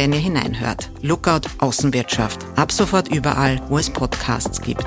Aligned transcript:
wenn 0.00 0.14
ihr 0.14 0.18
hineinhört. 0.18 0.90
Lookout 1.02 1.42
Außenwirtschaft. 1.58 2.46
Ab 2.56 2.72
sofort 2.72 3.14
überall, 3.14 3.60
wo 3.68 3.76
es 3.76 3.90
Podcasts 3.90 4.58
gibt. 4.62 4.86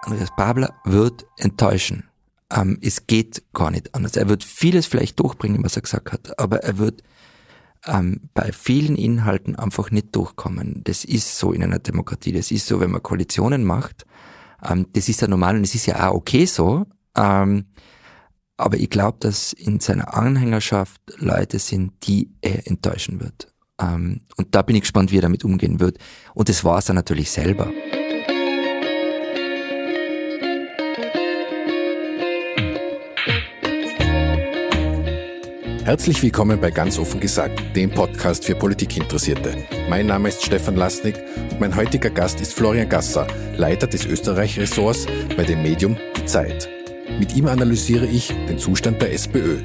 Andreas 0.00 0.30
Babler 0.34 0.74
wird 0.84 1.26
enttäuschen. 1.36 2.08
Ähm, 2.50 2.78
es 2.80 3.06
geht 3.06 3.42
gar 3.52 3.70
nicht 3.70 3.94
anders. 3.94 4.16
Er 4.16 4.30
wird 4.30 4.44
vieles 4.44 4.86
vielleicht 4.86 5.20
durchbringen, 5.20 5.62
was 5.62 5.76
er 5.76 5.82
gesagt 5.82 6.12
hat, 6.12 6.38
aber 6.38 6.62
er 6.64 6.78
wird 6.78 7.02
ähm, 7.86 8.20
bei 8.34 8.52
vielen 8.52 8.96
Inhalten 8.96 9.56
einfach 9.56 9.90
nicht 9.90 10.14
durchkommen. 10.14 10.82
Das 10.84 11.04
ist 11.04 11.38
so 11.38 11.52
in 11.52 11.62
einer 11.62 11.78
Demokratie. 11.78 12.32
Das 12.32 12.50
ist 12.50 12.66
so, 12.66 12.80
wenn 12.80 12.90
man 12.90 13.02
Koalitionen 13.02 13.64
macht. 13.64 14.04
Ähm, 14.62 14.86
das 14.92 15.08
ist 15.08 15.20
ja 15.20 15.28
normal 15.28 15.56
und 15.56 15.64
es 15.64 15.74
ist 15.74 15.86
ja 15.86 16.08
auch 16.08 16.14
okay 16.14 16.46
so. 16.46 16.86
Ähm, 17.16 17.66
aber 18.56 18.78
ich 18.78 18.90
glaube, 18.90 19.18
dass 19.20 19.52
in 19.52 19.80
seiner 19.80 20.14
Anhängerschaft 20.14 21.00
Leute 21.18 21.58
sind, 21.58 21.92
die 22.06 22.30
er 22.40 22.66
enttäuschen 22.66 23.20
wird. 23.20 23.52
Ähm, 23.80 24.22
und 24.36 24.54
da 24.54 24.62
bin 24.62 24.76
ich 24.76 24.82
gespannt, 24.82 25.12
wie 25.12 25.18
er 25.18 25.22
damit 25.22 25.44
umgehen 25.44 25.80
wird. 25.80 25.98
Und 26.34 26.48
das 26.48 26.64
war 26.64 26.78
es 26.78 26.86
dann 26.86 26.96
natürlich 26.96 27.30
selber. 27.30 27.70
Herzlich 35.86 36.20
willkommen 36.20 36.60
bei 36.60 36.72
Ganz 36.72 36.98
offen 36.98 37.20
gesagt, 37.20 37.76
dem 37.76 37.92
Podcast 37.92 38.44
für 38.44 38.56
Politikinteressierte. 38.56 39.54
Mein 39.88 40.08
Name 40.08 40.30
ist 40.30 40.44
Stefan 40.44 40.74
Lasnik 40.74 41.14
und 41.52 41.60
mein 41.60 41.76
heutiger 41.76 42.10
Gast 42.10 42.40
ist 42.40 42.54
Florian 42.54 42.88
Gasser, 42.88 43.28
Leiter 43.56 43.86
des 43.86 44.04
Österreich-Ressorts 44.04 45.06
bei 45.36 45.44
dem 45.44 45.62
Medium 45.62 45.96
Die 46.16 46.24
Zeit. 46.24 46.68
Mit 47.20 47.36
ihm 47.36 47.46
analysiere 47.46 48.04
ich 48.04 48.34
den 48.48 48.58
Zustand 48.58 49.00
der 49.00 49.12
SPÖ. 49.12 49.58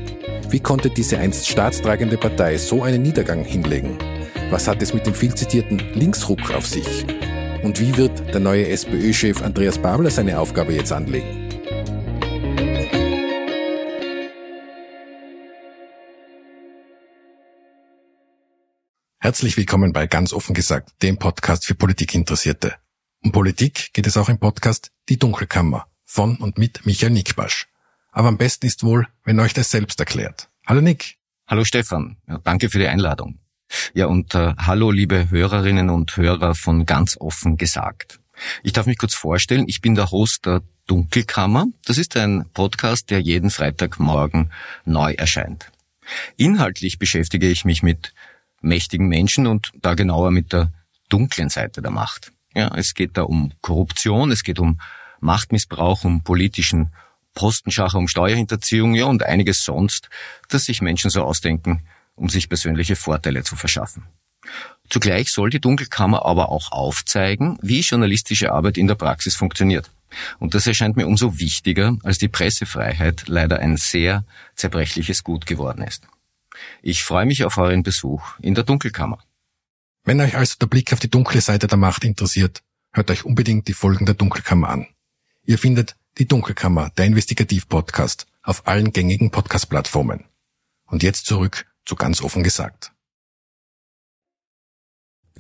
Wie 0.47 0.59
konnte 0.59 0.91
diese 0.91 1.17
einst 1.17 1.47
staatstragende 1.47 2.17
Partei 2.17 2.56
so 2.56 2.83
einen 2.83 3.02
Niedergang 3.02 3.44
hinlegen? 3.44 3.97
Was 4.52 4.67
hat 4.67 4.83
es 4.83 4.94
mit 4.94 5.08
dem 5.08 5.16
viel 5.16 5.33
zitierten 5.33 5.81
Linksruck 5.95 6.52
auf 6.52 6.67
sich? 6.67 7.03
Und 7.63 7.80
wie 7.80 7.97
wird 7.97 8.31
der 8.31 8.41
neue 8.41 8.67
SPÖ-Chef 8.67 9.41
Andreas 9.41 9.80
Babler 9.80 10.11
seine 10.11 10.39
Aufgabe 10.39 10.73
jetzt 10.73 10.91
anlegen? 10.91 11.41
Herzlich 19.23 19.55
willkommen 19.55 19.94
bei 19.94 20.08
Ganz 20.08 20.33
offen 20.33 20.55
gesagt, 20.55 20.94
dem 21.03 21.19
Podcast 21.19 21.67
für 21.67 21.75
Politikinteressierte. 21.75 22.77
Um 23.23 23.31
Politik 23.31 23.94
geht 23.94 24.08
es 24.08 24.17
auch 24.17 24.30
im 24.30 24.39
Podcast 24.39 24.89
Die 25.09 25.19
Dunkelkammer 25.19 25.86
von 26.03 26.38
und 26.38 26.58
mit 26.58 26.88
Michael 26.88 27.11
Nickbasch. 27.11 27.67
Aber 28.11 28.30
am 28.30 28.39
besten 28.39 28.66
ist 28.66 28.83
wohl, 28.83 29.08
wenn 29.23 29.39
euch 29.39 29.53
das 29.53 29.69
selbst 29.69 30.00
erklärt. 30.00 30.50
Hallo 30.66 30.81
Nick. 30.81 31.19
Hallo 31.46 31.63
Stefan. 31.66 32.18
Ja, 32.28 32.40
danke 32.40 32.72
für 32.72 32.79
die 32.79 32.88
Einladung. 32.88 33.38
Ja, 33.94 34.07
und 34.07 34.34
äh, 34.34 34.56
hallo 34.57 34.90
liebe 34.90 35.29
Hörerinnen 35.29 35.91
und 35.91 36.17
Hörer 36.17 36.56
von 36.56 36.88
Ganz 36.88 37.16
offen 37.19 37.57
gesagt. 37.57 38.19
Ich 38.63 38.73
darf 38.73 38.88
mich 38.88 38.97
kurz 38.97 39.13
vorstellen, 39.13 39.66
ich 39.67 39.81
bin 39.81 39.94
der 39.94 40.09
Host 40.09 40.47
der 40.47 40.63
Dunkelkammer. 40.88 41.67
Das 41.85 42.00
ist 42.00 42.17
ein 42.17 42.50
Podcast, 42.56 43.12
der 43.12 43.19
jeden 43.19 43.51
Freitagmorgen 43.51 44.51
neu 44.84 45.13
erscheint. 45.13 45.72
Inhaltlich 46.38 46.97
beschäftige 46.97 47.47
ich 47.47 47.66
mich 47.66 47.84
mit 47.84 48.16
mächtigen 48.61 49.07
Menschen 49.07 49.47
und 49.47 49.72
da 49.81 49.94
genauer 49.94 50.31
mit 50.31 50.53
der 50.53 50.72
dunklen 51.09 51.49
Seite 51.49 51.81
der 51.81 51.91
Macht. 51.91 52.31
Ja, 52.53 52.73
es 52.75 52.94
geht 52.94 53.17
da 53.17 53.23
um 53.23 53.51
Korruption, 53.61 54.31
es 54.31 54.44
geht 54.44 54.59
um 54.59 54.79
Machtmissbrauch, 55.19 56.03
um 56.03 56.23
politischen 56.23 56.91
Postenschacher, 57.33 57.97
um 57.97 58.07
Steuerhinterziehung, 58.07 58.94
ja, 58.94 59.05
und 59.05 59.23
einiges 59.23 59.63
sonst, 59.63 60.09
das 60.49 60.66
sich 60.66 60.81
Menschen 60.81 61.09
so 61.09 61.23
ausdenken, 61.23 61.83
um 62.16 62.29
sich 62.29 62.49
persönliche 62.49 62.95
Vorteile 62.95 63.44
zu 63.44 63.55
verschaffen. 63.55 64.03
Zugleich 64.89 65.29
soll 65.29 65.49
die 65.49 65.61
Dunkelkammer 65.61 66.25
aber 66.25 66.49
auch 66.49 66.72
aufzeigen, 66.72 67.57
wie 67.61 67.79
journalistische 67.79 68.51
Arbeit 68.51 68.78
in 68.78 68.88
der 68.88 68.95
Praxis 68.95 69.35
funktioniert. 69.35 69.89
Und 70.39 70.53
das 70.53 70.67
erscheint 70.67 70.97
mir 70.97 71.07
umso 71.07 71.39
wichtiger, 71.39 71.95
als 72.03 72.17
die 72.17 72.28
Pressefreiheit 72.28 73.23
leider 73.28 73.59
ein 73.59 73.78
sehr 73.78 74.25
zerbrechliches 74.55 75.23
Gut 75.23 75.45
geworden 75.45 75.83
ist. 75.83 76.05
Ich 76.81 77.03
freue 77.03 77.25
mich 77.25 77.44
auf 77.44 77.57
euren 77.57 77.83
Besuch 77.83 78.39
in 78.39 78.55
der 78.55 78.63
Dunkelkammer. 78.63 79.23
Wenn 80.03 80.19
euch 80.22 80.35
also 80.35 80.55
der 80.59 80.67
Blick 80.67 80.94
auf 80.94 80.99
die 80.99 81.09
dunkle 81.09 81.41
Seite 81.41 81.67
der 81.67 81.77
Macht 81.77 82.03
interessiert, 82.03 82.63
hört 82.91 83.11
euch 83.11 83.23
unbedingt 83.23 83.67
die 83.67 83.73
Folgen 83.73 84.05
der 84.05 84.16
Dunkelkammer 84.16 84.69
an. 84.69 84.88
Ihr 85.44 85.57
findet 85.57 85.95
die 86.17 86.27
Dunkelkammer, 86.27 86.89
der 86.97 87.05
Investigativ-Podcast, 87.05 88.27
auf 88.44 88.67
allen 88.67 88.91
gängigen 88.91 89.31
Podcast-Plattformen. 89.31 90.25
Und 90.85 91.03
jetzt 91.03 91.25
zurück 91.25 91.66
zu 91.85 91.95
ganz 91.95 92.22
offen 92.22 92.44
gesagt. 92.44 92.91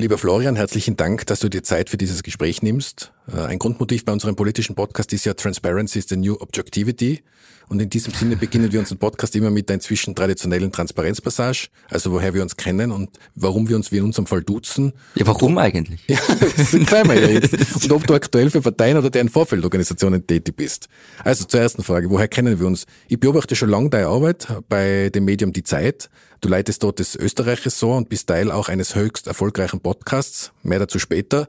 Lieber 0.01 0.17
Florian, 0.17 0.55
herzlichen 0.55 0.97
Dank, 0.97 1.27
dass 1.27 1.41
du 1.41 1.47
dir 1.47 1.61
Zeit 1.61 1.91
für 1.91 1.97
dieses 1.97 2.23
Gespräch 2.23 2.63
nimmst. 2.63 3.11
Äh, 3.31 3.41
ein 3.41 3.59
Grundmotiv 3.59 4.03
bei 4.03 4.11
unserem 4.11 4.35
politischen 4.35 4.73
Podcast 4.73 5.13
ist 5.13 5.25
ja 5.25 5.35
Transparency 5.35 5.99
is 5.99 6.09
the 6.09 6.17
new 6.17 6.37
Objectivity. 6.39 7.21
Und 7.69 7.79
in 7.79 7.89
diesem 7.89 8.11
Sinne 8.11 8.35
beginnen 8.35 8.71
wir 8.71 8.79
unseren 8.79 8.97
Podcast 8.97 9.35
immer 9.35 9.51
mit 9.51 9.69
der 9.69 9.75
inzwischen 9.75 10.15
traditionellen 10.15 10.71
Transparenzpassage, 10.71 11.67
also 11.89 12.11
woher 12.11 12.33
wir 12.33 12.41
uns 12.41 12.57
kennen 12.57 12.91
und 12.91 13.11
warum 13.35 13.69
wir 13.69 13.75
uns 13.75 13.91
wie 13.91 13.97
in 13.97 14.03
unserem 14.03 14.25
Fall 14.25 14.41
duzen. 14.41 14.91
Ja, 15.15 15.25
warum 15.27 15.57
eigentlich? 15.59 16.01
Ja, 16.07 16.17
das 16.57 16.71
klären 16.71 17.07
wir 17.07 17.21
ja 17.21 17.29
jetzt. 17.29 17.53
Und 17.83 17.91
ob 17.91 18.05
du 18.07 18.15
aktuell 18.15 18.49
für 18.49 18.61
Parteien 18.61 18.97
oder 18.97 19.11
deren 19.11 19.29
Vorfeldorganisationen 19.29 20.25
tätig 20.25 20.55
bist. 20.55 20.89
Also 21.23 21.45
zur 21.45 21.61
ersten 21.61 21.83
Frage, 21.83 22.09
woher 22.09 22.27
kennen 22.27 22.59
wir 22.59 22.65
uns? 22.65 22.87
Ich 23.07 23.19
beobachte 23.19 23.55
schon 23.55 23.69
lange 23.69 23.91
deine 23.91 24.07
Arbeit 24.07 24.47
bei 24.67 25.09
dem 25.09 25.25
Medium 25.25 25.53
Die 25.53 25.63
Zeit. 25.63 26.09
Du 26.41 26.49
leitest 26.49 26.81
dort 26.81 26.99
das 26.99 27.15
Österreich-Ressort 27.15 27.97
und 27.97 28.09
bist 28.09 28.27
Teil 28.27 28.51
auch 28.51 28.67
eines 28.67 28.95
höchst 28.95 29.27
erfolgreichen 29.27 29.79
Podcasts. 29.79 30.51
Mehr 30.63 30.79
dazu 30.79 30.97
später. 30.97 31.47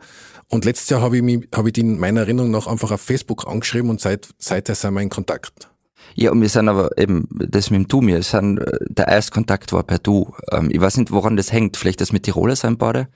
Und 0.48 0.66
letztes 0.66 0.90
Jahr 0.90 1.00
habe 1.00 1.16
ich, 1.16 1.22
mich, 1.22 1.48
habe 1.54 1.70
ich 1.70 1.72
dich 1.72 1.82
in 1.82 1.98
meiner 1.98 2.20
Erinnerung 2.20 2.50
noch 2.50 2.66
einfach 2.66 2.90
auf 2.90 3.00
Facebook 3.00 3.48
angeschrieben 3.48 3.88
und 3.88 4.02
seit, 4.02 4.28
seither 4.38 4.74
sind 4.74 4.92
wir 4.92 5.00
in 5.00 5.08
Kontakt. 5.08 5.70
Ja, 6.14 6.30
und 6.30 6.42
wir 6.42 6.50
sind 6.50 6.68
aber 6.68 6.96
eben, 6.98 7.26
das 7.30 7.70
mit 7.70 7.80
dem 7.80 7.88
Du, 7.88 8.06
wir 8.06 8.22
sind, 8.22 8.58
äh, 8.58 8.78
der 8.86 9.08
Erstkontakt 9.08 9.72
war 9.72 9.82
per 9.82 9.98
Du. 9.98 10.34
Ähm, 10.50 10.68
ich 10.70 10.78
weiß 10.78 10.98
nicht, 10.98 11.10
woran 11.10 11.38
das 11.38 11.52
hängt. 11.52 11.78
Vielleicht 11.78 12.02
das 12.02 12.12
mit 12.12 12.24
Tiroler 12.24 12.54
sein 12.54 12.76
beide? 12.76 13.08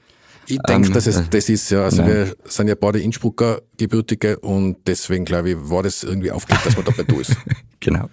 Ich 0.47 0.59
denke, 0.61 0.89
ähm, 0.89 0.95
dass 0.95 1.07
es 1.07 1.29
das 1.29 1.49
ist, 1.51 1.71
ja. 1.71 1.85
Also 1.85 2.01
nein. 2.01 2.11
wir 2.11 2.37
sind 2.45 2.69
ja 2.69 2.75
beide 2.75 3.01
Innsbrucker 3.01 3.61
Gebürtige 3.77 4.39
und 4.39 4.79
deswegen, 4.87 5.27
glaube 5.27 5.51
ich, 5.51 5.57
war 5.59 5.83
das 5.83 6.05
irgendwie 6.05 6.31
aufgelegt, 6.31 6.65
dass 6.65 6.77
man 6.77 6.87
da 6.87 6.93
per 6.93 7.05
Du 7.05 7.21
ist. 7.21 7.37
genau. 7.81 8.09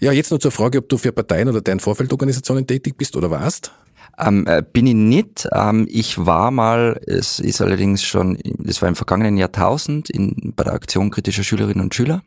Ja, 0.00 0.12
jetzt 0.12 0.30
noch 0.30 0.38
zur 0.38 0.52
Frage, 0.52 0.78
ob 0.78 0.88
du 0.88 0.96
für 0.96 1.12
Parteien 1.12 1.48
oder 1.48 1.60
deren 1.60 1.80
Vorfeldorganisationen 1.80 2.66
tätig 2.66 2.96
bist 2.96 3.16
oder 3.16 3.30
warst? 3.30 3.72
Ähm, 4.16 4.46
äh, 4.46 4.62
bin 4.62 4.86
ich 4.86 4.94
nicht. 4.94 5.48
Ähm, 5.52 5.86
ich 5.90 6.24
war 6.24 6.50
mal, 6.50 7.00
es 7.06 7.40
ist 7.40 7.60
allerdings 7.60 8.02
schon, 8.02 8.38
das 8.58 8.80
war 8.80 8.88
im 8.88 8.96
vergangenen 8.96 9.36
Jahrtausend 9.36 10.08
in, 10.10 10.52
bei 10.56 10.64
der 10.64 10.74
Aktion 10.74 11.10
kritischer 11.10 11.42
Schülerinnen 11.42 11.82
und 11.82 11.94
Schüler. 11.94 12.22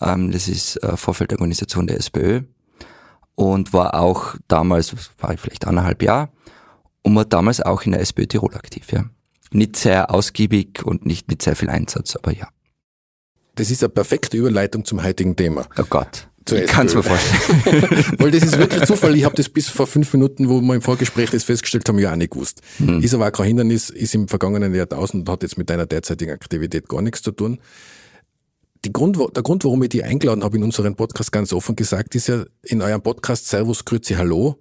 Ähm, 0.00 0.32
das 0.32 0.48
ist 0.48 0.82
äh, 0.82 0.96
Vorfeldorganisation 0.96 1.86
der 1.86 1.98
SPÖ 1.98 2.42
und 3.34 3.72
war 3.72 3.94
auch 3.94 4.34
damals, 4.48 4.94
war 5.18 5.32
ich 5.32 5.40
vielleicht 5.40 5.66
anderthalb 5.66 6.02
Jahre 6.02 6.30
und 7.02 7.14
war 7.14 7.24
damals 7.24 7.60
auch 7.60 7.82
in 7.82 7.92
der 7.92 8.00
SPÖ 8.00 8.26
Tirol 8.26 8.54
aktiv, 8.54 8.92
ja. 8.92 9.04
Nicht 9.50 9.76
sehr 9.76 10.12
ausgiebig 10.12 10.84
und 10.84 11.06
nicht 11.06 11.28
mit 11.28 11.42
sehr 11.42 11.56
viel 11.56 11.70
Einsatz, 11.70 12.16
aber 12.16 12.32
ja. 12.32 12.48
Das 13.54 13.70
ist 13.70 13.82
eine 13.82 13.88
perfekte 13.88 14.36
Überleitung 14.36 14.84
zum 14.84 15.02
heutigen 15.02 15.34
Thema. 15.34 15.66
Oh 15.78 15.84
Gott. 15.88 16.28
Ich 16.52 16.66
kann 16.66 16.86
es 16.86 16.94
mir 16.94 17.02
vorstellen. 17.02 18.04
Weil 18.18 18.30
das 18.30 18.42
ist 18.42 18.58
wirklich 18.58 18.84
Zufall. 18.84 19.16
Ich 19.16 19.24
habe 19.24 19.34
das 19.36 19.48
bis 19.48 19.68
vor 19.68 19.86
fünf 19.86 20.12
Minuten, 20.12 20.48
wo 20.48 20.60
wir 20.60 20.74
im 20.74 20.82
Vorgespräch 20.82 21.30
das 21.30 21.44
festgestellt 21.44 21.88
haben, 21.88 21.98
ja 21.98 22.12
auch 22.12 22.16
nicht 22.16 22.32
gewusst. 22.32 22.60
Hm. 22.78 23.02
Ist 23.02 23.14
aber 23.14 23.28
auch 23.28 23.32
kein 23.32 23.46
Hindernis, 23.46 23.90
ist 23.90 24.14
im 24.14 24.28
vergangenen 24.28 24.74
Jahrtausend 24.74 25.28
und 25.28 25.32
hat 25.32 25.42
jetzt 25.42 25.58
mit 25.58 25.70
deiner 25.70 25.86
derzeitigen 25.86 26.32
Aktivität 26.32 26.88
gar 26.88 27.02
nichts 27.02 27.22
zu 27.22 27.32
tun. 27.32 27.58
Grund, 28.92 29.18
der 29.36 29.42
Grund, 29.42 29.64
warum 29.64 29.82
ich 29.82 29.90
die 29.90 30.04
eingeladen 30.04 30.44
habe 30.44 30.56
in 30.56 30.62
unseren 30.62 30.94
Podcast 30.94 31.32
ganz 31.32 31.52
offen 31.52 31.76
gesagt, 31.76 32.14
ist 32.14 32.28
ja 32.28 32.44
in 32.62 32.80
eurem 32.80 33.02
Podcast 33.02 33.48
Servus, 33.48 33.84
Grüezi, 33.84 34.14
Hallo, 34.14 34.56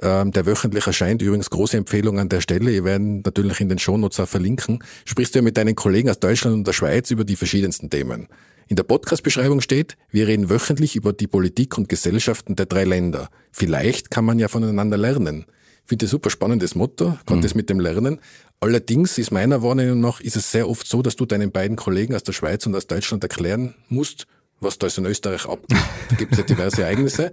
ähm, 0.00 0.30
der 0.32 0.46
wöchentlich 0.46 0.86
erscheint. 0.86 1.22
Übrigens 1.22 1.50
große 1.50 1.76
Empfehlung 1.76 2.18
an 2.18 2.28
der 2.28 2.40
Stelle. 2.40 2.70
Ihr 2.70 2.84
werden 2.84 3.22
natürlich 3.24 3.60
in 3.60 3.68
den 3.68 3.78
Shownotes 3.78 4.20
auch 4.20 4.28
verlinken. 4.28 4.82
Sprichst 5.04 5.34
du 5.34 5.38
ja 5.38 5.42
mit 5.42 5.56
deinen 5.56 5.74
Kollegen 5.74 6.10
aus 6.10 6.18
Deutschland 6.18 6.54
und 6.54 6.66
der 6.66 6.72
Schweiz 6.72 7.10
über 7.10 7.24
die 7.24 7.36
verschiedensten 7.36 7.88
Themen. 7.88 8.28
In 8.72 8.76
der 8.76 8.84
Podcast-Beschreibung 8.84 9.60
steht, 9.60 9.98
wir 10.10 10.26
reden 10.26 10.48
wöchentlich 10.48 10.96
über 10.96 11.12
die 11.12 11.26
Politik 11.26 11.76
und 11.76 11.90
Gesellschaften 11.90 12.56
der 12.56 12.64
drei 12.64 12.84
Länder. 12.84 13.28
Vielleicht 13.50 14.10
kann 14.10 14.24
man 14.24 14.38
ja 14.38 14.48
voneinander 14.48 14.96
lernen. 14.96 15.44
Ich 15.82 15.88
finde 15.90 16.06
das 16.06 16.10
super 16.10 16.30
spannendes 16.30 16.74
Motto, 16.74 17.18
gerade 17.26 17.36
mhm. 17.36 17.42
das 17.42 17.54
mit 17.54 17.68
dem 17.68 17.80
Lernen. 17.80 18.18
Allerdings 18.60 19.18
ist 19.18 19.30
meiner 19.30 19.62
Wahrnehmung 19.62 20.00
nach, 20.00 20.22
ist 20.22 20.36
es 20.36 20.50
sehr 20.50 20.70
oft 20.70 20.86
so, 20.86 21.02
dass 21.02 21.16
du 21.16 21.26
deinen 21.26 21.52
beiden 21.52 21.76
Kollegen 21.76 22.14
aus 22.14 22.22
der 22.22 22.32
Schweiz 22.32 22.64
und 22.64 22.74
aus 22.74 22.86
Deutschland 22.86 23.22
erklären 23.22 23.74
musst, 23.90 24.26
was 24.60 24.78
da 24.78 24.86
in 24.86 25.04
Österreich 25.04 25.44
abgeht. 25.44 25.78
Da 26.08 26.16
gibt 26.16 26.32
es 26.32 26.38
ja 26.38 26.44
diverse 26.44 26.82
Ereignisse. 26.84 27.32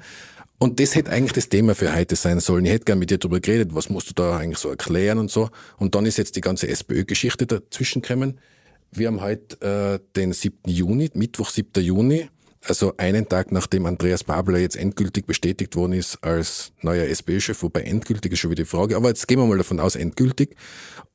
Und 0.57 0.81
das 0.81 0.93
hätte 0.93 1.09
eigentlich 1.09 1.31
das 1.31 1.47
Thema 1.47 1.73
für 1.73 1.95
heute 1.95 2.17
sein 2.17 2.41
sollen. 2.41 2.65
Ich 2.65 2.73
hätte 2.73 2.83
gerne 2.83 2.99
mit 2.99 3.11
dir 3.11 3.17
darüber 3.17 3.39
geredet, 3.39 3.73
was 3.73 3.89
musst 3.89 4.09
du 4.09 4.13
da 4.13 4.39
eigentlich 4.39 4.59
so 4.59 4.71
erklären 4.71 5.17
und 5.17 5.31
so. 5.31 5.49
Und 5.77 5.95
dann 5.95 6.05
ist 6.05 6.17
jetzt 6.17 6.35
die 6.35 6.41
ganze 6.41 6.67
SPÖ-Geschichte 6.67 7.47
dazwischen 7.47 8.01
gekommen. 8.01 8.39
Wir 8.91 9.07
haben 9.07 9.21
heute 9.21 9.61
äh, 9.61 9.99
den 10.15 10.33
7. 10.33 10.57
Juni, 10.65 11.09
Mittwoch, 11.13 11.49
7. 11.49 11.83
Juni, 11.83 12.27
also 12.67 12.93
einen 12.97 13.29
Tag 13.29 13.51
nachdem 13.51 13.85
Andreas 13.85 14.23
Babler 14.23 14.57
jetzt 14.57 14.75
endgültig 14.75 15.25
bestätigt 15.25 15.75
worden 15.75 15.93
ist 15.93 16.17
als 16.23 16.73
neuer 16.81 17.05
SPÖ-Chef, 17.05 17.61
wobei 17.63 17.81
endgültig 17.81 18.33
ist 18.33 18.39
schon 18.39 18.51
wieder 18.51 18.63
die 18.63 18.69
Frage, 18.69 18.95
aber 18.95 19.09
jetzt 19.09 19.27
gehen 19.27 19.39
wir 19.39 19.45
mal 19.45 19.57
davon 19.57 19.79
aus, 19.79 19.95
endgültig. 19.95 20.55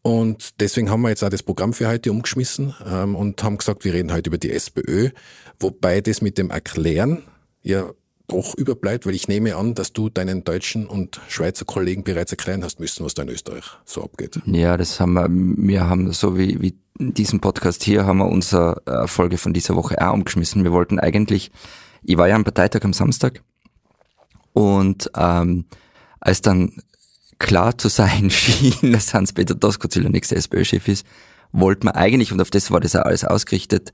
Und 0.02 0.60
deswegen 0.60 0.90
haben 0.90 1.02
wir 1.02 1.10
jetzt 1.10 1.24
auch 1.24 1.30
das 1.30 1.42
Programm 1.42 1.72
für 1.72 1.88
heute 1.88 2.10
umgeschmissen 2.10 2.74
ähm, 2.86 3.16
und 3.16 3.42
haben 3.42 3.58
gesagt, 3.58 3.84
wir 3.84 3.92
reden 3.92 4.12
heute 4.12 4.30
über 4.30 4.38
die 4.38 4.52
SPÖ, 4.52 5.10
wobei 5.58 6.00
das 6.00 6.22
mit 6.22 6.38
dem 6.38 6.50
Erklären 6.50 7.24
ja 7.62 7.90
doch 8.26 8.54
überbleibt, 8.54 9.06
weil 9.06 9.14
ich 9.14 9.28
nehme 9.28 9.56
an, 9.56 9.74
dass 9.74 9.92
du 9.92 10.08
deinen 10.08 10.44
deutschen 10.44 10.86
und 10.86 11.20
Schweizer 11.28 11.64
Kollegen 11.64 12.04
bereits 12.04 12.32
erklären 12.32 12.64
hast 12.64 12.80
müssen, 12.80 13.04
was 13.04 13.14
da 13.14 13.22
in 13.22 13.28
Österreich 13.28 13.64
so 13.84 14.02
abgeht. 14.02 14.40
Ja, 14.46 14.76
das 14.76 14.98
haben 14.98 15.12
wir, 15.14 15.28
wir 15.28 15.88
haben 15.88 16.10
so 16.12 16.38
wie, 16.38 16.60
wie 16.60 16.78
diesen 16.98 17.40
Podcast 17.40 17.82
hier, 17.82 18.06
haben 18.06 18.18
wir 18.18 18.28
unsere 18.28 18.82
äh, 18.86 19.06
Folge 19.06 19.36
von 19.36 19.52
dieser 19.52 19.76
Woche 19.76 20.00
auch 20.00 20.14
umgeschmissen. 20.14 20.64
Wir 20.64 20.72
wollten 20.72 20.98
eigentlich, 20.98 21.50
ich 22.02 22.16
war 22.16 22.28
ja 22.28 22.34
am 22.34 22.44
Parteitag 22.44 22.84
am 22.84 22.92
Samstag 22.92 23.42
und 24.52 25.10
ähm, 25.16 25.66
als 26.20 26.40
dann 26.40 26.72
klar 27.38 27.76
zu 27.76 27.88
sein 27.88 28.30
schien, 28.30 28.92
dass 28.92 29.12
Hans-Peter 29.12 29.54
Doskozil 29.54 30.02
der 30.02 30.12
nächste 30.12 30.36
SPÖ-Chef 30.36 30.88
ist, 30.88 31.06
wollten 31.52 31.88
wir 31.88 31.96
eigentlich, 31.96 32.32
und 32.32 32.40
auf 32.40 32.50
das 32.50 32.70
war 32.70 32.80
das 32.80 32.96
auch 32.96 33.02
alles 33.02 33.24
ausgerichtet, 33.24 33.92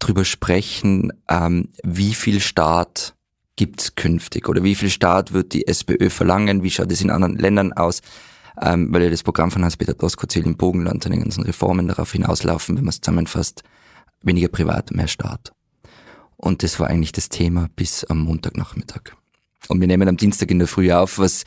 drüber 0.00 0.24
sprechen, 0.24 1.12
ähm, 1.28 1.68
wie 1.84 2.14
viel 2.14 2.40
Staat 2.40 3.14
gibt's 3.60 3.94
künftig 3.94 4.48
oder 4.48 4.64
wie 4.64 4.74
viel 4.74 4.88
Staat 4.88 5.34
wird 5.34 5.52
die 5.52 5.68
SPÖ 5.68 6.08
verlangen, 6.08 6.62
wie 6.62 6.70
schaut 6.70 6.90
es 6.90 7.02
in 7.02 7.10
anderen 7.10 7.36
Ländern 7.36 7.74
aus, 7.74 8.00
ähm, 8.58 8.88
weil 8.90 9.02
ja 9.02 9.10
das 9.10 9.22
Programm 9.22 9.50
von 9.50 9.62
Hans-Peter 9.62 9.92
Doskozil 9.92 10.46
im 10.46 10.56
Bogenland 10.56 11.04
und 11.04 11.12
den 11.12 11.20
ganzen 11.20 11.44
Reformen 11.44 11.86
darauf 11.86 12.10
hinauslaufen, 12.10 12.78
wenn 12.78 12.84
man 12.84 12.88
es 12.88 13.02
zusammenfasst, 13.02 13.62
weniger 14.22 14.48
privat, 14.48 14.92
mehr 14.92 15.08
Staat. 15.08 15.52
Und 16.38 16.62
das 16.62 16.80
war 16.80 16.86
eigentlich 16.86 17.12
das 17.12 17.28
Thema 17.28 17.68
bis 17.76 18.02
am 18.04 18.20
Montagnachmittag. 18.20 19.14
Und 19.68 19.78
wir 19.78 19.88
nehmen 19.88 20.08
am 20.08 20.16
Dienstag 20.16 20.50
in 20.50 20.58
der 20.58 20.66
Früh 20.66 20.90
auf, 20.90 21.18
was 21.18 21.44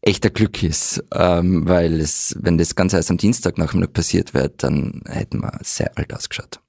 echter 0.00 0.30
Glück 0.30 0.62
ist, 0.62 1.04
ähm, 1.12 1.68
weil 1.68 2.00
es, 2.00 2.34
wenn 2.40 2.56
das 2.56 2.74
Ganze 2.74 2.96
erst 2.96 3.10
am 3.10 3.18
Dienstagnachmittag 3.18 3.92
passiert 3.92 4.32
wird, 4.32 4.62
dann 4.62 5.02
hätten 5.04 5.42
wir 5.42 5.52
sehr 5.62 5.98
alt 5.98 6.14
ausgeschaut. 6.14 6.60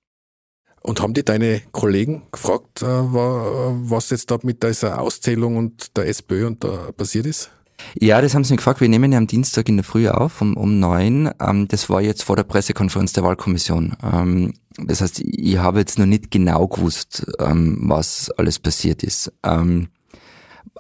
Und 0.82 1.02
haben 1.02 1.14
die 1.14 1.26
deine 1.26 1.62
Kollegen 1.72 2.24
gefragt, 2.32 2.82
äh, 2.82 2.86
was 2.86 4.10
jetzt 4.10 4.32
da 4.32 4.38
mit 4.44 4.64
dieser 4.64 5.02
Auszählung 5.02 5.58
und 5.58 5.98
der 5.98 6.08
SPÖ 6.08 6.48
und 6.48 6.64
da 6.64 6.92
passiert 6.96 7.26
ist? 7.26 7.52
Ja, 8.00 8.22
das 8.22 8.34
haben 8.34 8.44
sie 8.44 8.54
mich 8.54 8.58
gefragt. 8.58 8.82
Wir 8.82 8.90
nehmen 8.90 9.12
ja 9.12 9.18
am 9.18 9.28
Dienstag 9.28 9.70
in 9.70 9.78
der 9.78 9.84
Früh 9.84 10.08
auf, 10.08 10.42
um, 10.42 10.56
um 10.56 10.80
neun. 10.80 11.30
Ähm, 11.40 11.68
das 11.68 11.90
war 11.90 12.02
jetzt 12.02 12.24
vor 12.24 12.36
der 12.36 12.44
Pressekonferenz 12.44 13.14
der 13.14 13.24
Wahlkommission. 13.24 13.96
Ähm, 14.02 14.54
das 14.78 15.02
heißt, 15.02 15.20
ich 15.20 15.58
habe 15.58 15.80
jetzt 15.80 16.00
noch 16.00 16.06
nicht 16.06 16.32
genau 16.32 16.68
gewusst, 16.68 17.26
ähm, 17.40 17.78
was 17.82 18.30
alles 18.38 18.60
passiert 18.60 19.04
ist. 19.04 19.32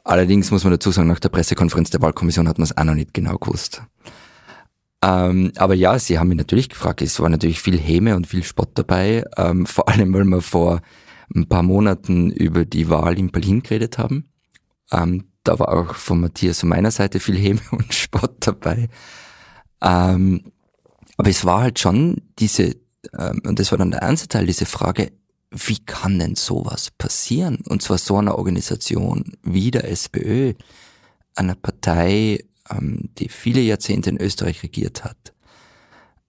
Allerdings 0.07 0.51
muss 0.51 0.63
man 0.63 0.71
dazu 0.71 0.91
sagen, 0.91 1.07
nach 1.07 1.19
der 1.19 1.29
Pressekonferenz 1.29 1.89
der 1.89 2.01
Wahlkommission 2.01 2.47
hat 2.47 2.59
man 2.59 2.63
es 2.63 2.77
auch 2.77 2.83
noch 2.83 2.94
nicht 2.94 3.13
genau 3.13 3.38
gewusst. 3.38 3.81
Ähm, 5.03 5.51
aber 5.57 5.75
ja, 5.75 5.99
sie 5.99 6.17
haben 6.17 6.29
mich 6.29 6.38
natürlich 6.38 6.69
gefragt. 6.69 7.01
Es 7.01 7.19
war 7.19 7.29
natürlich 7.29 7.61
viel 7.61 7.77
Häme 7.77 8.15
und 8.15 8.27
viel 8.27 8.44
Spott 8.44 8.71
dabei, 8.75 9.23
ähm, 9.38 9.65
vor 9.65 9.88
allem 9.89 10.13
weil 10.13 10.25
wir 10.25 10.41
vor 10.41 10.81
ein 11.35 11.47
paar 11.47 11.63
Monaten 11.63 12.31
über 12.31 12.65
die 12.65 12.89
Wahl 12.89 13.19
in 13.19 13.31
Berlin 13.31 13.61
geredet 13.61 13.97
haben. 13.97 14.29
Ähm, 14.91 15.25
da 15.44 15.59
war 15.59 15.69
auch 15.69 15.95
von 15.95 16.21
Matthias 16.21 16.61
von 16.61 16.69
meiner 16.69 16.91
Seite 16.91 17.19
viel 17.19 17.38
Häme 17.38 17.61
und 17.71 17.94
Spott 17.94 18.35
dabei. 18.39 18.89
Ähm, 19.81 20.51
aber 21.17 21.29
es 21.29 21.45
war 21.45 21.61
halt 21.61 21.79
schon 21.79 22.21
diese, 22.39 22.75
ähm, 23.17 23.41
und 23.45 23.59
das 23.59 23.71
war 23.71 23.77
dann 23.77 23.91
der 23.91 24.01
ernste 24.01 24.27
Teil, 24.27 24.45
diese 24.45 24.65
Frage, 24.65 25.11
wie 25.51 25.79
kann 25.79 26.19
denn 26.19 26.35
sowas 26.35 26.91
passieren? 26.91 27.59
Und 27.67 27.81
zwar 27.81 27.97
so 27.97 28.17
einer 28.17 28.38
Organisation 28.38 29.38
wie 29.44 29.71
der 29.71 29.89
SPÖ, 29.89 30.53
einer 31.35 31.55
Partei, 31.55 32.44
ähm, 32.69 33.10
die 33.18 33.30
viele 33.30 33.62
Jahrzehnte 33.62 34.10
in 34.10 34.22
Österreich 34.22 34.64
regiert 34.64 35.04
hat, 35.04 35.34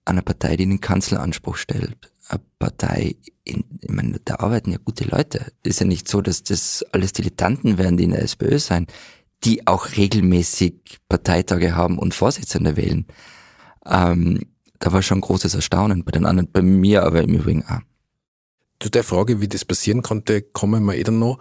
eine 0.05 0.21
Partei, 0.21 0.55
die 0.55 0.65
den 0.65 0.81
Kanzleranspruch 0.81 1.57
stellt, 1.57 2.11
eine 2.29 2.41
Partei, 2.59 3.15
in, 3.43 3.63
ich 3.81 3.89
meine, 3.89 4.19
da 4.23 4.35
arbeiten 4.35 4.71
ja 4.71 4.77
gute 4.83 5.05
Leute. 5.05 5.51
Ist 5.63 5.79
ja 5.79 5.85
nicht 5.85 6.07
so, 6.07 6.21
dass 6.21 6.43
das 6.43 6.85
alles 6.91 7.13
Dilettanten 7.13 7.77
werden, 7.77 7.97
die 7.97 8.03
in 8.05 8.11
der 8.11 8.23
SPÖ 8.23 8.59
sein, 8.59 8.87
die 9.43 9.67
auch 9.67 9.95
regelmäßig 9.97 10.99
Parteitage 11.07 11.75
haben 11.75 11.97
und 11.97 12.13
Vorsitzende 12.13 12.75
wählen. 12.75 13.05
Ähm, 13.85 14.41
da 14.79 14.93
war 14.93 15.01
schon 15.01 15.21
großes 15.21 15.55
Erstaunen 15.55 16.03
bei 16.03 16.11
den 16.11 16.25
anderen, 16.25 16.51
bei 16.51 16.61
mir 16.61 17.03
aber 17.03 17.21
im 17.21 17.35
Übrigen 17.35 17.65
auch. 17.65 17.81
Zu 18.79 18.89
der 18.89 19.03
Frage, 19.03 19.41
wie 19.41 19.47
das 19.47 19.65
passieren 19.65 20.01
konnte, 20.01 20.41
kommen 20.41 20.85
wir 20.85 20.95
eh 20.95 21.03
dann 21.03 21.19
noch. 21.19 21.39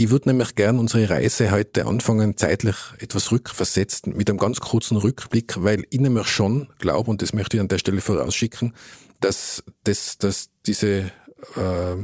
Ich 0.00 0.08
würde 0.08 0.30
nämlich 0.30 0.54
gern 0.54 0.78
unsere 0.78 1.10
Reise 1.10 1.50
heute 1.50 1.84
anfangen, 1.84 2.34
zeitlich 2.34 2.74
etwas 3.00 3.32
rückversetzt, 3.32 4.06
mit 4.06 4.30
einem 4.30 4.38
ganz 4.38 4.58
kurzen 4.58 4.96
Rückblick, 4.96 5.62
weil 5.62 5.84
ich 5.90 6.00
nämlich 6.00 6.26
schon 6.26 6.68
glaube, 6.78 7.10
und 7.10 7.20
das 7.20 7.34
möchte 7.34 7.58
ich 7.58 7.60
an 7.60 7.68
der 7.68 7.76
Stelle 7.76 8.00
vorausschicken, 8.00 8.72
dass, 9.20 9.62
dass, 9.84 10.16
dass 10.16 10.48
diese 10.64 11.12
äh, 11.54 11.96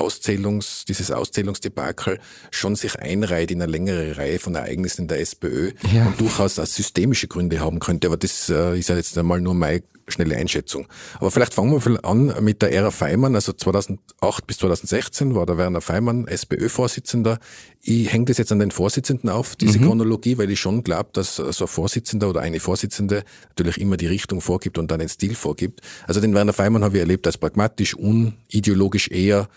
Auszählungs, 0.00 0.84
dieses 0.86 1.10
Auszählungsdebakel 1.10 2.18
schon 2.50 2.76
sich 2.76 2.96
einreiht 2.98 3.50
in 3.50 3.62
eine 3.62 3.70
längere 3.70 4.16
Reihe 4.16 4.38
von 4.38 4.54
Ereignissen 4.54 5.02
in 5.02 5.08
der 5.08 5.20
SPÖ 5.20 5.72
ja. 5.92 6.06
und 6.06 6.20
durchaus 6.20 6.58
auch 6.58 6.66
systemische 6.66 7.28
Gründe 7.28 7.60
haben 7.60 7.80
könnte. 7.80 8.08
Aber 8.08 8.16
das 8.16 8.48
äh, 8.48 8.78
ist 8.78 8.88
ja 8.88 8.96
jetzt 8.96 9.16
einmal 9.18 9.40
nur 9.40 9.54
meine 9.54 9.82
schnelle 10.08 10.36
Einschätzung. 10.36 10.86
Aber 11.18 11.30
vielleicht 11.30 11.54
fangen 11.54 11.72
wir 11.72 12.04
an 12.04 12.34
mit 12.40 12.62
der 12.62 12.72
Ära 12.72 12.90
Feimann. 12.90 13.34
Also 13.34 13.52
2008 13.52 14.46
bis 14.46 14.58
2016 14.58 15.34
war 15.34 15.46
der 15.46 15.56
Werner 15.56 15.80
Feimann 15.80 16.26
SPÖ-Vorsitzender. 16.26 17.38
Ich 17.80 18.12
hänge 18.12 18.26
das 18.26 18.38
jetzt 18.38 18.52
an 18.52 18.58
den 18.58 18.70
Vorsitzenden 18.70 19.30
auf, 19.30 19.56
diese 19.56 19.78
mhm. 19.78 19.86
Chronologie, 19.86 20.38
weil 20.38 20.50
ich 20.50 20.60
schon 20.60 20.84
glaube, 20.84 21.10
dass 21.12 21.36
so 21.36 21.64
ein 21.64 21.68
Vorsitzender 21.68 22.28
oder 22.28 22.40
eine 22.40 22.60
Vorsitzende 22.60 23.24
natürlich 23.50 23.80
immer 23.80 23.96
die 23.96 24.06
Richtung 24.06 24.40
vorgibt 24.40 24.78
und 24.78 24.90
dann 24.90 25.00
den 25.00 25.08
Stil 25.08 25.34
vorgibt. 25.34 25.80
Also 26.06 26.20
den 26.20 26.34
Werner 26.34 26.52
Feimann 26.52 26.84
habe 26.84 26.96
ich 26.96 27.00
erlebt 27.00 27.26
als 27.26 27.38
pragmatisch, 27.38 27.94
unideologisch 27.94 29.08
eher 29.08 29.48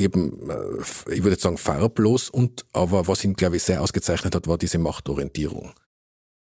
eben, 0.00 0.50
äh, 0.50 1.12
ich 1.12 1.22
würde 1.22 1.38
sagen, 1.38 1.58
farblos 1.58 2.28
und 2.30 2.64
aber 2.72 3.06
was 3.06 3.24
ihn, 3.24 3.34
glaube 3.34 3.56
ich, 3.56 3.62
sehr 3.62 3.82
ausgezeichnet 3.82 4.34
hat, 4.34 4.46
war 4.46 4.58
diese 4.58 4.78
Machtorientierung. 4.78 5.72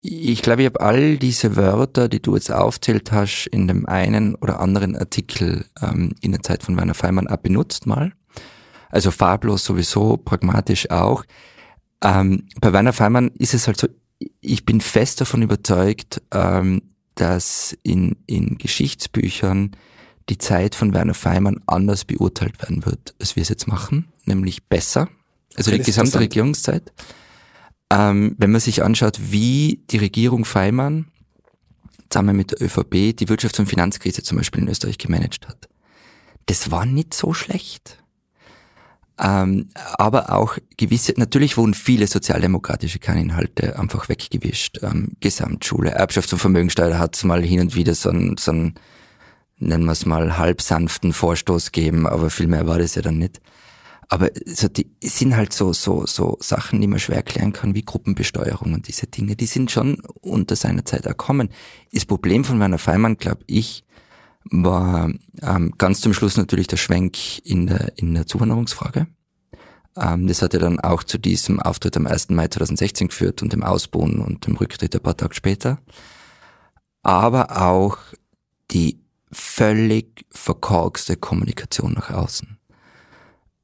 Ich 0.02 0.42
glaube, 0.42 0.62
ich 0.62 0.66
habe 0.66 0.80
all 0.80 1.16
diese 1.16 1.56
Wörter, 1.56 2.08
die 2.08 2.22
du 2.22 2.36
jetzt 2.36 2.52
aufzählt 2.52 3.10
hast, 3.10 3.46
in 3.46 3.66
dem 3.66 3.86
einen 3.86 4.36
oder 4.36 4.60
anderen 4.60 4.94
Artikel 4.94 5.64
ähm, 5.82 6.14
in 6.20 6.32
der 6.32 6.42
Zeit 6.42 6.62
von 6.62 6.76
Werner 6.76 6.94
Feimann 6.94 7.26
auch 7.26 7.38
benutzt 7.38 7.86
mal. 7.86 8.12
Also 8.90 9.10
farblos 9.10 9.64
sowieso, 9.64 10.16
pragmatisch 10.16 10.90
auch. 10.90 11.24
Ähm, 12.04 12.46
bei 12.60 12.72
Werner 12.72 12.92
Feimann 12.92 13.28
ist 13.38 13.54
es 13.54 13.66
halt 13.66 13.80
so, 13.80 13.88
ich 14.40 14.64
bin 14.64 14.80
fest 14.80 15.20
davon 15.20 15.42
überzeugt, 15.42 16.22
ähm, 16.32 16.82
dass 17.16 17.76
in, 17.82 18.16
in 18.26 18.58
Geschichtsbüchern 18.58 19.72
die 20.28 20.38
Zeit 20.38 20.74
von 20.74 20.92
Werner 20.92 21.14
Feimann 21.14 21.60
anders 21.66 22.04
beurteilt 22.04 22.60
werden 22.62 22.84
wird, 22.84 23.14
als 23.20 23.36
wir 23.36 23.42
es 23.42 23.48
jetzt 23.48 23.68
machen, 23.68 24.08
nämlich 24.24 24.64
besser. 24.64 25.08
Also 25.56 25.70
die 25.70 25.78
gesamte 25.78 26.18
Regierungszeit. 26.18 26.92
Ähm, 27.90 28.34
wenn 28.38 28.50
man 28.50 28.60
sich 28.60 28.82
anschaut, 28.82 29.18
wie 29.30 29.84
die 29.90 29.98
Regierung 29.98 30.44
Feimann 30.44 31.06
zusammen 32.10 32.36
mit 32.36 32.52
der 32.52 32.62
ÖVP 32.62 33.16
die 33.16 33.26
Wirtschafts- 33.26 33.60
und 33.60 33.66
Finanzkrise 33.66 34.22
zum 34.22 34.38
Beispiel 34.38 34.62
in 34.62 34.68
Österreich 34.68 34.98
gemanagt 34.98 35.48
hat. 35.48 35.68
Das 36.46 36.70
war 36.70 36.86
nicht 36.86 37.14
so 37.14 37.32
schlecht. 37.32 38.02
Ähm, 39.18 39.70
aber 39.94 40.32
auch 40.32 40.58
gewisse, 40.76 41.14
natürlich 41.16 41.56
wurden 41.56 41.74
viele 41.74 42.06
sozialdemokratische 42.06 42.98
Kerninhalte 42.98 43.78
einfach 43.78 44.08
weggewischt. 44.08 44.80
Ähm, 44.82 45.12
Gesamtschule, 45.20 45.98
Erbschafts- 45.98 46.32
und 46.32 46.38
Vermögensteuer 46.38 46.98
hat 46.98 47.16
es 47.16 47.24
mal 47.24 47.42
hin 47.42 47.60
und 47.60 47.74
wieder 47.74 47.94
so 47.94 48.10
ein, 48.10 48.36
so 48.38 48.52
ein 48.52 48.74
nennen 49.58 49.84
wir 49.84 49.92
es 49.92 50.06
mal, 50.06 50.38
halb 50.38 50.62
sanften 50.62 51.12
Vorstoß 51.12 51.72
geben, 51.72 52.06
aber 52.06 52.30
viel 52.30 52.46
mehr 52.46 52.66
war 52.66 52.78
das 52.78 52.94
ja 52.94 53.02
dann 53.02 53.18
nicht. 53.18 53.40
Aber 54.08 54.30
so 54.44 54.68
die 54.68 54.88
sind 55.02 55.36
halt 55.36 55.52
so, 55.52 55.72
so, 55.72 56.06
so 56.06 56.36
Sachen, 56.40 56.80
die 56.80 56.86
man 56.86 57.00
schwer 57.00 57.16
erklären 57.16 57.52
kann, 57.52 57.74
wie 57.74 57.82
Gruppenbesteuerung 57.82 58.72
und 58.72 58.86
diese 58.86 59.08
Dinge, 59.08 59.34
die 59.34 59.46
sind 59.46 59.70
schon 59.70 60.00
unter 60.20 60.54
seiner 60.54 60.84
Zeit 60.84 61.06
erkommen. 61.06 61.48
Das 61.92 62.04
Problem 62.04 62.44
von 62.44 62.60
Werner 62.60 62.78
Feimann, 62.78 63.16
glaube 63.16 63.42
ich, 63.46 63.84
war 64.48 65.10
ähm, 65.42 65.74
ganz 65.76 66.00
zum 66.00 66.14
Schluss 66.14 66.36
natürlich 66.36 66.68
der 66.68 66.76
Schwenk 66.76 67.44
in 67.44 67.66
der, 67.66 67.98
in 67.98 68.14
der 68.14 68.26
Zuwanderungsfrage. 68.26 69.08
Ähm, 69.96 70.28
das 70.28 70.40
hat 70.40 70.52
ja 70.52 70.60
dann 70.60 70.78
auch 70.78 71.02
zu 71.02 71.18
diesem 71.18 71.60
Auftritt 71.60 71.96
am 71.96 72.06
1. 72.06 72.30
Mai 72.30 72.46
2016 72.46 73.08
geführt 73.08 73.42
und 73.42 73.52
dem 73.52 73.64
Ausbohnen 73.64 74.20
und 74.20 74.46
dem 74.46 74.56
Rücktritt 74.56 74.94
ein 74.94 75.02
paar 75.02 75.16
Tage 75.16 75.34
später. 75.34 75.78
Aber 77.02 77.60
auch 77.60 77.98
die 78.70 79.00
völlig 79.32 80.26
verkorkste 80.30 81.16
Kommunikation 81.16 81.92
nach 81.92 82.10
außen. 82.10 82.58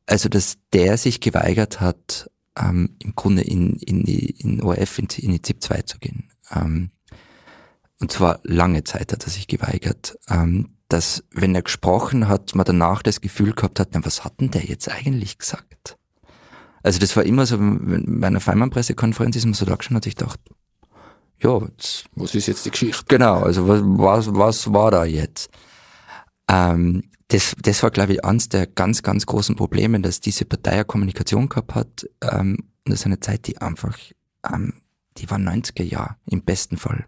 Also, 0.06 0.28
dass 0.28 0.58
der 0.72 0.98
sich 0.98 1.20
geweigert 1.20 1.80
hat, 1.80 2.30
ähm, 2.58 2.96
im 2.98 3.14
Grunde 3.14 3.42
in, 3.42 3.76
in 3.76 4.04
die 4.04 4.30
in 4.30 4.62
ORF, 4.62 4.98
in, 4.98 5.06
in 5.16 5.32
die 5.32 5.42
ZIP 5.42 5.62
2 5.62 5.82
zu 5.82 5.98
gehen. 5.98 6.30
Ähm, 6.50 6.90
und 8.00 8.10
zwar 8.12 8.40
lange 8.42 8.84
Zeit 8.84 9.12
hat 9.12 9.24
er 9.24 9.30
sich 9.30 9.46
geweigert. 9.46 10.18
Ähm, 10.28 10.76
dass, 10.88 11.24
wenn 11.30 11.54
er 11.54 11.62
gesprochen 11.62 12.28
hat, 12.28 12.54
man 12.54 12.66
danach 12.66 13.02
das 13.02 13.22
Gefühl 13.22 13.54
gehabt 13.54 13.80
hat, 13.80 13.90
na, 13.92 14.04
was 14.04 14.24
hat 14.24 14.40
denn 14.40 14.50
der 14.50 14.64
jetzt 14.64 14.90
eigentlich 14.90 15.38
gesagt? 15.38 15.96
Also 16.82 16.98
das 16.98 17.16
war 17.16 17.24
immer 17.24 17.46
so, 17.46 17.56
bei 17.58 18.26
einer 18.26 18.40
Feimann-Pressekonferenz 18.40 19.36
ist 19.36 19.44
man 19.44 19.54
so 19.54 19.64
da 19.64 19.76
schon 19.80 19.96
hat, 19.96 20.06
ich 20.06 20.16
gedacht, 20.16 20.40
ja, 21.42 21.60
was 22.14 22.34
ist 22.34 22.46
jetzt 22.46 22.64
die 22.64 22.70
Geschichte? 22.70 23.04
Genau, 23.08 23.40
also 23.40 23.66
was, 23.68 23.82
was, 23.84 24.34
was 24.34 24.72
war 24.72 24.90
da 24.90 25.04
jetzt? 25.04 25.50
Ähm, 26.48 27.02
das, 27.28 27.54
das 27.60 27.82
war, 27.82 27.90
glaube 27.90 28.12
ich, 28.14 28.24
eines 28.24 28.48
der 28.48 28.66
ganz, 28.66 29.02
ganz 29.02 29.26
großen 29.26 29.56
Probleme, 29.56 30.00
dass 30.00 30.20
diese 30.20 30.44
Partei 30.44 30.72
eine 30.72 30.84
Kommunikation 30.84 31.48
gehabt 31.48 31.74
hat. 31.74 32.08
Ähm, 32.20 32.58
und 32.84 32.92
das 32.92 33.00
ist 33.00 33.06
eine 33.06 33.20
Zeit, 33.20 33.46
die 33.46 33.58
einfach, 33.58 33.96
ähm, 34.50 34.74
die 35.16 35.30
war 35.30 35.38
90er 35.38 35.82
Jahre 35.82 36.16
im 36.26 36.42
besten 36.42 36.76
Fall. 36.76 37.06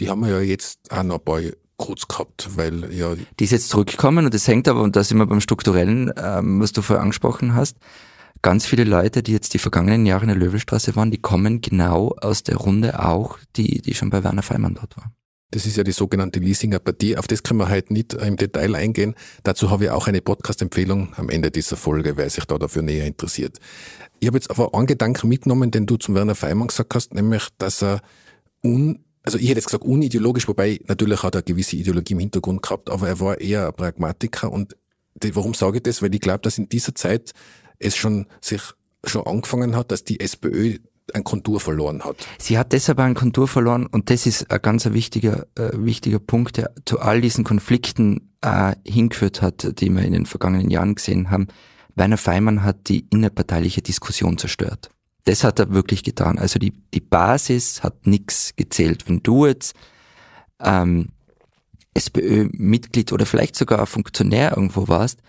Die 0.00 0.08
haben 0.08 0.20
wir 0.20 0.30
ja 0.30 0.40
jetzt 0.40 0.90
auch 0.90 1.02
noch 1.02 1.18
ein 1.18 1.24
paar 1.24 1.40
kurz 1.76 2.06
gehabt, 2.08 2.50
weil 2.56 2.92
ja. 2.92 3.14
Die 3.38 3.44
ist 3.44 3.50
jetzt 3.50 3.68
zurückgekommen 3.68 4.24
und 4.24 4.34
das 4.34 4.46
hängt 4.48 4.68
aber, 4.68 4.82
und 4.82 4.96
da 4.96 5.04
sind 5.04 5.18
wir 5.18 5.26
beim 5.26 5.40
Strukturellen, 5.40 6.12
ähm, 6.16 6.60
was 6.60 6.72
du 6.72 6.82
vorher 6.82 7.02
angesprochen 7.02 7.54
hast, 7.54 7.76
ganz 8.42 8.66
viele 8.66 8.84
Leute, 8.84 9.22
die 9.22 9.32
jetzt 9.32 9.54
die 9.54 9.58
vergangenen 9.58 10.04
Jahre 10.04 10.22
in 10.22 10.28
der 10.28 10.36
Löwelstraße 10.36 10.94
waren, 10.96 11.10
die 11.10 11.20
kommen 11.20 11.60
genau 11.60 12.14
aus 12.20 12.42
der 12.42 12.56
Runde 12.56 13.02
auch, 13.04 13.38
die, 13.56 13.80
die 13.80 13.94
schon 13.94 14.10
bei 14.10 14.22
Werner 14.22 14.42
Feimann 14.42 14.74
dort 14.74 14.96
war. 14.96 15.12
Das 15.52 15.66
ist 15.66 15.76
ja 15.76 15.84
die 15.84 15.92
sogenannte 15.92 16.40
Leasinger 16.40 16.78
Partie. 16.78 17.16
Auf 17.18 17.26
das 17.26 17.42
können 17.42 17.60
wir 17.60 17.68
heute 17.68 17.92
nicht 17.92 18.14
im 18.14 18.36
Detail 18.36 18.74
eingehen. 18.74 19.14
Dazu 19.42 19.70
habe 19.70 19.84
ich 19.84 19.90
auch 19.90 20.08
eine 20.08 20.22
Podcast-Empfehlung 20.22 21.12
am 21.16 21.28
Ende 21.28 21.50
dieser 21.50 21.76
Folge, 21.76 22.16
wer 22.16 22.28
sich 22.30 22.46
da 22.46 22.56
dafür 22.56 22.80
näher 22.80 23.06
interessiert. 23.06 23.58
Ich 24.18 24.28
habe 24.28 24.38
jetzt 24.38 24.50
aber 24.50 24.74
einen 24.74 24.86
Gedanken 24.86 25.28
mitgenommen, 25.28 25.70
den 25.70 25.84
du 25.86 25.98
zum 25.98 26.14
Werner 26.14 26.34
Feimann 26.34 26.68
gesagt 26.68 26.94
hast, 26.94 27.12
nämlich, 27.12 27.48
dass 27.58 27.82
er 27.82 28.00
un, 28.64 29.04
also 29.24 29.36
ich 29.36 29.44
hätte 29.44 29.58
jetzt 29.58 29.66
gesagt 29.66 29.84
unideologisch, 29.84 30.48
wobei 30.48 30.80
natürlich 30.86 31.22
hat 31.22 31.34
er 31.34 31.40
eine 31.40 31.44
gewisse 31.44 31.76
Ideologie 31.76 32.14
im 32.14 32.20
Hintergrund 32.20 32.62
gehabt, 32.62 32.88
aber 32.88 33.08
er 33.08 33.20
war 33.20 33.38
eher 33.38 33.66
ein 33.66 33.74
Pragmatiker 33.74 34.50
und 34.50 34.76
warum 35.32 35.52
sage 35.52 35.78
ich 35.78 35.82
das? 35.82 36.00
Weil 36.00 36.14
ich 36.14 36.20
glaube, 36.20 36.40
dass 36.40 36.56
in 36.56 36.68
dieser 36.68 36.94
Zeit 36.94 37.32
es 37.82 37.96
schon 37.96 38.26
sich 38.40 38.62
schon 39.04 39.26
angefangen 39.26 39.74
hat, 39.76 39.90
dass 39.90 40.04
die 40.04 40.20
SPÖ 40.20 40.78
ein 41.14 41.24
Kontur 41.24 41.60
verloren 41.60 42.04
hat. 42.04 42.16
Sie 42.38 42.56
hat 42.58 42.72
deshalb 42.72 42.98
einen 43.00 43.14
Kontur 43.14 43.48
verloren 43.48 43.86
und 43.86 44.10
das 44.10 44.26
ist 44.26 44.50
ein 44.50 44.62
ganz 44.62 44.86
wichtiger, 44.86 45.46
äh, 45.56 45.70
wichtiger 45.74 46.20
Punkt, 46.20 46.56
der 46.56 46.72
zu 46.84 47.00
all 47.00 47.20
diesen 47.20 47.44
Konflikten 47.44 48.32
äh, 48.40 48.74
hingeführt 48.86 49.42
hat, 49.42 49.80
die 49.80 49.90
wir 49.90 50.02
in 50.02 50.12
den 50.12 50.26
vergangenen 50.26 50.70
Jahren 50.70 50.94
gesehen 50.94 51.30
haben. 51.30 51.48
Werner 51.94 52.16
Feimann 52.16 52.62
hat 52.62 52.88
die 52.88 53.06
innerparteiliche 53.10 53.82
Diskussion 53.82 54.38
zerstört. 54.38 54.90
Das 55.24 55.44
hat 55.44 55.58
er 55.58 55.72
wirklich 55.72 56.02
getan. 56.02 56.38
Also 56.38 56.58
die, 56.58 56.72
die 56.94 57.00
Basis 57.00 57.82
hat 57.82 58.06
nichts 58.06 58.54
gezählt. 58.56 59.08
Wenn 59.08 59.22
du 59.22 59.46
jetzt 59.46 59.74
ähm, 60.60 61.08
SPÖ-Mitglied 61.94 63.12
oder 63.12 63.26
vielleicht 63.26 63.56
sogar 63.56 63.86
Funktionär 63.86 64.56
irgendwo 64.56 64.88
warst, 64.88 65.20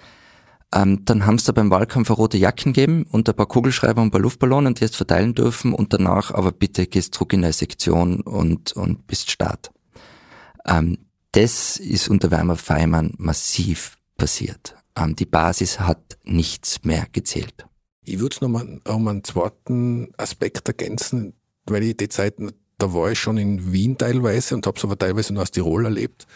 ähm, 0.73 1.05
dann 1.05 1.25
haben 1.25 1.37
sie 1.37 1.45
da 1.45 1.51
beim 1.51 1.69
Wahlkampf 1.69 2.09
rote 2.09 2.37
Jacken 2.37 2.73
gegeben 2.73 3.05
und 3.11 3.29
ein 3.29 3.35
paar 3.35 3.45
Kugelschreiber 3.45 4.01
und 4.01 4.07
ein 4.07 4.11
paar 4.11 4.21
Luftballonen, 4.21 4.73
die 4.73 4.81
jetzt 4.81 4.95
verteilen 4.95 5.35
dürfen 5.35 5.73
und 5.73 5.93
danach 5.93 6.31
aber 6.31 6.51
bitte 6.51 6.87
gehst 6.87 7.13
zurück 7.13 7.33
in 7.33 7.43
eine 7.43 7.53
Sektion 7.53 8.21
und, 8.21 8.73
und 8.73 9.05
bist 9.07 9.29
Start. 9.29 9.71
Ähm, 10.65 10.97
das 11.31 11.77
ist 11.77 12.09
unter 12.09 12.31
Weimar 12.31 12.57
Feimann 12.57 13.13
massiv 13.17 13.97
passiert. 14.17 14.75
Ähm, 14.95 15.15
die 15.15 15.25
Basis 15.25 15.79
hat 15.79 16.17
nichts 16.23 16.83
mehr 16.83 17.07
gezählt. 17.11 17.65
Ich 18.03 18.19
würde 18.19 18.35
es 18.35 18.41
nochmal 18.41 18.79
um 18.87 19.07
einen 19.07 19.23
zweiten 19.23 20.11
Aspekt 20.17 20.67
ergänzen, 20.67 21.33
weil 21.65 21.83
ich 21.83 21.97
die 21.97 22.09
Zeit, 22.09 22.35
da 22.77 22.93
war 22.93 23.11
ich 23.11 23.19
schon 23.19 23.37
in 23.37 23.71
Wien 23.71 23.97
teilweise 23.97 24.55
und 24.55 24.67
habe 24.67 24.77
es 24.77 24.83
aber 24.83 24.97
teilweise 24.97 25.33
nur 25.33 25.43
aus 25.43 25.51
Tirol 25.51 25.85
erlebt. 25.85 26.27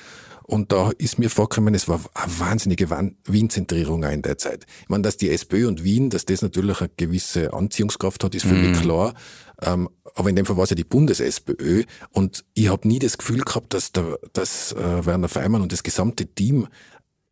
Und 0.49 0.71
da 0.71 0.91
ist 0.97 1.19
mir 1.19 1.29
vorgekommen, 1.29 1.75
es 1.75 1.89
war 1.89 1.99
eine 2.13 2.39
wahnsinnige 2.39 2.89
Wien-Zentrierung 2.89 4.03
in 4.03 4.21
der 4.21 4.37
Zeit. 4.37 4.65
Ich 4.81 4.87
meine, 4.87 5.03
dass 5.03 5.17
die 5.17 5.29
SPÖ 5.29 5.67
und 5.67 5.83
Wien, 5.83 6.09
dass 6.09 6.23
das 6.23 6.41
natürlich 6.41 6.79
eine 6.79 6.89
gewisse 6.95 7.53
Anziehungskraft 7.53 8.23
hat, 8.23 8.33
ist 8.33 8.45
völlig 8.45 8.77
mhm. 8.77 8.81
klar. 8.81 9.13
Ähm, 9.61 9.89
aber 10.15 10.29
in 10.29 10.37
dem 10.37 10.45
Fall 10.45 10.55
war 10.55 10.63
es 10.63 10.69
ja 10.69 10.77
die 10.77 10.85
Bundes-SPÖ. 10.85 11.83
Und 12.11 12.45
ich 12.53 12.69
habe 12.69 12.87
nie 12.87 12.99
das 12.99 13.17
Gefühl 13.17 13.41
gehabt, 13.41 13.73
dass, 13.73 13.91
der, 13.91 14.19
dass 14.31 14.71
äh, 14.71 15.05
Werner 15.05 15.27
Feimann 15.27 15.61
und 15.61 15.73
das 15.73 15.83
gesamte 15.83 16.25
Team 16.25 16.69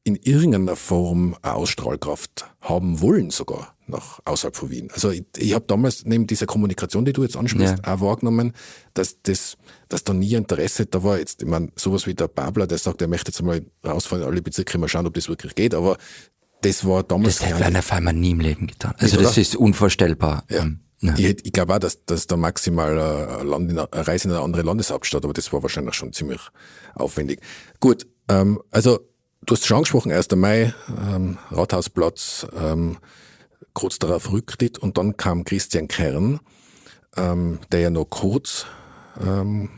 in 0.03 0.17
irgendeiner 0.17 0.75
Form 0.75 1.38
eine 1.41 1.53
Ausstrahlkraft 1.53 2.53
haben 2.60 3.00
wollen 3.00 3.29
sogar 3.29 3.75
nach 3.88 4.20
außerhalb 4.25 4.56
von 4.56 4.70
Wien. 4.70 4.89
Also 4.94 5.12
ich, 5.12 5.25
ich 5.38 5.54
habe 5.54 5.65
damals 5.68 6.06
neben 6.06 6.27
dieser 6.27 6.46
Kommunikation, 6.46 7.06
die 7.06 7.13
du 7.13 7.24
jetzt 7.24 7.38
ansprichst, 7.38 7.75
ja. 7.86 7.94
auch 7.94 8.01
wahrgenommen, 8.01 8.54
dass 8.94 9.22
das, 9.22 9.58
dass 9.89 10.04
da 10.04 10.13
nie 10.13 10.34
Interesse 10.34 10.86
da 10.86 11.04
war. 11.04 11.20
Jetzt, 11.20 11.42
ich 11.42 11.48
meine, 11.48 11.70
sowas 11.75 12.08
wie 12.08 12.13
der 12.13 12.27
Babler, 12.27 12.68
der 12.68 12.77
sagt, 12.77 13.01
er 13.01 13.08
möchte 13.08 13.32
jetzt 13.32 13.42
mal 13.42 13.65
rausfahren 13.86 14.24
in 14.24 14.30
alle 14.30 14.42
Bezirke, 14.42 14.77
mal 14.77 14.88
schauen, 14.88 15.06
ob 15.06 15.13
das 15.13 15.30
wirklich 15.30 15.56
geht, 15.56 15.74
aber 15.74 15.98
das 16.62 16.86
war 16.86 17.04
damals. 17.04 17.38
Das 17.38 17.48
hätte 17.48 17.60
Werner 17.60 17.82
Feimer 17.82 18.13
nie 18.13 18.32
im 18.32 18.39
Leben 18.39 18.68
getan. 18.68 18.94
Also 18.98 19.22
das 19.22 19.38
ist 19.38 19.56
unvorstellbar. 19.56 20.46
Ja. 20.50 20.63
Ähm, 20.63 20.80
ja. 21.01 21.13
Ich, 21.18 21.46
ich 21.46 21.51
glaube 21.51 21.75
auch, 21.75 21.80
dass, 21.80 22.06
dass 22.06 22.25
da 22.25 22.38
maximal 22.38 22.98
eine 22.98 23.88
Reise 23.92 24.27
in 24.27 24.34
eine 24.34 24.44
andere 24.44 24.63
Landeshauptstadt, 24.63 25.24
aber 25.24 25.34
das 25.34 25.51
war 25.54 25.62
wahrscheinlich 25.62 25.94
schon 25.94 26.13
ziemlich 26.13 26.42
aufwendig. 26.96 27.42
Gut, 27.80 28.08
ähm, 28.30 28.60
also 28.72 29.00
Du 29.46 29.54
hast 29.54 29.68
schon 29.68 29.77
angesprochen, 29.77 30.12
1. 30.12 30.32
Mai, 30.32 30.74
ähm, 30.89 31.38
Rathausplatz, 31.51 32.48
ähm, 32.58 32.98
kurz 33.75 34.00
darauf 34.00 34.32
Rücktritt 34.32 34.79
und 34.79 34.98
dann 34.98 35.17
kam 35.17 35.44
Christian 35.44 35.88
Kern, 35.88 36.39
ähm, 37.15 37.60
der 37.72 37.82
ja 37.82 37.89
noch 37.91 38.05
kurz 38.05 38.65
ähm, 39.24 39.70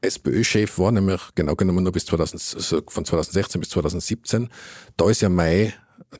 SPÖ-Chef 0.00 0.78
war, 0.78 0.90
nämlich 0.90 1.20
genau 1.36 1.54
genommen 1.54 1.84
nur 1.84 1.92
bis 1.92 2.06
2000, 2.06 2.54
also 2.56 2.82
von 2.88 3.04
2016 3.04 3.60
bis 3.60 3.70
2017. 3.70 4.48
Da 4.96 5.08
ist 5.08 5.22
ja 5.22 5.28
Mai 5.28 5.72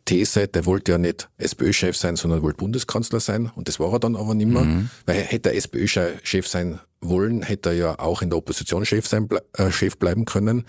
These, 0.05 0.49
der 0.49 0.67
wollte 0.67 0.93
ja 0.93 0.99
nicht 0.99 1.29
SPÖ-Chef 1.39 1.97
sein, 1.97 2.17
sondern 2.17 2.43
wollte 2.43 2.59
Bundeskanzler 2.59 3.21
sein. 3.21 3.51
Und 3.55 3.69
das 3.69 3.81
war 3.81 3.93
er 3.93 4.01
dann 4.01 4.17
aber 4.17 4.35
nicht 4.35 4.49
mehr. 4.49 4.63
Mhm. 4.63 4.91
Weil 5.07 5.17
hätte 5.17 5.51
er 5.51 5.57
SPÖ-Chef 5.57 6.47
sein 6.47 6.81
wollen, 7.01 7.43
hätte 7.43 7.71
er 7.71 7.75
ja 7.75 7.99
auch 7.99 8.23
in 8.23 8.31
der 8.31 8.39
Opposition 8.39 8.85
Chef, 8.85 9.07
sein, 9.07 9.29
äh, 9.55 9.71
Chef 9.71 9.97
bleiben 9.99 10.25
können. 10.25 10.65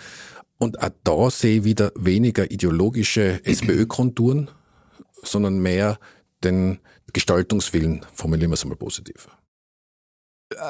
Und 0.58 0.82
auch 0.82 0.90
da 1.04 1.30
sehe 1.30 1.60
ich 1.60 1.64
wieder 1.64 1.92
weniger 1.96 2.50
ideologische 2.50 3.44
SPÖ-Konturen, 3.44 4.50
sondern 5.24 5.60
mehr 5.60 6.00
den 6.46 6.80
Gestaltungswillen, 7.14 8.06
formulieren 8.14 8.52
wir 8.52 8.56
es 8.56 8.64
einmal 8.64 8.78
positiv. 8.78 9.28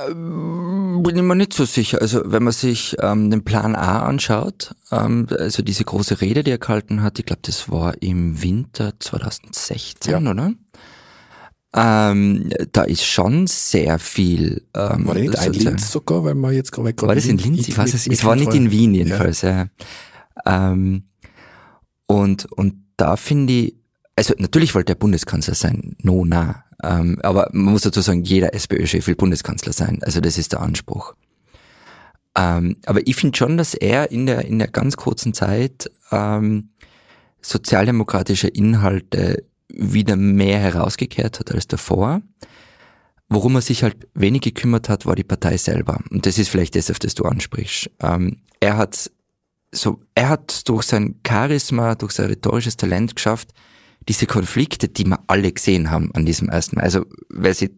Ähm, 0.10 1.04
bin 1.04 1.18
ich 1.18 1.22
mir 1.22 1.36
nicht 1.36 1.54
so 1.54 1.66
sicher. 1.66 2.02
Also 2.02 2.22
wenn 2.26 2.44
man 2.44 2.54
sich 2.54 2.96
ähm, 3.02 3.30
den 3.30 3.44
Plan 3.44 3.76
A 3.76 4.04
anschaut, 4.04 4.74
ähm, 4.92 5.28
also 5.38 5.64
diese 5.64 5.84
große 5.84 6.22
Rede, 6.22 6.44
die 6.44 6.52
er 6.52 6.58
gehalten 6.58 7.04
hat, 7.04 7.20
ich 7.20 7.26
glaube, 7.26 7.42
das 7.44 7.70
war 7.70 8.02
im 8.02 8.42
Winter 8.42 8.94
2016, 9.00 10.12
ja. 10.12 10.32
oder? 10.32 10.54
Ähm, 11.78 12.50
da 12.72 12.84
ist 12.84 13.06
schon 13.06 13.48
sehr 13.48 14.00
viel. 14.00 14.66
Ähm, 14.74 15.08
war 15.08 15.16
das 15.16 15.24
nicht 15.24 15.40
ein 15.40 15.54
Linz 15.54 15.92
sogar, 15.92 16.24
weil 16.24 16.36
man 16.36 16.54
jetzt 16.54 16.72
gerade 16.72 16.96
War 17.02 17.16
das 17.16 17.26
in 17.26 17.38
Linz? 17.38 17.68
Ich 17.68 17.78
weiß 17.78 17.94
es. 17.94 18.08
Es 18.08 18.24
war 18.24 18.38
nicht 18.38 18.54
in 18.54 18.72
Wien 18.72 18.94
jedenfalls. 18.94 19.42
Ja. 19.42 19.68
ja. 20.46 20.72
Ähm, 20.72 21.04
und 22.08 22.46
und 22.54 22.76
da 22.96 23.18
finde 23.18 23.54
ich, 23.54 23.76
also 24.16 24.34
natürlich 24.38 24.76
wollte 24.76 24.94
er 24.94 24.98
Bundeskanzler 24.98 25.56
sein, 25.56 25.96
no 26.02 26.24
na. 26.26 26.64
Ähm, 26.84 27.20
aber 27.22 27.50
man 27.52 27.74
muss 27.74 27.82
dazu 27.82 28.02
sagen, 28.02 28.24
jeder 28.24 28.54
SPÖ-Chef 28.54 29.08
will 29.08 29.16
Bundeskanzler 29.16 29.74
sein. 29.74 30.00
Also 30.02 30.22
das 30.22 30.38
ist 30.38 30.54
der 30.54 30.62
Anspruch. 30.62 31.16
Ähm, 32.38 32.78
aber 32.86 33.06
ich 33.08 33.16
finde 33.16 33.38
schon, 33.38 33.58
dass 33.58 33.74
er 33.74 34.12
in 34.12 34.26
der 34.26 34.46
in 34.46 34.60
der 34.60 34.68
ganz 34.68 34.98
kurzen 34.98 35.34
Zeit 35.34 35.90
ähm, 36.12 36.70
sozialdemokratische 37.42 38.48
Inhalte 38.48 39.46
wieder 39.70 40.16
mehr 40.16 40.60
herausgekehrt 40.60 41.40
hat 41.40 41.52
als 41.52 41.68
davor. 41.68 42.22
Worum 43.28 43.56
er 43.56 43.62
sich 43.62 43.84
halt 43.84 44.08
wenig 44.14 44.42
gekümmert 44.42 44.88
hat, 44.90 45.06
war 45.06 45.16
die 45.16 45.24
Partei 45.24 45.58
selber. 45.58 46.00
Und 46.12 46.26
das 46.26 46.38
ist 46.38 46.50
vielleicht 46.50 46.76
das, 46.76 46.92
auf 46.92 47.00
das 47.00 47.16
du 47.16 47.24
ansprichst. 47.24 47.90
Ähm, 48.00 48.38
er 48.60 48.78
hat 48.78 49.12
so, 49.72 50.00
er 50.14 50.30
hat 50.30 50.68
durch 50.70 50.84
sein 50.84 51.20
Charisma, 51.28 51.96
durch 51.96 52.14
sein 52.14 52.28
rhetorisches 52.28 52.78
Talent 52.78 53.16
geschafft, 53.16 53.52
diese 54.08 54.28
Konflikte, 54.28 54.88
die 54.88 55.06
wir 55.06 55.24
alle 55.28 55.52
gesehen 55.52 55.90
haben 55.92 56.12
an 56.14 56.26
diesem 56.26 56.50
ersten 56.50 56.76
Mal, 56.76 56.84
also 56.84 57.06
wer 57.30 57.54
sie 57.54 57.76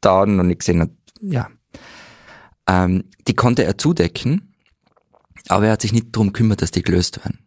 da 0.00 0.26
noch 0.26 0.44
nicht 0.44 0.60
gesehen 0.60 0.82
hat, 0.82 0.90
ja, 1.20 1.48
ähm, 2.68 3.04
die 3.26 3.34
konnte 3.34 3.64
er 3.64 3.78
zudecken, 3.78 4.54
aber 5.48 5.66
er 5.66 5.72
hat 5.72 5.82
sich 5.82 5.92
nicht 5.92 6.14
darum 6.14 6.28
gekümmert, 6.28 6.62
dass 6.62 6.70
die 6.70 6.82
gelöst 6.82 7.24
werden. 7.24 7.40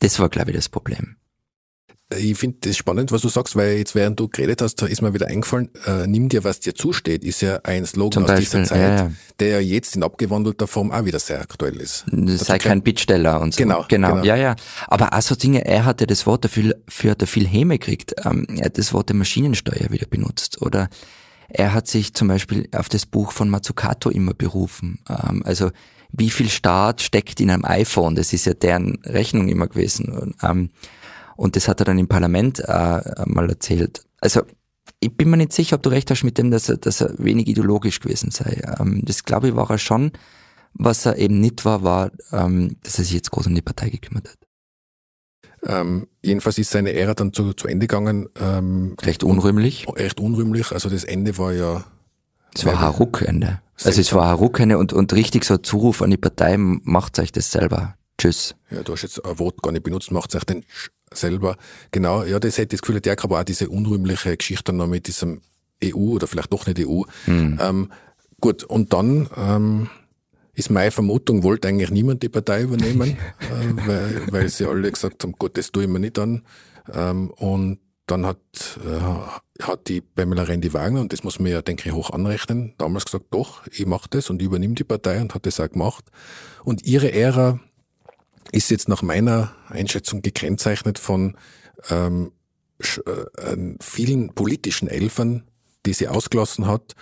Das 0.00 0.18
war, 0.18 0.28
glaube 0.28 0.50
ich, 0.50 0.56
das 0.56 0.68
Problem. 0.68 1.16
Ich 2.14 2.38
finde 2.38 2.58
das 2.60 2.76
spannend, 2.76 3.10
was 3.10 3.22
du 3.22 3.28
sagst, 3.28 3.56
weil 3.56 3.78
jetzt 3.78 3.96
während 3.96 4.20
du 4.20 4.28
geredet 4.28 4.62
hast, 4.62 4.76
da 4.76 4.86
ist 4.86 5.02
mir 5.02 5.12
wieder 5.12 5.26
eingefallen, 5.26 5.70
äh, 5.86 6.06
nimm 6.06 6.28
dir, 6.28 6.44
was 6.44 6.60
dir 6.60 6.72
zusteht, 6.72 7.24
ist 7.24 7.42
ja 7.42 7.58
ein 7.64 7.84
Slogan 7.84 8.12
Zum 8.12 8.22
aus 8.24 8.28
Beispiel, 8.28 8.60
dieser 8.60 8.64
Zeit, 8.64 9.00
ja, 9.00 9.12
der 9.40 9.48
ja 9.48 9.58
jetzt 9.58 9.96
in 9.96 10.04
abgewandelter 10.04 10.68
Form 10.68 10.92
auch 10.92 11.04
wieder 11.04 11.18
sehr 11.18 11.40
aktuell 11.40 11.80
ist. 11.80 12.04
Sei 12.08 12.58
kein 12.58 12.82
Bittsteller 12.82 13.40
und 13.40 13.54
so. 13.54 13.58
Genau, 13.58 13.84
genau. 13.88 14.14
genau. 14.14 14.24
Ja, 14.24 14.36
ja. 14.36 14.54
Aber 14.86 15.14
auch 15.14 15.22
so 15.22 15.34
Dinge, 15.34 15.64
er 15.64 15.84
hatte 15.84 16.06
das 16.06 16.26
Wort 16.26 16.44
dafür, 16.44 16.76
für 16.86 17.10
hat 17.10 17.22
er 17.22 17.26
viel 17.26 17.46
Häme 17.46 17.76
gekriegt. 17.76 18.14
Ähm, 18.24 18.46
er 18.56 18.66
hat 18.66 18.78
das 18.78 18.92
Wort 18.92 19.08
der 19.08 19.16
Maschinensteuer 19.16 19.90
wieder 19.90 20.06
benutzt. 20.06 20.62
Oder 20.62 20.88
er 21.48 21.74
hat 21.74 21.88
sich 21.88 22.14
zum 22.14 22.28
Beispiel 22.28 22.68
auf 22.70 22.88
das 22.88 23.04
Buch 23.04 23.32
von 23.32 23.48
Mazzucato 23.48 24.10
immer 24.10 24.32
berufen. 24.32 25.00
Ähm, 25.08 25.42
also, 25.44 25.70
wie 26.12 26.30
viel 26.30 26.50
Staat 26.50 27.02
steckt 27.02 27.40
in 27.40 27.50
einem 27.50 27.64
iPhone? 27.64 28.14
Das 28.14 28.32
ist 28.32 28.46
ja 28.46 28.54
deren 28.54 29.00
Rechnung 29.04 29.48
immer 29.48 29.66
gewesen. 29.66 30.12
Und, 30.12 30.36
ähm, 30.44 30.70
und 31.36 31.56
das 31.56 31.68
hat 31.68 31.80
er 31.80 31.84
dann 31.84 31.98
im 31.98 32.08
Parlament 32.08 32.60
äh, 32.60 33.00
mal 33.26 33.48
erzählt. 33.48 34.02
Also 34.20 34.42
ich 35.00 35.14
bin 35.16 35.30
mir 35.30 35.36
nicht 35.36 35.52
sicher, 35.52 35.76
ob 35.76 35.82
du 35.82 35.90
recht 35.90 36.10
hast 36.10 36.24
mit 36.24 36.38
dem, 36.38 36.50
dass 36.50 36.68
er, 36.68 36.78
dass 36.78 37.00
er 37.00 37.14
wenig 37.18 37.48
ideologisch 37.48 38.00
gewesen 38.00 38.30
sei. 38.30 38.62
Ähm, 38.78 39.02
das 39.04 39.24
glaube 39.24 39.48
ich 39.48 39.56
war 39.56 39.70
er 39.70 39.78
schon. 39.78 40.12
Was 40.74 41.06
er 41.06 41.16
eben 41.16 41.40
nicht 41.40 41.64
war, 41.64 41.82
war, 41.82 42.10
ähm, 42.32 42.76
dass 42.82 42.98
er 42.98 43.04
sich 43.04 43.14
jetzt 43.14 43.30
groß 43.30 43.46
um 43.46 43.54
die 43.54 43.62
Partei 43.62 43.88
gekümmert 43.88 44.28
hat. 44.28 44.38
Ähm, 45.64 46.06
jedenfalls 46.22 46.58
ist 46.58 46.70
seine 46.70 46.92
Ära 46.92 47.14
dann 47.14 47.32
zu, 47.32 47.52
zu 47.54 47.66
Ende 47.66 47.86
gegangen, 47.86 48.28
ähm, 48.38 48.94
Recht 49.02 49.24
unrühmlich. 49.24 49.86
recht 49.96 50.20
unrühmlich. 50.20 50.72
Also 50.72 50.88
das 50.88 51.04
Ende 51.04 51.36
war 51.38 51.52
ja 51.52 51.84
Es 52.54 52.64
war 52.64 52.78
ein 52.78 52.90
Ruckende. 52.90 53.60
Also 53.84 54.00
es 54.00 54.12
war 54.12 54.30
ein 54.30 54.36
Ruckende 54.36 54.78
und, 54.78 54.92
und 54.92 55.12
richtig 55.12 55.44
so 55.44 55.54
ein 55.54 55.64
Zuruf 55.64 56.02
an 56.02 56.10
die 56.10 56.16
Partei, 56.16 56.56
macht 56.56 57.18
euch 57.18 57.32
das 57.32 57.50
selber. 57.50 57.96
Tschüss. 58.18 58.54
Ja, 58.70 58.82
du 58.82 58.92
hast 58.92 59.02
jetzt 59.02 59.24
ein 59.24 59.38
Wort 59.38 59.62
gar 59.62 59.72
nicht 59.72 59.82
benutzt, 59.82 60.10
macht 60.10 60.30
sich 60.30 60.44
den 60.44 60.62
Sch 60.68 60.90
selber. 61.12 61.56
Genau, 61.90 62.24
ja, 62.24 62.38
das 62.38 62.58
hätte 62.58 62.74
ich 62.74 62.80
das 62.80 62.86
Gefühl, 62.86 63.00
der 63.00 63.16
aber 63.22 63.40
auch 63.40 63.44
diese 63.44 63.68
unrühmliche 63.68 64.36
Geschichte 64.36 64.72
noch 64.72 64.86
mit 64.86 65.06
diesem 65.06 65.40
EU 65.84 66.14
oder 66.14 66.26
vielleicht 66.26 66.52
doch 66.52 66.66
nicht 66.66 66.80
EU. 66.80 67.02
Ähm, 67.60 67.92
gut, 68.40 68.64
und 68.64 68.92
dann 68.92 69.28
ähm, 69.36 69.88
ist 70.54 70.70
meine 70.70 70.90
Vermutung, 70.90 71.42
wollte 71.42 71.68
eigentlich 71.68 71.90
niemand 71.90 72.22
die 72.22 72.28
Partei 72.28 72.62
übernehmen, 72.62 73.10
äh, 73.40 73.86
weil, 73.86 74.22
weil 74.30 74.48
sie 74.48 74.66
alle 74.66 74.90
gesagt 74.90 75.22
haben, 75.22 75.34
Gott, 75.38 75.56
das 75.56 75.70
tue 75.70 75.84
ich 75.84 75.88
mir 75.88 76.00
nicht 76.00 76.18
an. 76.18 76.42
Ähm, 76.92 77.30
und 77.30 77.78
dann 78.06 78.24
hat, 78.24 78.38
äh, 78.84 79.62
hat 79.62 79.88
die 79.88 80.00
Pamela 80.00 80.44
Rendi-Wagner, 80.44 81.00
und 81.00 81.12
das 81.12 81.24
muss 81.24 81.38
man 81.38 81.50
ja, 81.50 81.60
denke 81.60 81.88
ich, 81.88 81.94
hoch 81.94 82.10
anrechnen, 82.10 82.74
damals 82.78 83.04
gesagt, 83.04 83.26
doch, 83.30 83.66
ich 83.66 83.84
mache 83.84 84.08
das 84.10 84.30
und 84.30 84.40
ich 84.40 84.46
übernehme 84.46 84.74
die 84.74 84.84
Partei 84.84 85.20
und 85.20 85.34
hat 85.34 85.44
das 85.44 85.60
auch 85.60 85.68
gemacht. 85.68 86.04
Und 86.64 86.84
ihre 86.84 87.12
Ära 87.12 87.60
ist 88.52 88.70
jetzt 88.70 88.88
nach 88.88 89.02
meiner 89.02 89.54
Einschätzung 89.68 90.22
gekennzeichnet 90.22 90.98
von 90.98 91.36
ähm, 91.90 92.32
äh, 92.78 93.56
vielen 93.80 94.34
politischen 94.34 94.88
Elfern, 94.88 95.44
die 95.86 95.92
sie 95.92 96.08
ausgelassen 96.08 96.66
hat, 96.66 96.94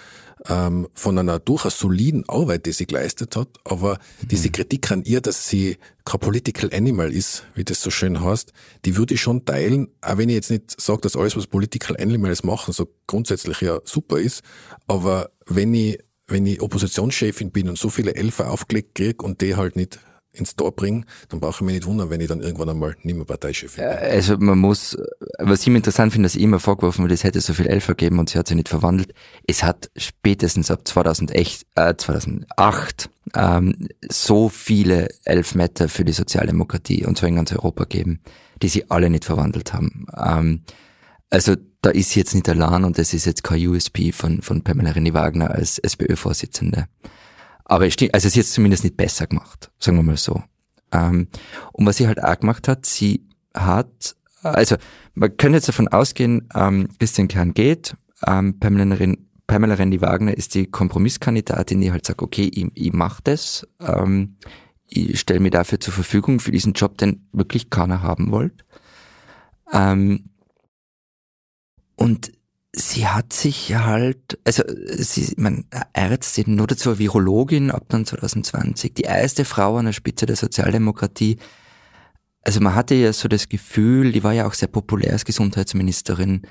ähm, 0.49 0.89
von 0.93 1.19
einer 1.19 1.39
durchaus 1.39 1.79
soliden 1.79 2.29
Arbeit, 2.29 2.67
die 2.67 2.73
sie 2.73 2.87
geleistet 2.87 3.35
hat, 3.35 3.49
aber 3.65 3.99
diese 4.21 4.51
Kritik 4.51 4.91
an 4.91 5.05
ihr, 5.05 5.21
dass 5.21 5.49
sie 5.49 5.79
kein 6.05 6.21
Political 6.21 6.71
Animal 6.73 7.13
ist, 7.13 7.45
wie 7.55 7.65
das 7.65 7.81
so 7.81 7.91
schön 7.91 8.23
heißt, 8.23 8.53
die 8.85 8.97
würde 8.97 9.15
ich 9.15 9.21
schon 9.21 9.45
teilen, 9.45 9.89
auch 10.03 10.19
wenn 10.19 10.29
ich 10.29 10.35
jetzt 10.35 10.51
nicht 10.51 10.79
sage, 10.81 11.01
dass 11.01 11.17
alles, 11.17 11.37
was 11.37 11.47
Political 11.47 11.97
Animals 11.97 12.45
machen, 12.45 12.73
so 12.73 12.89
grundsätzlich 13.07 13.61
ja 13.63 13.81
super 13.85 14.19
ist, 14.19 14.43
aber 14.87 15.31
wenn 15.47 15.73
ich, 15.73 15.99
wenn 16.27 16.47
ich 16.47 16.61
Oppositionschefin 16.61 17.51
bin 17.51 17.69
und 17.69 17.79
so 17.79 17.89
viele 17.89 18.15
Elfer 18.15 18.51
aufgelegt 18.51 18.95
kriege 18.95 19.25
und 19.25 19.41
die 19.41 19.57
halt 19.57 19.77
nicht 19.77 19.99
ins 20.35 20.57
Tor 20.57 20.73
bringe, 20.75 21.05
dann 21.29 21.41
brauche 21.41 21.57
ich 21.57 21.61
mich 21.63 21.75
nicht 21.75 21.87
wundern, 21.87 22.11
wenn 22.11 22.21
ich 22.21 22.29
dann 22.29 22.41
irgendwann 22.41 22.69
einmal 22.69 22.97
nicht 23.03 23.17
mehr 23.17 23.25
Parteichefin 23.25 23.85
bin. 23.85 23.93
Also 23.99 24.37
man 24.39 24.59
muss, 24.59 24.97
was 25.39 25.63
ich 25.63 25.69
mir 25.69 25.77
interessant 25.77 26.13
finde, 26.13 26.27
dass 26.27 26.37
ich 26.37 26.43
immer 26.43 26.61
vorgeworfen 26.61 27.03
wird, 27.03 27.13
es 27.13 27.25
hätte 27.25 27.41
so 27.41 27.55
viel 27.55 27.67
Elfer 27.67 27.95
gegeben 27.95 28.19
und 28.19 28.31
sie 28.31 28.39
hat 28.39 28.49
sich 28.49 28.57
nicht 28.57 28.69
verwandelt. 28.69 29.15
Es 29.47 29.63
hat 29.63 29.91
spätestens 29.97 30.71
ab 30.71 30.87
2008, 30.87 31.67
äh, 31.77 31.95
2008 31.97 33.11
ähm, 33.35 33.89
so 34.09 34.49
viele 34.49 35.09
Elfmeter 35.25 35.89
für 35.89 36.05
die 36.05 36.13
Sozialdemokratie 36.13 37.07
und 37.07 37.19
so 37.19 37.27
in 37.27 37.37
ganz 37.37 37.53
Europa 37.53 37.85
gegeben, 37.85 38.21
die 38.63 38.69
sie 38.69 38.91
alle 38.91 39.11
nicht 39.11 39.25
verwandelt 39.25 39.73
haben. 39.73 40.07
Ähm, 40.17 40.63
also 41.31 41.57
da 41.83 41.91
ist 41.91 42.15
jetzt 42.15 42.35
nicht 42.35 42.49
allein 42.49 42.85
und 42.85 42.99
das 42.99 43.13
ist 43.13 43.27
jetzt 43.27 43.45
kein 43.45 43.67
USP 43.67 44.13
von, 44.13 44.41
von 44.41 44.63
Pamela 44.63 44.91
René-Wagner 44.91 45.51
als 45.51 45.79
SPÖ-Vorsitzende. 45.79 46.87
Aber 47.65 47.87
es 47.87 47.95
stimmt, 47.95 48.15
also 48.15 48.29
sie 48.29 48.41
hat 48.41 48.47
es 48.47 48.53
zumindest 48.53 48.85
nicht 48.85 48.97
besser 48.97 49.27
gemacht, 49.27 49.71
sagen 49.79 49.97
wir 49.97 50.03
mal 50.03 50.17
so. 50.17 50.43
Ähm, 50.93 51.29
und 51.73 51.87
was 51.87 51.97
sie 51.97 52.07
halt 52.07 52.23
auch 52.23 52.39
gemacht 52.39 52.69
hat, 52.69 52.87
sie 52.87 53.27
hat, 53.55 54.17
also 54.43 54.77
man 55.15 55.37
kann 55.37 55.55
jetzt 55.55 55.69
davon 55.69 55.89
ausgehen, 55.89 56.49
ähm, 56.55 56.89
Christian 56.99 57.29
Kern 57.29 57.55
geht, 57.55 57.97
ähm, 58.27 58.59
Pamela, 58.59 58.95
Ren- 58.97 59.29
Pamela 59.47 59.75
Rendi-Wagner 59.75 60.37
ist 60.37 60.55
die 60.55 60.67
Kompromisskandidatin, 60.67 61.81
die 61.81 61.93
halt 61.93 62.07
sagt, 62.07 62.23
okay, 62.23 62.51
ich, 62.53 62.67
ich 62.75 62.93
mache 62.93 63.23
das, 63.25 63.67
ähm, 63.81 64.37
ich 64.87 65.19
stelle 65.19 65.41
mir 65.41 65.51
dafür 65.51 65.81
zur 65.81 65.95
Verfügung 65.95 66.41
für 66.41 66.53
diesen 66.53 66.75
Job, 66.75 66.99
den 66.99 67.27
wirklich 67.33 67.71
keiner 67.71 68.03
haben 68.03 68.31
wollte. 68.31 68.65
Ähm, 69.73 70.31
und 71.97 72.33
sie 72.77 73.07
hat 73.07 73.33
sich 73.33 73.75
halt, 73.75 74.39
also 74.45 74.63
sie, 74.67 75.35
man, 75.37 75.65
Ärztin 75.93 76.61
oder 76.61 76.77
zur 76.77 76.99
Virologin 76.99 77.71
ab 77.71 77.85
dann 77.89 78.05
2020, 78.05 78.95
die 78.95 79.03
erste 79.03 79.45
Frau 79.45 79.77
an 79.77 79.87
der 79.87 79.93
Spitze 79.93 80.27
der 80.27 80.37
Sozialdemokratie. 80.37 81.39
Also 82.43 82.61
man 82.61 82.75
hatte 82.75 82.95
ja 82.95 83.13
so 83.13 83.29
das 83.29 83.49
Gefühl, 83.49 84.13
die 84.13 84.25
war 84.25 84.33
ja 84.33 84.47
auch 84.47 84.55
sehr 84.55 84.69
populär 84.69 85.13
als 85.13 85.25
Gesundheitsministerin, 85.25 86.43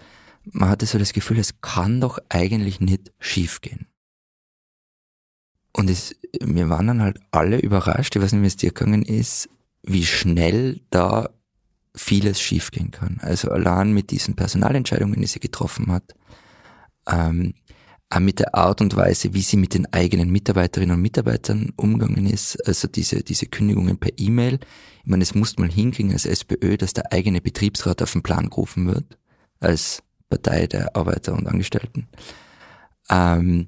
man 0.52 0.70
hatte 0.70 0.86
so 0.86 0.98
das 0.98 1.14
Gefühl, 1.14 1.40
es 1.40 1.62
kann 1.62 2.02
doch 2.02 2.20
eigentlich 2.30 2.82
nicht 2.82 3.12
schiefgehen. 3.20 3.88
Und 5.72 5.90
es, 5.90 6.16
wir 6.42 6.70
waren 6.70 6.88
dann 6.88 7.02
halt 7.02 7.20
alle 7.32 7.60
überrascht, 7.60 8.16
ich 8.16 8.22
weiß 8.22 8.34
nicht, 8.34 8.42
wie 8.42 8.48
es 8.48 8.58
dir 8.58 8.72
gegangen 8.72 9.04
ist, 9.04 9.50
wie 9.82 10.06
schnell 10.06 10.82
da 10.90 11.30
vieles 11.96 12.42
schiefgehen 12.42 12.92
kann. 12.92 13.20
Also 13.22 13.50
allein 13.52 13.94
mit 13.94 14.12
diesen 14.12 14.36
Personalentscheidungen, 14.36 15.20
die 15.22 15.28
sie 15.28 15.40
getroffen 15.40 15.92
hat, 15.92 16.16
ähm, 17.08 17.54
auch 18.10 18.20
mit 18.20 18.40
der 18.40 18.56
Art 18.56 18.82
und 18.82 18.96
Weise, 18.96 19.34
wie 19.34 19.42
sie 19.42 19.58
mit 19.58 19.74
den 19.74 19.92
eigenen 19.92 20.30
Mitarbeiterinnen 20.30 20.96
und 20.96 21.02
Mitarbeitern 21.02 21.72
umgegangen 21.76 22.28
ist, 22.28 22.66
also 22.68 22.88
diese, 22.88 23.24
diese 23.24 23.48
Kündigungen 23.48 23.98
per 23.98 24.12
E-Mail. 24.18 24.60
Ich 25.04 25.10
meine, 25.10 25.24
es 25.24 25.36
muss 25.36 25.58
mal 25.58 25.70
hinkriegen 25.70 26.12
als 26.12 26.26
SPÖ, 26.26 26.78
dass 26.78 26.94
der 26.94 27.12
eigene 27.12 27.42
Betriebsrat 27.42 28.02
auf 28.02 28.14
den 28.14 28.24
Plan 28.24 28.50
gerufen 28.50 28.88
wird, 28.88 29.18
als 29.60 30.04
Partei 30.30 30.68
der 30.68 30.96
Arbeiter 30.96 31.34
und 31.34 31.48
Angestellten. 31.48 32.08
Ähm, 33.10 33.68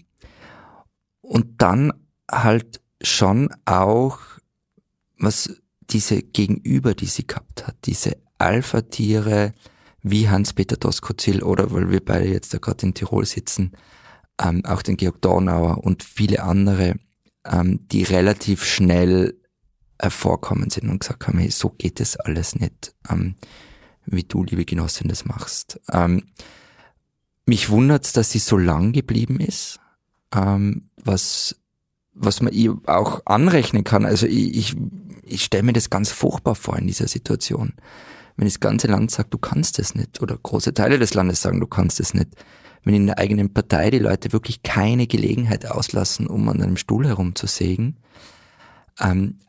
und 1.21 1.61
dann 1.61 1.91
halt 2.29 2.81
schon 3.01 3.49
auch, 3.65 4.19
was 5.17 5.61
diese 5.89 6.21
Gegenüber, 6.21 6.93
die 6.93 7.05
sie 7.05 7.27
gehabt 7.27 7.67
hat, 7.67 7.75
diese 7.85 8.17
Alpha-Tiere 8.37 9.53
wie 10.01 10.29
Hans-Peter 10.29 10.77
Doskozil 10.77 11.41
oder 11.41 11.71
weil 11.71 11.89
wir 11.89 12.03
beide 12.03 12.27
jetzt 12.27 12.53
da 12.53 12.59
gerade 12.59 12.85
in 12.85 12.93
Tirol 12.93 13.25
sitzen, 13.25 13.71
ähm, 14.39 14.63
auch 14.65 14.81
den 14.81 14.97
Georg 14.97 15.21
Dornauer 15.21 15.83
und 15.83 16.03
viele 16.03 16.43
andere, 16.43 16.95
ähm, 17.45 17.87
die 17.87 18.03
relativ 18.03 18.65
schnell 18.65 19.39
hervorkommen 19.99 20.69
sind 20.69 20.89
und 20.89 20.99
gesagt 20.99 21.27
haben, 21.27 21.39
hey, 21.39 21.49
so 21.49 21.69
geht 21.69 21.99
es 21.99 22.17
alles 22.17 22.55
nicht, 22.55 22.93
ähm, 23.09 23.35
wie 24.05 24.23
du, 24.23 24.43
liebe 24.43 24.65
Genossin, 24.65 25.07
das 25.07 25.25
machst. 25.25 25.79
Ähm, 25.91 26.23
mich 27.45 27.69
wundert's, 27.69 28.13
dass 28.13 28.31
sie 28.31 28.39
so 28.39 28.57
lang 28.57 28.91
geblieben 28.91 29.39
ist, 29.39 29.79
ähm, 30.33 30.89
was 31.03 31.55
was 32.15 32.41
man 32.41 32.53
ihr 32.53 32.77
auch 32.87 33.21
anrechnen 33.25 33.83
kann. 33.83 34.05
Also 34.05 34.25
ich, 34.25 34.55
ich, 34.55 34.75
ich 35.23 35.43
stelle 35.43 35.63
mir 35.63 35.73
das 35.73 35.89
ganz 35.89 36.11
furchtbar 36.11 36.55
vor 36.55 36.77
in 36.77 36.87
dieser 36.87 37.07
Situation. 37.07 37.73
Wenn 38.37 38.47
das 38.47 38.59
ganze 38.59 38.87
Land 38.87 39.11
sagt, 39.11 39.33
du 39.33 39.37
kannst 39.37 39.79
es 39.79 39.95
nicht, 39.95 40.21
oder 40.21 40.37
große 40.37 40.73
Teile 40.73 40.97
des 40.97 41.13
Landes 41.13 41.41
sagen, 41.41 41.59
du 41.59 41.67
kannst 41.67 41.99
es 41.99 42.13
nicht. 42.13 42.29
Wenn 42.83 42.95
in 42.95 43.05
der 43.07 43.19
eigenen 43.19 43.53
Partei 43.53 43.91
die 43.91 43.99
Leute 43.99 44.33
wirklich 44.33 44.63
keine 44.63 45.07
Gelegenheit 45.07 45.65
auslassen, 45.65 46.27
um 46.27 46.47
an 46.49 46.61
einem 46.61 46.77
Stuhl 46.77 47.07
herumzusägen. 47.07 47.97
Ähm, 48.99 49.39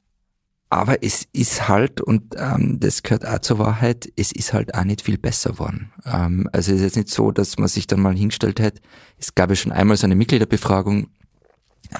aber 0.68 1.02
es 1.04 1.26
ist 1.32 1.68
halt, 1.68 2.00
und 2.00 2.34
ähm, 2.36 2.80
das 2.80 3.02
gehört 3.02 3.26
auch 3.26 3.38
zur 3.38 3.58
Wahrheit, 3.58 4.10
es 4.16 4.32
ist 4.32 4.52
halt 4.52 4.74
auch 4.74 4.84
nicht 4.84 5.02
viel 5.02 5.16
besser 5.16 5.58
worden. 5.58 5.92
Ähm, 6.04 6.48
also 6.52 6.72
es 6.72 6.78
ist 6.78 6.84
jetzt 6.84 6.96
nicht 6.96 7.08
so, 7.10 7.30
dass 7.30 7.56
man 7.58 7.68
sich 7.68 7.86
dann 7.86 8.00
mal 8.00 8.16
hingestellt 8.16 8.58
hat. 8.58 8.80
Es 9.16 9.34
gab 9.34 9.50
ja 9.50 9.56
schon 9.56 9.70
einmal 9.70 9.96
so 9.96 10.06
eine 10.06 10.16
Mitgliederbefragung, 10.16 11.08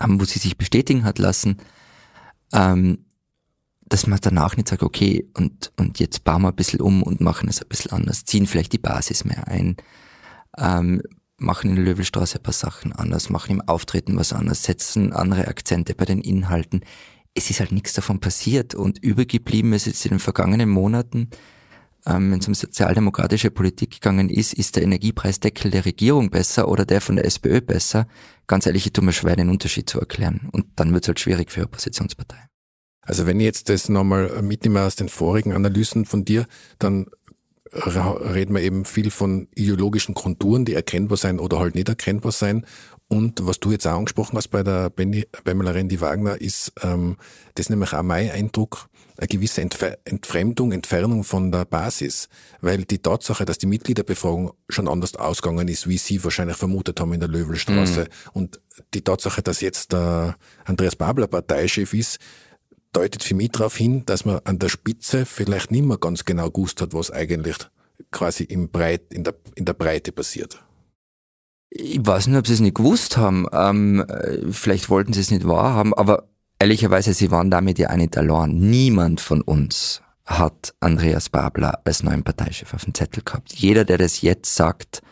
ähm, 0.00 0.20
wo 0.20 0.24
sie 0.24 0.38
sich 0.38 0.56
bestätigen 0.56 1.04
hat 1.04 1.18
lassen. 1.18 1.58
Ähm, 2.52 3.06
dass 3.88 4.06
man 4.06 4.18
danach 4.20 4.56
nicht 4.56 4.68
sagt, 4.68 4.82
okay, 4.82 5.28
und, 5.34 5.72
und 5.76 6.00
jetzt 6.00 6.24
bauen 6.24 6.42
wir 6.42 6.48
ein 6.48 6.56
bisschen 6.56 6.80
um 6.80 7.02
und 7.02 7.20
machen 7.20 7.48
es 7.48 7.62
ein 7.62 7.68
bisschen 7.68 7.92
anders, 7.92 8.24
ziehen 8.24 8.46
vielleicht 8.46 8.72
die 8.72 8.78
Basis 8.78 9.24
mehr 9.24 9.46
ein, 9.46 9.76
ähm, 10.58 11.02
machen 11.38 11.70
in 11.70 11.76
der 11.76 11.84
Löwelstraße 11.84 12.38
ein 12.38 12.42
paar 12.42 12.52
Sachen 12.52 12.92
anders, 12.92 13.30
machen 13.30 13.52
im 13.52 13.60
Auftreten 13.60 14.16
was 14.16 14.32
anders, 14.32 14.64
setzen 14.64 15.12
andere 15.12 15.46
Akzente 15.46 15.94
bei 15.94 16.04
den 16.04 16.20
Inhalten. 16.20 16.80
Es 17.34 17.50
ist 17.50 17.60
halt 17.60 17.72
nichts 17.72 17.92
davon 17.92 18.18
passiert 18.18 18.74
und 18.74 18.98
übergeblieben 18.98 19.72
ist 19.72 19.86
jetzt 19.86 20.04
in 20.04 20.10
den 20.10 20.18
vergangenen 20.18 20.70
Monaten, 20.70 21.30
ähm, 22.06 22.30
wenn 22.30 22.38
es 22.38 22.48
um 22.48 22.54
sozialdemokratische 22.54 23.50
Politik 23.50 23.90
gegangen 23.92 24.30
ist, 24.30 24.54
ist 24.54 24.76
der 24.76 24.84
Energiepreisdeckel 24.84 25.70
der 25.70 25.84
Regierung 25.84 26.30
besser 26.30 26.68
oder 26.68 26.84
der 26.84 27.00
von 27.00 27.16
der 27.16 27.24
SPÖ 27.24 27.60
besser? 27.60 28.06
Ganz 28.46 28.66
ehrlich, 28.66 28.86
ich 28.86 28.92
tue 28.92 29.04
mir 29.04 29.12
schwer, 29.12 29.36
den 29.36 29.50
Unterschied 29.50 29.90
zu 29.90 29.98
erklären. 29.98 30.48
Und 30.52 30.66
dann 30.76 30.92
wird 30.92 31.04
es 31.04 31.08
halt 31.08 31.20
schwierig 31.20 31.50
für 31.50 31.64
Oppositionsparteien. 31.64 32.48
Also 33.02 33.26
wenn 33.26 33.40
ich 33.40 33.46
jetzt 33.46 33.68
das 33.68 33.88
nochmal 33.88 34.42
mitnehme 34.42 34.82
aus 34.82 34.96
den 34.96 35.08
vorigen 35.08 35.52
Analysen 35.52 36.06
von 36.06 36.24
dir, 36.24 36.46
dann 36.78 37.06
reden 37.72 38.54
wir 38.54 38.62
eben 38.62 38.84
viel 38.84 39.10
von 39.10 39.48
ideologischen 39.54 40.14
Konturen, 40.14 40.64
die 40.64 40.74
erkennbar 40.74 41.16
sein 41.16 41.38
oder 41.38 41.58
halt 41.58 41.74
nicht 41.74 41.88
erkennbar 41.88 42.32
sein. 42.32 42.64
Und 43.08 43.46
was 43.46 43.60
du 43.60 43.70
jetzt 43.70 43.86
auch 43.86 43.98
angesprochen 43.98 44.36
hast 44.36 44.48
bei 44.48 44.62
der 44.62 44.90
Benny, 44.90 45.26
Pamela 45.44 45.70
Rendi 45.72 46.00
Wagner, 46.00 46.40
ist, 46.40 46.72
ähm, 46.82 47.16
das 47.54 47.66
ist 47.66 47.70
nämlich 47.70 47.92
auch 47.92 48.02
mein 48.02 48.30
Eindruck, 48.30 48.88
eine 49.18 49.28
gewisse 49.28 49.60
Entfer 49.62 49.98
Entfremdung, 50.04 50.72
Entfernung 50.72 51.24
von 51.24 51.52
der 51.52 51.64
Basis. 51.64 52.28
Weil 52.60 52.84
die 52.84 52.98
Tatsache, 52.98 53.44
dass 53.44 53.58
die 53.58 53.66
Mitgliederbefragung 53.66 54.52
schon 54.68 54.88
anders 54.88 55.16
ausgegangen 55.16 55.68
ist, 55.68 55.88
wie 55.88 55.98
Sie 55.98 56.22
wahrscheinlich 56.22 56.56
vermutet 56.56 57.00
haben 57.00 57.12
in 57.12 57.20
der 57.20 57.28
Löwelstraße, 57.28 58.00
mhm. 58.00 58.30
und 58.32 58.60
die 58.94 59.02
Tatsache, 59.02 59.42
dass 59.42 59.60
jetzt 59.60 59.92
der 59.92 60.36
Andreas 60.64 60.96
Babler 60.96 61.26
Parteichef 61.26 61.94
ist, 61.94 62.18
deutet 62.92 63.22
für 63.22 63.34
mich 63.34 63.50
darauf 63.52 63.76
hin, 63.76 64.04
dass 64.06 64.24
man 64.24 64.40
an 64.44 64.58
der 64.58 64.68
Spitze 64.68 65.26
vielleicht 65.26 65.70
nicht 65.70 65.84
mehr 65.84 65.98
ganz 65.98 66.24
genau 66.24 66.50
gewusst 66.50 66.80
hat, 66.80 66.94
was 66.94 67.10
eigentlich 67.10 67.56
quasi 68.10 68.44
im 68.44 68.70
Breit, 68.70 69.12
in, 69.12 69.24
der, 69.24 69.34
in 69.54 69.64
der 69.64 69.74
Breite 69.74 70.12
passiert. 70.12 70.62
Ich 71.68 71.98
weiß 72.04 72.28
nicht, 72.28 72.38
ob 72.38 72.46
sie 72.46 72.54
es 72.54 72.60
nicht 72.60 72.76
gewusst 72.76 73.16
haben. 73.16 73.46
Ähm, 73.52 74.04
vielleicht 74.50 74.88
wollten 74.88 75.12
sie 75.12 75.20
es 75.20 75.30
nicht 75.30 75.46
wahrhaben, 75.46 75.92
aber 75.94 76.28
ehrlicherweise, 76.58 77.12
sie 77.12 77.30
waren 77.30 77.50
damit 77.50 77.78
ja 77.78 77.90
auch 77.90 77.96
nicht 77.96 78.16
allein. 78.16 78.50
Niemand 78.50 79.20
von 79.20 79.42
uns 79.42 80.02
hat 80.24 80.74
Andreas 80.80 81.28
Babler 81.28 81.80
als 81.84 82.02
neuen 82.02 82.24
Parteichef 82.24 82.74
auf 82.74 82.84
dem 82.84 82.94
Zettel 82.94 83.22
gehabt. 83.24 83.52
Jeder, 83.52 83.84
der 83.84 83.98
das 83.98 84.22
jetzt 84.22 84.54
sagt, 84.54 85.02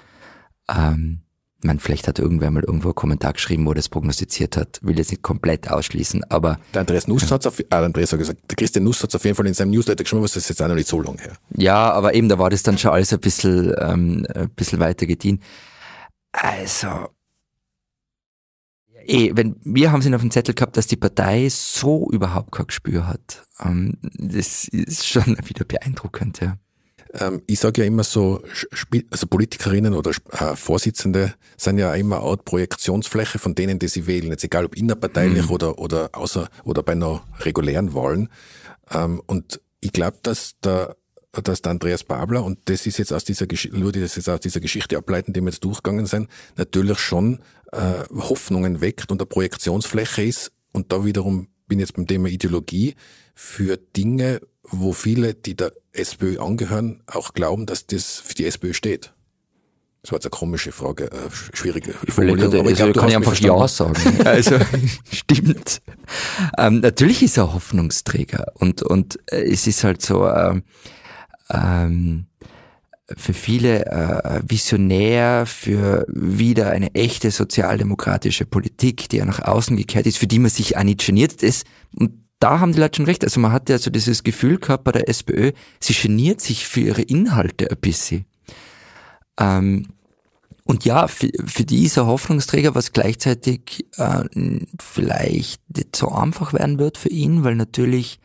ähm, 0.68 1.20
man, 1.62 1.78
vielleicht 1.78 2.06
hat 2.08 2.18
irgendwer 2.18 2.50
mal 2.50 2.62
irgendwo 2.62 2.88
einen 2.88 2.94
Kommentar 2.94 3.32
geschrieben, 3.32 3.66
wo 3.66 3.72
das 3.72 3.88
prognostiziert 3.88 4.56
hat, 4.56 4.80
will 4.82 4.98
jetzt 4.98 5.10
nicht 5.10 5.22
komplett 5.22 5.70
ausschließen, 5.70 6.24
aber. 6.30 6.58
Der 6.74 6.80
Andreas 6.80 7.08
Nuss 7.08 7.30
hat's 7.30 7.46
auf, 7.46 7.58
ah, 7.70 7.82
Andreas 7.82 8.12
hat 8.12 8.18
gesagt, 8.18 8.40
der 8.50 8.56
Christian 8.56 8.84
Nuss 8.84 9.02
hat's 9.02 9.14
auf 9.14 9.24
jeden 9.24 9.36
Fall 9.36 9.46
in 9.46 9.54
seinem 9.54 9.70
Newsletter 9.70 10.04
geschrieben, 10.04 10.22
was 10.22 10.32
das 10.32 10.44
ist 10.44 10.50
jetzt 10.50 10.62
auch 10.62 10.68
noch 10.68 10.74
nicht 10.74 10.88
so 10.88 11.00
lange 11.00 11.22
her. 11.22 11.32
Ja, 11.56 11.92
aber 11.92 12.14
eben, 12.14 12.28
da 12.28 12.38
war 12.38 12.50
das 12.50 12.62
dann 12.62 12.76
schon 12.76 12.90
alles 12.90 13.12
ein 13.12 13.20
bisschen, 13.20 13.74
ähm, 13.78 14.26
ein 14.34 14.50
bisschen 14.50 14.78
weiter 14.80 15.06
gedient. 15.06 15.42
Also, 16.32 17.08
eh, 19.06 19.32
wenn, 19.34 19.56
wir 19.62 19.92
haben 19.92 20.00
es 20.00 20.12
auf 20.12 20.20
dem 20.20 20.30
Zettel 20.30 20.54
gehabt, 20.54 20.76
dass 20.76 20.86
die 20.86 20.96
Partei 20.96 21.48
so 21.50 22.08
überhaupt 22.10 22.52
kein 22.52 22.66
Gespür 22.66 23.06
hat. 23.06 23.44
Ähm, 23.60 23.98
das 24.14 24.68
ist 24.68 25.06
schon 25.06 25.36
wieder 25.46 25.64
beeindruckend, 25.64 26.40
ja. 26.40 26.56
Ähm, 27.14 27.42
ich 27.46 27.60
sage 27.60 27.82
ja 27.82 27.86
immer 27.86 28.02
so, 28.02 28.42
also 29.10 29.26
Politikerinnen 29.26 29.94
oder 29.94 30.10
äh, 30.32 30.56
Vorsitzende 30.56 31.34
sind 31.56 31.78
ja 31.78 31.94
immer 31.94 32.20
Art 32.20 32.44
Projektionsfläche 32.44 33.38
von 33.38 33.54
denen, 33.54 33.78
die 33.78 33.88
sie 33.88 34.06
wählen, 34.06 34.30
jetzt 34.30 34.44
egal 34.44 34.64
ob 34.64 34.76
innerparteilich 34.76 35.44
mhm. 35.44 35.50
oder, 35.50 35.78
oder 35.78 36.10
außer 36.12 36.48
oder 36.64 36.82
bei 36.82 36.92
einer 36.92 37.22
regulären 37.40 37.94
Wahlen. 37.94 38.28
Ähm, 38.90 39.22
und 39.26 39.60
ich 39.80 39.92
glaube, 39.92 40.18
dass 40.22 40.58
der 40.64 40.96
dass 41.42 41.62
der 41.62 41.72
Andreas 41.72 42.04
Babler, 42.04 42.44
und 42.44 42.58
das 42.66 42.86
ist 42.86 42.98
jetzt 42.98 43.12
aus 43.12 43.24
dieser 43.24 43.46
Geschichte, 43.46 43.80
würde 43.80 44.00
das 44.00 44.16
jetzt 44.16 44.28
aus 44.28 44.40
dieser 44.40 44.60
Geschichte 44.60 44.96
ableiten, 44.96 45.32
die 45.32 45.40
wir 45.40 45.50
jetzt 45.50 45.64
durchgegangen 45.64 46.06
sind, 46.06 46.28
natürlich 46.56 46.98
schon 46.98 47.40
äh, 47.72 48.04
Hoffnungen 48.10 48.80
weckt 48.80 49.10
und 49.10 49.20
eine 49.20 49.26
Projektionsfläche 49.26 50.22
ist. 50.22 50.52
Und 50.72 50.92
da 50.92 51.04
wiederum 51.04 51.48
bin 51.66 51.78
ich 51.78 51.84
jetzt 51.84 51.94
beim 51.94 52.06
Thema 52.06 52.28
Ideologie 52.28 52.94
für 53.34 53.76
Dinge, 53.76 54.40
wo 54.62 54.92
viele, 54.92 55.34
die 55.34 55.56
der 55.56 55.72
SPÖ 55.92 56.38
angehören, 56.38 57.02
auch 57.06 57.34
glauben, 57.34 57.66
dass 57.66 57.86
das 57.86 58.18
für 58.18 58.34
die 58.34 58.46
SPÖ 58.46 58.72
steht. 58.72 59.12
Das 60.04 60.12
war 60.12 60.18
jetzt 60.18 60.26
eine 60.26 60.30
komische 60.32 60.70
Frage, 60.70 61.10
äh, 61.10 61.30
schwierige 61.54 61.94
Formulierung. 61.94 62.60
Aber 62.60 62.70
ich 62.70 62.78
also 62.78 62.92
glaub, 62.92 63.02
kann 63.02 63.08
ich 63.08 63.16
einfach 63.16 63.40
Ja 63.40 63.66
sagen. 63.66 63.94
also 64.26 64.58
stimmt. 65.10 65.80
Ähm, 66.58 66.80
natürlich 66.80 67.22
ist 67.22 67.38
er 67.38 67.54
Hoffnungsträger 67.54 68.52
und 68.54 68.82
und 68.82 69.18
äh, 69.32 69.44
es 69.44 69.66
ist 69.66 69.82
halt 69.82 70.02
so 70.02 70.28
ähm, 70.28 70.62
ähm, 71.54 72.26
für 73.16 73.34
viele 73.34 73.86
äh, 73.86 74.40
visionär 74.46 75.44
für 75.46 76.06
wieder 76.08 76.70
eine 76.70 76.94
echte 76.94 77.30
sozialdemokratische 77.30 78.46
Politik, 78.46 79.08
die 79.10 79.18
ja 79.18 79.24
nach 79.26 79.40
außen 79.40 79.76
gekehrt 79.76 80.06
ist, 80.06 80.18
für 80.18 80.26
die 80.26 80.38
man 80.38 80.50
sich 80.50 80.76
auch 80.76 80.82
nicht 80.82 81.04
geniert. 81.04 81.42
Das, 81.42 81.64
und 81.94 82.12
da 82.38 82.60
haben 82.60 82.72
die 82.72 82.80
Leute 82.80 82.96
schon 82.96 83.06
recht. 83.06 83.22
Also 83.24 83.40
man 83.40 83.52
hat 83.52 83.68
ja 83.68 83.78
so 83.78 83.90
dieses 83.90 84.22
Gefühl 84.22 84.58
gehabt 84.58 84.84
bei 84.84 84.92
der 84.92 85.08
SPÖ, 85.08 85.52
sie 85.80 85.94
geniert 85.94 86.40
sich 86.40 86.66
für 86.66 86.80
ihre 86.80 87.02
Inhalte 87.02 87.70
ein 87.70 87.76
bisschen. 87.78 88.24
Ähm, 89.38 89.88
und 90.64 90.86
ja, 90.86 91.08
für, 91.08 91.28
für 91.44 91.64
dieser 91.64 92.06
Hoffnungsträger, 92.06 92.74
was 92.74 92.92
gleichzeitig 92.92 93.86
äh, 93.98 94.24
vielleicht 94.80 95.60
nicht 95.76 95.94
so 95.94 96.08
einfach 96.08 96.54
werden 96.54 96.78
wird 96.78 96.96
für 96.96 97.10
ihn, 97.10 97.44
weil 97.44 97.54
natürlich 97.54 98.18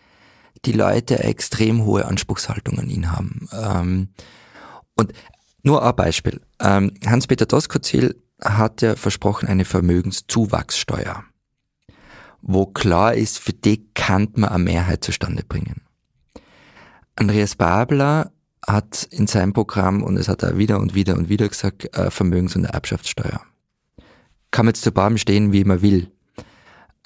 die 0.66 0.72
Leute 0.72 1.20
extrem 1.20 1.84
hohe 1.84 2.06
Anspruchshaltung 2.06 2.80
an 2.80 2.90
ihn 2.90 3.12
haben. 3.12 3.48
Ähm, 3.54 4.10
und 4.96 5.14
nur 5.64 5.86
ein 5.86 5.96
Beispiel. 5.96 6.42
Ähm, 6.60 6.94
Hans-Peter 7.06 7.46
Doskozil 7.46 8.16
hat 8.42 8.82
ja 8.82 8.96
versprochen 8.96 9.48
eine 9.48 9.66
Vermögenszuwachssteuer 9.66 11.24
wo 12.42 12.66
klar 12.66 13.14
ist, 13.14 13.40
für 13.40 13.54
die 13.54 13.86
kann 13.94 14.30
man 14.36 14.50
eine 14.50 14.64
Mehrheit 14.64 15.04
zustande 15.04 15.44
bringen. 15.44 15.82
Andreas 17.16 17.56
Babler 17.56 18.32
hat 18.66 19.08
in 19.12 19.28
seinem 19.28 19.54
Programm, 19.54 20.04
und 20.04 20.18
es 20.18 20.28
hat 20.28 20.44
er 20.44 20.58
wieder 20.58 20.80
und 20.80 20.96
wieder 20.96 21.16
und 21.18 21.30
wieder 21.30 21.48
gesagt, 21.48 21.96
äh, 21.98 22.12
Vermögens- 22.12 22.56
und 22.56 22.66
Erbschaftssteuer. 22.66 23.42
Kann 24.52 24.66
man 24.66 24.74
jetzt 24.74 24.84
zu 24.84 24.92
Baum 24.92 25.18
stehen, 25.18 25.52
wie 25.52 25.64
man 25.64 25.82
will. 25.82 26.12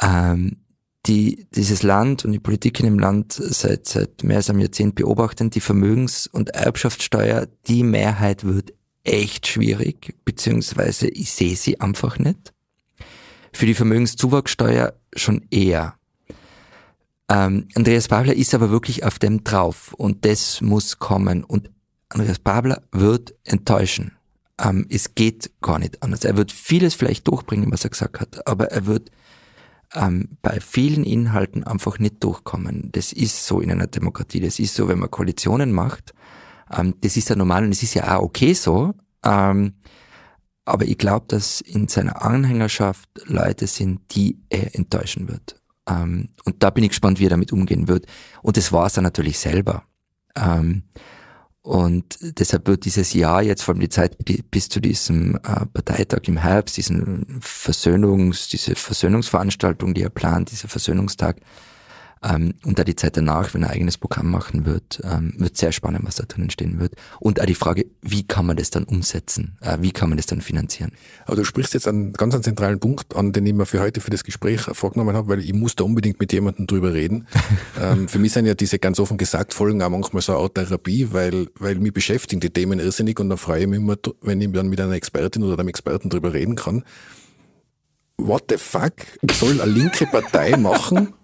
Ähm, 0.02 0.58
die, 1.06 1.48
dieses 1.54 1.84
Land 1.84 2.24
und 2.24 2.32
die 2.32 2.40
Politik 2.40 2.80
in 2.80 2.86
dem 2.86 3.00
Land 3.00 3.34
seit, 3.34 3.88
seit 3.88 4.24
mehr 4.24 4.38
als 4.38 4.50
einem 4.50 4.60
Jahrzehnt 4.60 4.96
beobachten, 4.96 5.50
die 5.50 5.60
Vermögens- 5.60 6.28
und 6.28 6.50
Erbschaftssteuer, 6.52 7.48
die 7.68 7.84
Mehrheit 7.84 8.46
wird 8.46 8.74
echt 9.04 9.48
schwierig, 9.48 10.16
beziehungsweise 10.24 11.08
ich 11.08 11.32
sehe 11.32 11.56
sie 11.56 11.82
einfach 11.82 12.20
nicht. 12.20 12.54
Für 13.52 13.66
die 13.66 13.74
Vermögenszuwachssteuer 13.74 14.94
schon 15.16 15.46
eher. 15.52 15.96
Ähm, 17.30 17.68
Andreas 17.76 18.08
Babler 18.08 18.34
ist 18.34 18.54
aber 18.54 18.70
wirklich 18.70 19.04
auf 19.04 19.20
dem 19.20 19.44
drauf 19.44 19.94
und 19.94 20.26
das 20.26 20.62
muss 20.62 21.00
kommen 21.00 21.44
und 21.44 21.70
Andreas 22.10 22.40
Babler 22.40 22.82
wird 22.92 23.34
enttäuschen. 23.44 24.14
Ähm, 24.60 24.86
es 24.90 25.16
geht 25.16 25.52
gar 25.62 25.80
nicht 25.80 26.02
anders. 26.02 26.24
Er 26.24 26.38
wird 26.38 26.52
vieles 26.52 26.96
vielleicht 26.96 27.28
durchbringen, 27.28 27.72
was 27.72 27.84
er 27.84 27.90
gesagt 27.90 28.20
hat, 28.20 28.48
aber 28.48 28.72
er 28.72 28.86
wird 28.86 29.12
ähm, 29.96 30.30
bei 30.42 30.60
vielen 30.60 31.04
Inhalten 31.04 31.64
einfach 31.64 32.00
nicht 32.00 32.24
durchkommen. 32.24 32.90
Das 32.92 33.14
ist 33.14 33.46
so 33.46 33.60
in 33.60 33.72
einer 33.72 33.88
Demokratie. 33.88 34.40
Das 34.40 34.60
ist 34.60 34.76
so, 34.76 34.88
wenn 34.88 35.00
man 35.00 35.12
Koalitionen 35.12 35.72
macht. 35.72 36.14
Ähm, 36.72 36.96
das 37.02 37.18
ist 37.18 37.30
ja 37.30 37.36
normal 37.36 37.64
und 37.64 37.72
es 37.72 37.84
ist 37.84 37.94
ja 37.94 38.18
auch 38.18 38.24
okay 38.24 38.54
so. 38.54 38.94
Ähm, 39.24 39.74
aber 40.66 40.86
ich 40.86 40.98
glaube, 40.98 41.26
dass 41.28 41.62
in 41.62 41.88
seiner 41.88 42.24
Anhängerschaft 42.24 43.10
Leute 43.26 43.68
sind, 43.68 44.00
die 44.16 44.40
er 44.50 44.76
enttäuschen 44.76 45.28
wird. 45.28 45.62
Ähm, 45.88 46.30
und 46.46 46.64
da 46.64 46.70
bin 46.70 46.84
ich 46.84 46.92
gespannt, 46.92 47.20
wie 47.20 47.26
er 47.26 47.32
damit 47.32 47.52
umgehen 47.52 47.88
wird. 47.88 48.06
Und 48.42 48.58
das 48.58 48.72
war 48.72 48.86
es 48.86 48.94
dann 48.94 49.04
natürlich 49.04 49.40
selber. 49.40 49.84
Und 51.64 52.18
deshalb 52.22 52.68
wird 52.68 52.84
dieses 52.84 53.14
Jahr 53.14 53.42
jetzt, 53.42 53.64
vor 53.64 53.74
allem 53.74 53.80
die 53.80 53.90
Zeit 53.90 54.18
bis 54.52 54.68
zu 54.68 54.82
diesem 54.82 55.36
äh, 55.36 55.66
Parteitag 55.74 56.20
im 56.26 56.38
Herbst, 56.38 56.76
diesen 56.76 57.40
Versöhnungs, 57.40 58.50
diese 58.50 58.76
Versöhnungsveranstaltung, 58.76 59.94
die 59.94 60.04
er 60.04 60.10
plant, 60.10 60.52
dieser 60.52 60.68
Versöhnungstag, 60.68 61.38
ähm, 62.24 62.54
und 62.64 62.80
da 62.80 62.84
die 62.84 62.96
Zeit 62.96 63.18
danach, 63.18 63.54
wenn 63.54 63.64
er 63.64 63.70
ein 63.70 63.76
eigenes 63.76 63.98
Programm 63.98 64.32
machen 64.32 64.66
wird, 64.66 65.02
ähm, 65.04 65.34
wird 65.38 65.58
sehr 65.58 65.72
spannend, 65.72 66.06
was 66.06 66.16
da 66.16 66.24
drinnen 66.24 66.50
stehen 66.50 66.80
wird. 66.80 66.96
Und 67.20 67.42
auch 67.42 67.46
die 67.46 67.56
Frage, 67.56 67.86
wie 68.02 68.24
kann 68.24 68.46
man 68.46 68.58
das 68.58 68.70
dann 68.70 68.86
umsetzen? 68.86 69.58
Äh, 69.62 69.78
wie 69.82 69.92
kann 69.92 70.10
man 70.10 70.18
das 70.18 70.26
dann 70.26 70.42
finanzieren? 70.42 70.92
Aber 71.26 71.36
du 71.36 71.44
sprichst 71.44 71.74
jetzt 71.74 71.88
einen 71.88 72.14
ganz 72.14 72.34
einen 72.34 72.44
zentralen 72.44 72.80
Punkt 72.80 73.16
an, 73.16 73.34
den 73.34 73.46
ich 73.46 73.54
mir 73.54 73.66
für 73.66 73.82
heute 73.82 74.00
für 74.00 74.12
das 74.12 74.24
Gespräch 74.24 74.62
vorgenommen 74.62 75.16
habe, 75.16 75.28
weil 75.28 75.40
ich 75.40 75.54
muss 75.54 75.76
da 75.76 75.84
unbedingt 75.84 76.20
mit 76.20 76.32
jemandem 76.32 76.68
drüber 76.68 76.94
reden. 76.94 77.28
ähm, 77.82 78.08
für 78.08 78.20
mich 78.20 78.32
sind 78.32 78.46
ja 78.46 78.54
diese 78.54 78.80
ganz 78.80 79.00
offen 79.00 79.18
gesagt 79.18 79.54
Folgen 79.54 79.82
auch 79.82 79.90
manchmal 79.90 80.22
so 80.22 80.34
eine 80.34 80.42
Art 80.42 80.56
Therapie, 80.56 81.10
weil, 81.12 81.48
weil 81.60 81.76
mich 81.76 81.94
beschäftigen 81.94 82.40
die 82.40 82.50
Themen 82.50 82.80
irrsinnig 82.80 83.20
und 83.20 83.30
dann 83.30 83.38
freue 83.38 83.62
ich 83.62 83.68
mich 83.68 83.80
immer, 83.80 83.98
wenn 84.22 84.40
ich 84.40 84.52
dann 84.52 84.70
mit 84.70 84.80
einer 84.80 84.94
Expertin 84.94 85.44
oder 85.44 85.60
einem 85.60 85.68
Experten 85.68 86.10
drüber 86.10 86.34
reden 86.34 86.56
kann. 86.56 86.84
What 88.18 88.46
the 88.50 88.58
fuck 88.58 88.94
soll 89.32 89.60
eine 89.60 89.72
linke 89.72 90.06
Partei 90.06 90.56
machen? 90.56 91.14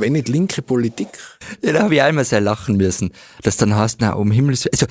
Wenn 0.00 0.12
nicht 0.12 0.28
linke 0.28 0.62
Politik? 0.62 1.08
Ja, 1.62 1.72
da 1.72 1.82
habe 1.82 1.94
ich 1.94 2.02
einmal 2.02 2.24
sehr 2.24 2.40
lachen 2.40 2.76
müssen, 2.76 3.12
dass 3.42 3.56
dann 3.56 3.74
heißt, 3.74 4.00
na, 4.00 4.12
um 4.12 4.30
Himmels 4.30 4.66
also 4.66 4.86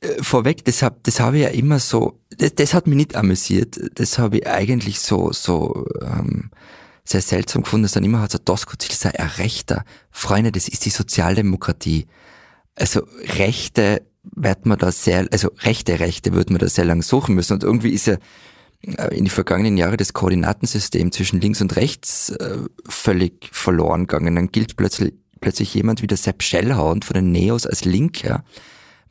äh, 0.00 0.22
vorweg, 0.22 0.64
das 0.64 0.82
habe 0.82 0.98
das 1.02 1.20
hab 1.20 1.34
ich 1.34 1.42
ja 1.42 1.48
immer 1.48 1.78
so, 1.78 2.20
das, 2.36 2.54
das 2.54 2.74
hat 2.74 2.86
mich 2.86 2.96
nicht 2.96 3.16
amüsiert, 3.16 3.80
das 3.94 4.18
habe 4.18 4.38
ich 4.38 4.46
eigentlich 4.46 5.00
so, 5.00 5.32
so 5.32 5.86
ähm, 6.02 6.50
sehr 7.04 7.22
seltsam 7.22 7.62
gefunden, 7.62 7.84
dass 7.84 7.92
dann 7.92 8.04
immer 8.04 8.20
hat 8.20 8.32
so 8.32 8.38
Doskozil 8.38 8.94
sei 8.94 9.18
ein 9.18 9.28
Rechter. 9.38 9.84
Freunde, 10.10 10.52
das 10.52 10.68
ist 10.68 10.84
die 10.84 10.90
Sozialdemokratie. 10.90 12.06
Also 12.76 13.02
Rechte 13.38 14.02
wird 14.22 14.66
man 14.66 14.78
da 14.78 14.92
sehr, 14.92 15.26
also 15.32 15.50
rechte 15.60 15.98
Rechte 15.98 16.34
wird 16.34 16.50
man 16.50 16.58
da 16.58 16.68
sehr 16.68 16.84
lang 16.84 17.02
suchen 17.02 17.34
müssen 17.34 17.54
und 17.54 17.64
irgendwie 17.64 17.90
ist 17.90 18.06
ja 18.06 18.16
in 18.82 19.24
die 19.24 19.30
vergangenen 19.30 19.76
Jahre 19.76 19.96
das 19.96 20.12
Koordinatensystem 20.12 21.12
zwischen 21.12 21.40
links 21.40 21.60
und 21.60 21.76
rechts 21.76 22.30
äh, 22.30 22.58
völlig 22.88 23.50
verloren 23.52 24.06
gegangen. 24.06 24.34
Dann 24.34 24.52
gilt 24.52 24.76
plötzlich, 24.76 25.14
plötzlich 25.40 25.74
jemand 25.74 26.02
wie 26.02 26.06
der 26.06 26.16
Sepp 26.16 26.42
Schellhauend 26.42 27.04
von 27.04 27.14
den 27.14 27.30
Neos 27.30 27.66
als 27.66 27.84
Linker, 27.84 28.44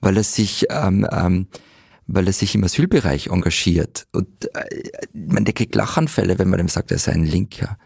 weil 0.01 0.17
er 0.17 0.23
sich, 0.23 0.65
ähm, 0.69 1.07
ähm, 1.11 1.47
weil 2.07 2.25
er 2.25 2.33
sich 2.33 2.55
im 2.55 2.63
Asylbereich 2.63 3.27
engagiert. 3.27 4.07
Und 4.11 4.49
äh, 4.55 4.89
man 5.13 5.45
der 5.45 5.53
kriegt 5.53 5.75
Lachanfälle, 5.75 6.39
wenn 6.39 6.49
man 6.49 6.57
dem 6.57 6.69
sagt, 6.69 6.91
er 6.91 6.97
sei 6.97 7.11
ein 7.11 7.25
Linker. 7.25 7.77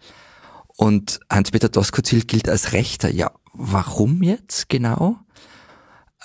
Und 0.77 1.19
Hans-Peter 1.29 1.69
Doskozil 1.69 2.23
gilt 2.23 2.47
als 2.47 2.71
Rechter. 2.71 3.09
Ja, 3.09 3.31
warum 3.53 4.23
jetzt 4.23 4.69
genau? 4.69 5.17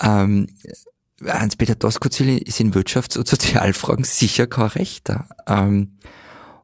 Ähm, 0.00 0.46
Hans-Peter 1.24 1.74
Doskozil 1.74 2.38
ist 2.38 2.60
in 2.60 2.72
Wirtschafts- 2.72 3.18
und 3.18 3.26
Sozialfragen 3.26 4.04
sicher 4.04 4.46
kein 4.46 4.66
Rechter. 4.66 5.28
Ähm, 5.46 5.98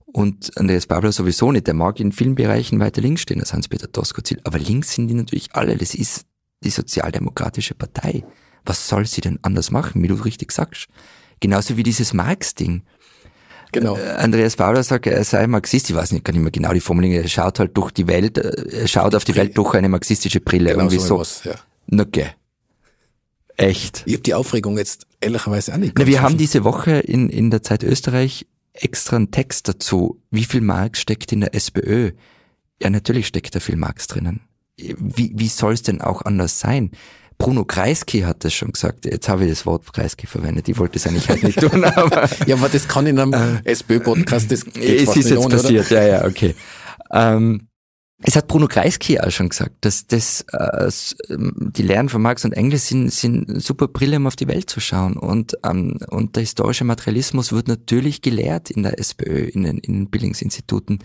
und 0.07 0.57
Andreas 0.57 0.87
Babler 0.87 1.11
sowieso 1.11 1.51
nicht. 1.51 1.67
Der 1.67 1.75
mag 1.75 1.99
in 1.99 2.13
vielen 2.13 2.37
Bereichen 2.37 2.79
weiter 2.79 3.01
links 3.01 3.23
stehen 3.23 3.41
als 3.41 3.53
Hans-Peter 3.53 3.89
Doskozil. 3.89 4.41
Aber 4.45 4.59
links 4.59 4.95
sind 4.95 5.09
die 5.09 5.15
natürlich 5.15 5.55
alle. 5.55 5.77
Das 5.77 5.95
ist 5.95 6.27
die 6.63 6.71
Sozialdemokratische 6.71 7.75
Partei. 7.75 8.25
Was 8.65 8.89
soll 8.89 9.07
sie 9.07 9.21
denn 9.21 9.41
anders 9.43 9.71
machen, 9.73 10.03
wie 10.03 10.09
du 10.09 10.15
richtig 10.15 10.53
sagst? 10.53 10.87
Genauso 11.41 11.77
wie 11.77 11.83
dieses 11.83 12.15
Marx-Ding. 12.15 12.85
Genau. 13.73 13.97
Äh, 13.97 14.11
Andreas 14.13 14.55
Babler 14.55 14.85
sagt, 14.85 15.09
er 15.09 15.25
sei 15.25 15.49
Marxist. 15.49 15.91
Ich 15.91 15.97
weiß 15.97 16.13
nicht, 16.13 16.25
kann 16.25 16.37
ich 16.37 16.41
mehr 16.41 16.53
genau 16.53 16.73
die 16.73 16.81
Formulierung. 16.81 17.21
Er 17.21 17.29
schaut 17.29 17.59
halt 17.59 17.77
durch 17.77 17.91
die 17.91 18.07
Welt, 18.07 18.39
äh, 18.39 18.83
er 18.83 18.87
schaut 18.87 19.17
auf 19.17 19.25
die 19.25 19.35
Welt 19.35 19.59
durch 19.59 19.75
eine 19.75 19.89
marxistische 19.89 20.41
Brille. 20.41 20.71
Genau 20.71 20.85
irgendwie 20.85 21.01
so 21.01 21.19
was, 21.19 21.43
ja. 21.43 21.57
Geh. 22.05 22.27
Echt. 23.57 24.03
Ich 24.07 24.15
habe 24.15 24.23
die 24.23 24.35
Aufregung 24.35 24.79
jetzt 24.79 25.07
ehrlicherweise 25.21 25.73
auch 25.73 25.79
nicht. 25.79 25.99
Na, 25.99 26.07
wir 26.07 26.23
haben 26.23 26.37
diese 26.37 26.65
Woche 26.65 26.93
in, 26.99 27.29
in 27.29 27.51
der 27.51 27.63
Zeit 27.63 27.83
Österreich 27.83 28.47
extra 28.73 29.17
einen 29.17 29.31
Text 29.31 29.69
dazu. 29.69 30.21
Wie 30.31 30.45
viel 30.45 30.61
Marx 30.61 31.01
steckt 31.01 31.33
in 31.33 31.41
der 31.41 31.55
SPÖ? 31.55 32.13
Ja, 32.83 32.91
natürlich 32.91 33.27
steckt 33.27 33.55
da 33.55 33.61
viel 33.61 33.77
Marx 33.77 34.09
drinnen. 34.09 34.41
Wie, 34.77 35.33
wie 35.35 35.49
soll 35.49 35.75
es 35.75 35.83
denn 35.83 36.01
auch 36.01 36.23
anders 36.23 36.59
sein? 36.59 36.91
Bruno 37.39 37.65
Kreisky 37.65 38.21
hat 38.21 38.45
das 38.45 38.55
schon 38.55 38.73
gesagt. 38.73 39.05
Jetzt 39.05 39.29
habe 39.29 39.45
ich 39.45 39.51
das 39.51 39.67
Wort 39.67 39.93
Kreisky 39.93 40.27
verwendet. 40.27 40.69
Ich 40.69 40.79
wollte 40.79 40.97
es 40.97 41.07
eigentlich 41.07 41.29
halt 41.29 41.43
nicht 41.43 41.61
tun, 41.61 41.85
aber 41.85 42.29
Ja, 42.47 42.57
aber 42.57 42.69
das 42.69 42.89
kann 42.89 43.07
in 43.07 43.19
einem 43.19 43.61
SPÖ-Podcast, 43.65 44.51
das 44.51 44.65
geht 44.65 45.09
es 45.09 45.17
ist 45.17 45.31
jetzt 45.31 45.39
ohne, 45.39 45.57
passiert. 45.57 45.91
Ja, 45.91 46.07
ja, 46.07 46.25
okay. 46.25 46.55
Ähm, 47.13 47.69
es 48.27 48.37
hat 48.37 48.49
Bruno 48.49 48.69
Kreisky 48.69 49.21
auch 49.21 49.31
schon 49.31 49.51
gesagt, 49.51 49.85
dass 49.85 50.07
das, 50.07 50.47
äh, 50.53 50.89
ähm, 51.29 51.73
die 51.77 51.83
Lehren 51.83 52.09
von 52.09 52.23
Marx 52.23 52.47
und 52.47 52.53
Engels 52.53 52.89
sind, 52.89 53.13
sind 53.13 53.63
super 53.63 53.87
Brille, 53.87 54.17
um 54.17 54.27
auf 54.27 54.35
die 54.35 54.49
Welt 54.49 54.71
zu 54.71 54.81
schauen. 54.81 55.19
Und, 55.19 55.59
ähm, 55.63 55.99
und 56.09 56.35
der 56.35 56.41
historische 56.41 56.85
Materialismus 56.85 57.53
wird 57.53 57.69
natürlich 57.69 58.23
gelehrt 58.23 58.71
in 58.71 58.83
der 58.83 58.99
SPÖ, 58.99 59.45
in 59.45 59.65
den, 59.65 59.79
in 59.79 59.93
den 59.93 60.11
Bildungsinstituten. 60.11 61.01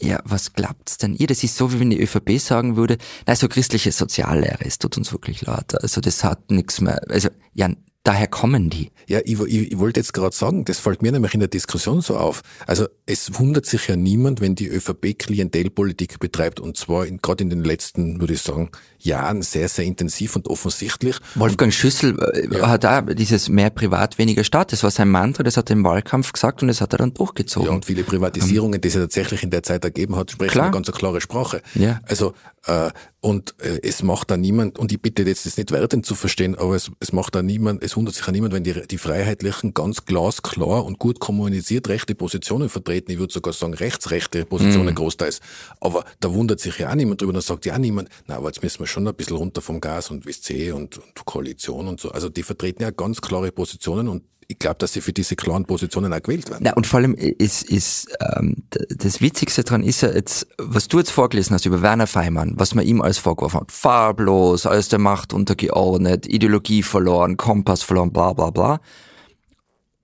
Ja, 0.00 0.20
was 0.24 0.52
glaubt's 0.52 0.96
denn 0.96 1.14
ihr? 1.14 1.26
Das 1.26 1.42
ist 1.42 1.56
so, 1.56 1.72
wie 1.72 1.80
wenn 1.80 1.90
die 1.90 2.00
ÖVP 2.00 2.38
sagen 2.38 2.76
würde, 2.76 2.98
na, 3.26 3.34
so 3.34 3.48
christliche 3.48 3.90
Soziallehre, 3.90 4.64
es 4.64 4.78
tut 4.78 4.96
uns 4.96 5.12
wirklich 5.12 5.42
leid. 5.42 5.80
Also 5.82 6.00
das 6.00 6.22
hat 6.22 6.52
nichts 6.52 6.80
mehr, 6.80 7.00
also 7.08 7.30
ja, 7.52 7.68
daher 8.02 8.26
kommen 8.26 8.70
die. 8.70 8.90
Ja, 9.06 9.20
ich, 9.24 9.38
ich, 9.40 9.72
ich 9.72 9.78
wollte 9.78 10.00
jetzt 10.00 10.12
gerade 10.12 10.34
sagen, 10.34 10.64
das 10.64 10.78
fällt 10.78 11.02
mir 11.02 11.12
nämlich 11.12 11.34
in 11.34 11.40
der 11.40 11.48
Diskussion 11.48 12.00
so 12.00 12.16
auf. 12.16 12.42
Also 12.66 12.86
es 13.06 13.38
wundert 13.38 13.66
sich 13.66 13.88
ja 13.88 13.96
niemand, 13.96 14.40
wenn 14.40 14.54
die 14.54 14.68
ÖVP 14.68 15.18
Klientelpolitik 15.18 16.18
betreibt 16.18 16.60
und 16.60 16.76
zwar 16.76 17.06
gerade 17.06 17.44
in 17.44 17.50
den 17.50 17.64
letzten, 17.64 18.20
würde 18.20 18.34
ich 18.34 18.42
sagen, 18.42 18.70
Jahren 19.04 19.42
sehr, 19.42 19.68
sehr 19.68 19.84
intensiv 19.84 20.36
und 20.36 20.48
offensichtlich. 20.48 21.16
Wolfgang 21.34 21.72
Schüssel 21.72 22.18
äh, 22.18 22.60
hat 22.62 22.84
auch 22.84 23.02
dieses 23.14 23.48
mehr 23.48 23.70
Privat, 23.70 24.18
weniger 24.18 24.44
Staat. 24.44 24.72
Das 24.72 24.82
war 24.82 24.90
sein 24.90 25.08
Mantra, 25.10 25.42
das 25.42 25.56
hat 25.56 25.70
er 25.70 25.76
im 25.76 25.84
Wahlkampf 25.84 26.32
gesagt 26.32 26.62
und 26.62 26.68
das 26.68 26.80
hat 26.80 26.92
er 26.94 26.98
dann 26.98 27.14
durchgezogen. 27.14 27.68
Ja, 27.68 27.74
und 27.74 27.84
viele 27.84 28.04
Privatisierungen, 28.04 28.80
die 28.80 28.88
es 28.88 28.94
ja 28.94 29.00
tatsächlich 29.00 29.42
in 29.42 29.50
der 29.50 29.62
Zeit 29.62 29.84
ergeben 29.84 30.16
hat, 30.16 30.30
sprechen 30.30 30.52
Klar. 30.52 30.66
eine 30.66 30.72
ganz 30.74 30.90
klare 30.92 31.20
Sprache. 31.20 31.62
Ja. 31.74 32.00
Also, 32.06 32.34
äh, 32.66 32.90
und 33.20 33.54
äh, 33.60 33.78
es 33.82 34.02
macht 34.02 34.30
da 34.30 34.36
niemand, 34.36 34.78
und 34.78 34.90
ich 34.92 35.00
bitte 35.00 35.22
jetzt 35.22 35.46
das 35.46 35.56
nicht 35.56 35.70
wertend 35.70 36.04
zu 36.06 36.14
verstehen, 36.16 36.56
aber 36.56 36.74
es, 36.74 36.90
es 36.98 37.12
macht 37.12 37.34
da 37.34 37.42
niemand, 37.42 37.82
es 37.82 37.96
wundert 37.96 38.14
sich 38.14 38.26
ja 38.26 38.32
niemand, 38.32 38.52
wenn 38.52 38.64
die, 38.64 38.86
die 38.86 38.98
Freiheitlichen 38.98 39.74
ganz 39.74 40.04
glasklar 40.04 40.84
und 40.84 40.98
gut 40.98 41.20
kommuniziert 41.20 41.88
rechte 41.88 42.14
Positionen 42.14 42.68
vertreten. 42.68 43.12
Ich 43.12 43.18
würde 43.18 43.32
sogar 43.32 43.52
sagen, 43.52 43.74
rechtsrechte 43.74 44.44
Positionen 44.44 44.90
Mhm. 44.90 44.94
großteils. 44.96 45.40
Aber 45.80 46.04
da 46.20 46.32
wundert 46.34 46.60
sich 46.60 46.78
ja 46.78 46.90
auch 46.90 46.94
niemand 46.94 47.20
drüber, 47.20 47.32
da 47.32 47.40
sagt 47.40 47.64
ja 47.66 47.74
auch 47.74 47.78
niemand, 47.78 48.08
na, 48.26 48.36
aber 48.36 48.48
jetzt 48.48 48.62
müssen 48.62 48.80
wir 48.80 48.86
schon 48.92 49.08
ein 49.08 49.14
bisschen 49.14 49.36
runter 49.36 49.60
vom 49.60 49.80
Gas 49.80 50.10
und 50.10 50.26
WC 50.26 50.72
und, 50.72 50.98
und 50.98 51.24
Koalition 51.24 51.88
und 51.88 52.00
so. 52.00 52.10
Also 52.10 52.28
die 52.28 52.42
vertreten 52.42 52.82
ja 52.82 52.90
ganz 52.90 53.20
klare 53.20 53.50
Positionen 53.50 54.08
und 54.08 54.22
ich 54.48 54.58
glaube, 54.58 54.76
dass 54.78 54.92
sie 54.92 55.00
für 55.00 55.12
diese 55.12 55.34
klaren 55.34 55.64
Positionen 55.64 56.12
auch 56.12 56.22
gewählt 56.22 56.50
werden. 56.50 56.62
Na, 56.64 56.74
und 56.74 56.86
vor 56.86 57.00
allem 57.00 57.14
ist, 57.14 57.62
ist 57.62 58.08
ähm, 58.20 58.56
das 58.70 59.20
Witzigste 59.20 59.64
dran 59.64 59.82
ist 59.82 60.02
ja 60.02 60.10
jetzt, 60.10 60.46
was 60.58 60.88
du 60.88 60.98
jetzt 60.98 61.10
vorgelesen 61.10 61.54
hast 61.54 61.64
über 61.64 61.80
Werner 61.80 62.06
Feimann, 62.06 62.52
was 62.56 62.74
man 62.74 62.84
ihm 62.84 63.00
alles 63.00 63.18
vorgeworfen 63.18 63.60
hat. 63.60 63.72
Farblos, 63.72 64.66
alles 64.66 64.88
der 64.88 64.98
Macht 64.98 65.32
untergeordnet, 65.32 66.26
Ideologie 66.26 66.82
verloren, 66.82 67.36
Kompass 67.36 67.82
verloren, 67.82 68.12
bla 68.12 68.34
bla 68.34 68.50
bla. 68.50 68.80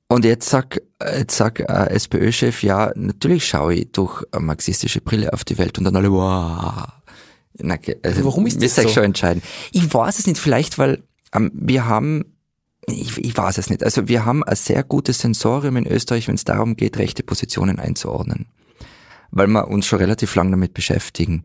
Und 0.08 0.24
jetzt 0.24 0.48
sag, 0.48 0.80
jetzt 1.02 1.36
sag 1.36 1.60
äh, 1.60 1.90
SPÖ-Chef, 1.90 2.62
ja, 2.62 2.92
natürlich 2.94 3.46
schaue 3.46 3.74
ich 3.74 3.92
durch 3.92 4.24
marxistische 4.38 5.02
Brille 5.02 5.34
auf 5.34 5.44
die 5.44 5.58
Welt 5.58 5.76
und 5.76 5.84
dann 5.84 5.96
alle, 5.96 6.10
wow. 6.10 6.97
Na, 7.60 7.74
okay, 7.74 7.96
also, 8.02 8.24
warum 8.24 8.46
ist 8.46 8.62
das 8.62 8.76
so? 8.76 8.88
schon 8.88 9.04
entscheiden. 9.04 9.42
Ich 9.72 9.92
weiß 9.92 10.18
es 10.18 10.26
nicht, 10.26 10.38
vielleicht, 10.38 10.78
weil 10.78 11.02
ähm, 11.34 11.50
wir 11.54 11.86
haben 11.86 12.24
ich, 12.90 13.18
ich 13.18 13.36
weiß 13.36 13.58
es 13.58 13.70
nicht. 13.70 13.84
Also 13.84 14.08
wir 14.08 14.24
haben 14.24 14.42
ein 14.44 14.56
sehr 14.56 14.82
gutes 14.82 15.18
Sensorium 15.18 15.76
in 15.76 15.86
Österreich, 15.86 16.28
wenn 16.28 16.36
es 16.36 16.44
darum 16.44 16.76
geht, 16.76 16.98
rechte 16.98 17.22
Positionen 17.22 17.78
einzuordnen. 17.78 18.46
Weil 19.30 19.46
wir 19.48 19.68
uns 19.68 19.86
schon 19.86 19.98
relativ 19.98 20.34
lang 20.34 20.50
damit 20.50 20.74
beschäftigen. 20.74 21.44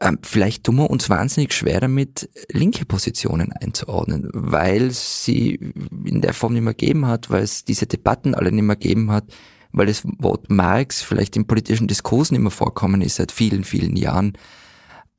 Ähm, 0.00 0.18
vielleicht 0.22 0.64
tun 0.64 0.76
wir 0.76 0.90
uns 0.90 1.08
wahnsinnig 1.08 1.52
schwer 1.52 1.80
damit, 1.80 2.28
linke 2.50 2.84
Positionen 2.84 3.52
einzuordnen, 3.52 4.28
weil 4.32 4.90
sie 4.90 5.72
in 6.04 6.20
der 6.20 6.34
Form 6.34 6.52
nicht 6.52 6.62
mehr 6.62 6.74
gegeben 6.74 7.06
hat, 7.06 7.30
weil 7.30 7.42
es 7.42 7.64
diese 7.64 7.86
Debatten 7.86 8.34
alle 8.34 8.50
nicht 8.50 8.64
mehr 8.64 8.76
gegeben 8.76 9.12
hat, 9.12 9.24
weil 9.72 9.86
das 9.86 10.02
Wort 10.18 10.50
Marx 10.50 11.02
vielleicht 11.02 11.36
im 11.36 11.46
politischen 11.46 11.86
Diskurs 11.86 12.32
nicht 12.32 12.40
mehr 12.40 12.50
vorkommen 12.50 13.02
ist 13.02 13.16
seit 13.16 13.30
vielen, 13.30 13.62
vielen 13.64 13.96
Jahren. 13.96 14.32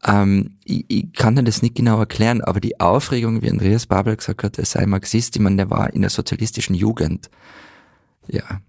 Ähm, 0.08 0.58
ich, 0.64 0.86
ich 0.88 1.14
kann 1.14 1.36
dir 1.36 1.44
das 1.44 1.62
nicht 1.62 1.76
genau 1.76 2.00
erklären, 2.00 2.42
aber 2.42 2.60
die 2.60 2.80
Aufregung, 2.80 3.42
wie 3.42 3.50
Andreas 3.50 3.88
Babel 3.88 4.16
gesagt 4.16 4.44
hat, 4.44 4.60
er 4.60 4.66
sei 4.66 4.86
Marxist, 4.86 5.36
ich 5.36 5.42
meine, 5.42 5.58
der 5.58 5.70
war 5.70 5.92
in 5.94 6.02
der 6.02 6.10
sozialistischen 6.10 6.76
Jugend. 6.76 7.30
Ja. 8.28 8.62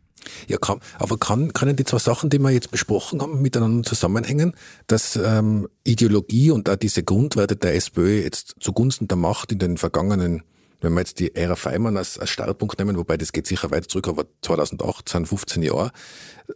Ja, 0.49 0.59
kann, 0.59 0.81
aber 0.99 1.19
kann, 1.19 1.53
können 1.53 1.77
die 1.77 1.85
zwei 1.85 1.99
Sachen, 1.99 2.31
die 2.31 2.39
wir 2.41 2.51
jetzt 2.51 2.73
besprochen 2.73 3.23
haben, 3.23 3.43
miteinander 3.43 3.89
zusammenhängen, 3.89 4.55
dass 4.89 5.15
ähm, 5.15 5.69
Ideologie 5.85 6.51
und 6.51 6.69
auch 6.69 6.75
diese 6.75 7.05
Grundwerte 7.05 7.55
der 7.55 7.77
SPÖ 7.77 8.23
jetzt 8.23 8.57
zugunsten 8.59 9.07
der 9.07 9.17
Macht 9.17 9.53
in 9.53 9.61
den 9.61 9.77
vergangenen, 9.77 10.43
wenn 10.81 10.95
wir 10.95 11.01
jetzt 11.01 11.21
die 11.21 11.37
Ära 11.37 11.55
Feimann 11.55 11.97
als, 11.97 12.19
als 12.19 12.31
Startpunkt 12.31 12.77
nehmen, 12.81 12.97
wobei 12.97 13.17
das 13.17 13.31
geht 13.31 13.47
sicher 13.47 13.71
weiter 13.71 13.87
zurück, 13.87 14.09
aber 14.09 14.27
2008 14.43 15.09
sind 15.09 15.29
15 15.29 15.63
Jahre, 15.63 15.93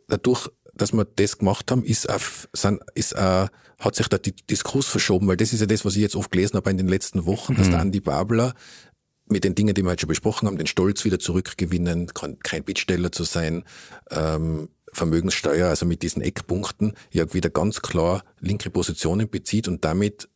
dadurch, 0.08 0.48
dass 0.74 0.92
wir 0.92 1.04
das 1.04 1.38
gemacht 1.38 1.70
haben, 1.70 1.84
ist 1.84 2.10
auf, 2.10 2.48
sind, 2.52 2.80
ist 2.94 3.12
äh, 3.12 3.46
hat 3.80 3.96
sich 3.96 4.06
der 4.08 4.20
Di- 4.20 4.34
Diskurs 4.48 4.86
verschoben, 4.86 5.26
weil 5.26 5.36
das 5.36 5.52
ist 5.52 5.60
ja 5.60 5.66
das, 5.66 5.84
was 5.84 5.96
ich 5.96 6.02
jetzt 6.02 6.14
oft 6.14 6.30
gelesen 6.30 6.56
habe 6.56 6.70
in 6.70 6.76
den 6.78 6.88
letzten 6.88 7.26
Wochen, 7.26 7.56
dass 7.56 7.68
der 7.70 7.80
Andi 7.80 8.00
Babler 8.00 8.54
mit 9.26 9.42
den 9.44 9.54
Dingen, 9.54 9.74
die 9.74 9.82
wir 9.82 9.90
heute 9.90 10.02
schon 10.02 10.08
besprochen 10.08 10.46
haben, 10.46 10.58
den 10.58 10.66
Stolz 10.66 11.04
wieder 11.04 11.18
zurückgewinnen, 11.18 12.08
kein, 12.14 12.38
kein 12.40 12.62
Bittsteller 12.64 13.10
zu 13.10 13.24
sein, 13.24 13.64
ähm, 14.10 14.68
Vermögenssteuer, 14.92 15.68
also 15.68 15.86
mit 15.86 16.02
diesen 16.02 16.20
Eckpunkten, 16.20 16.94
ja 17.12 17.32
wieder 17.32 17.48
ganz 17.48 17.80
klar 17.80 18.24
linke 18.40 18.70
Positionen 18.70 19.28
bezieht 19.30 19.68
und 19.68 19.84
damit 19.84 20.28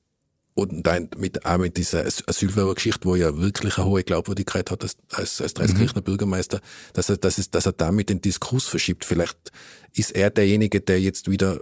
und 0.56 0.86
dann 0.86 1.10
mit, 1.18 1.44
auch 1.44 1.58
mit 1.58 1.76
dieser 1.76 2.06
As- 2.06 2.22
Asylwerbergeschichte, 2.28 3.04
wo 3.04 3.14
er 3.16 3.20
ja 3.32 3.36
wirklich 3.38 3.76
eine 3.76 3.86
hohe 3.86 4.04
Glaubwürdigkeit 4.04 4.70
hat 4.70 4.84
als, 4.84 4.96
als, 5.10 5.40
als 5.40 5.54
Dreiskirchner 5.54 6.00
Bürgermeister, 6.02 6.60
dass 6.92 7.08
er, 7.08 7.16
dass, 7.16 7.38
es, 7.38 7.50
dass 7.50 7.66
er 7.66 7.72
damit 7.72 8.08
den 8.08 8.20
Diskurs 8.20 8.64
verschiebt. 8.66 9.04
Vielleicht 9.04 9.50
ist 9.92 10.12
er 10.12 10.30
derjenige, 10.30 10.80
der 10.80 11.00
jetzt 11.00 11.28
wieder 11.28 11.56
äh, 11.56 11.60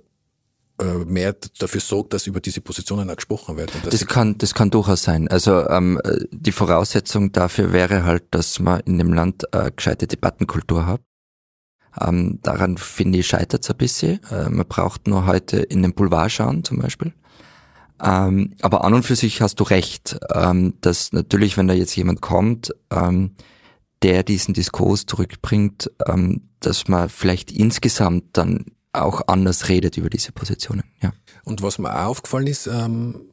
mehr 1.06 1.34
dafür 1.58 1.80
sorgt, 1.80 2.12
dass 2.12 2.26
über 2.26 2.40
diese 2.40 2.60
Positionen 2.60 3.10
auch 3.10 3.16
gesprochen 3.16 3.56
wird. 3.56 3.72
Das 3.90 4.06
kann, 4.06 4.38
das 4.38 4.54
kann 4.54 4.70
durchaus 4.70 5.02
sein. 5.02 5.28
Also 5.28 5.68
ähm, 5.68 6.00
äh, 6.04 6.24
die 6.30 6.52
Voraussetzung 6.52 7.32
dafür 7.32 7.72
wäre 7.72 8.04
halt, 8.04 8.24
dass 8.30 8.58
man 8.58 8.80
in 8.80 8.98
dem 8.98 9.12
Land 9.12 9.44
äh, 9.52 9.70
gescheite 9.74 10.06
Debattenkultur 10.06 10.86
hat. 10.86 11.00
Ähm, 12.00 12.38
daran 12.42 12.78
finde 12.78 13.18
ich 13.18 13.26
scheitert 13.26 13.68
ein 13.68 13.76
bisschen. 13.76 14.20
Äh, 14.30 14.48
man 14.48 14.66
braucht 14.66 15.06
nur 15.06 15.26
heute 15.26 15.58
in 15.58 15.82
den 15.82 15.94
Boulevard 15.94 16.30
schauen 16.30 16.64
zum 16.64 16.78
Beispiel. 16.78 17.12
Ähm, 18.02 18.54
aber 18.62 18.84
an 18.84 18.94
und 18.94 19.04
für 19.04 19.16
sich 19.16 19.40
hast 19.40 19.60
du 19.60 19.64
recht, 19.64 20.18
ähm, 20.34 20.74
dass 20.80 21.12
natürlich, 21.12 21.56
wenn 21.56 21.68
da 21.68 21.74
jetzt 21.74 21.94
jemand 21.94 22.20
kommt, 22.20 22.74
ähm, 22.90 23.36
der 24.02 24.24
diesen 24.24 24.54
Diskurs 24.54 25.06
zurückbringt, 25.06 25.90
ähm, 26.06 26.48
dass 26.60 26.88
man 26.88 27.08
vielleicht 27.08 27.52
insgesamt 27.52 28.24
dann 28.32 28.64
auch 28.92 29.22
anders 29.26 29.68
redet 29.68 29.96
über 29.96 30.10
diese 30.10 30.32
Positionen. 30.32 30.84
Ja. 31.00 31.12
Und 31.44 31.62
was 31.62 31.78
mir 31.78 31.94
auch 31.94 32.10
aufgefallen 32.10 32.46
ist, 32.46 32.66
ähm, 32.66 33.32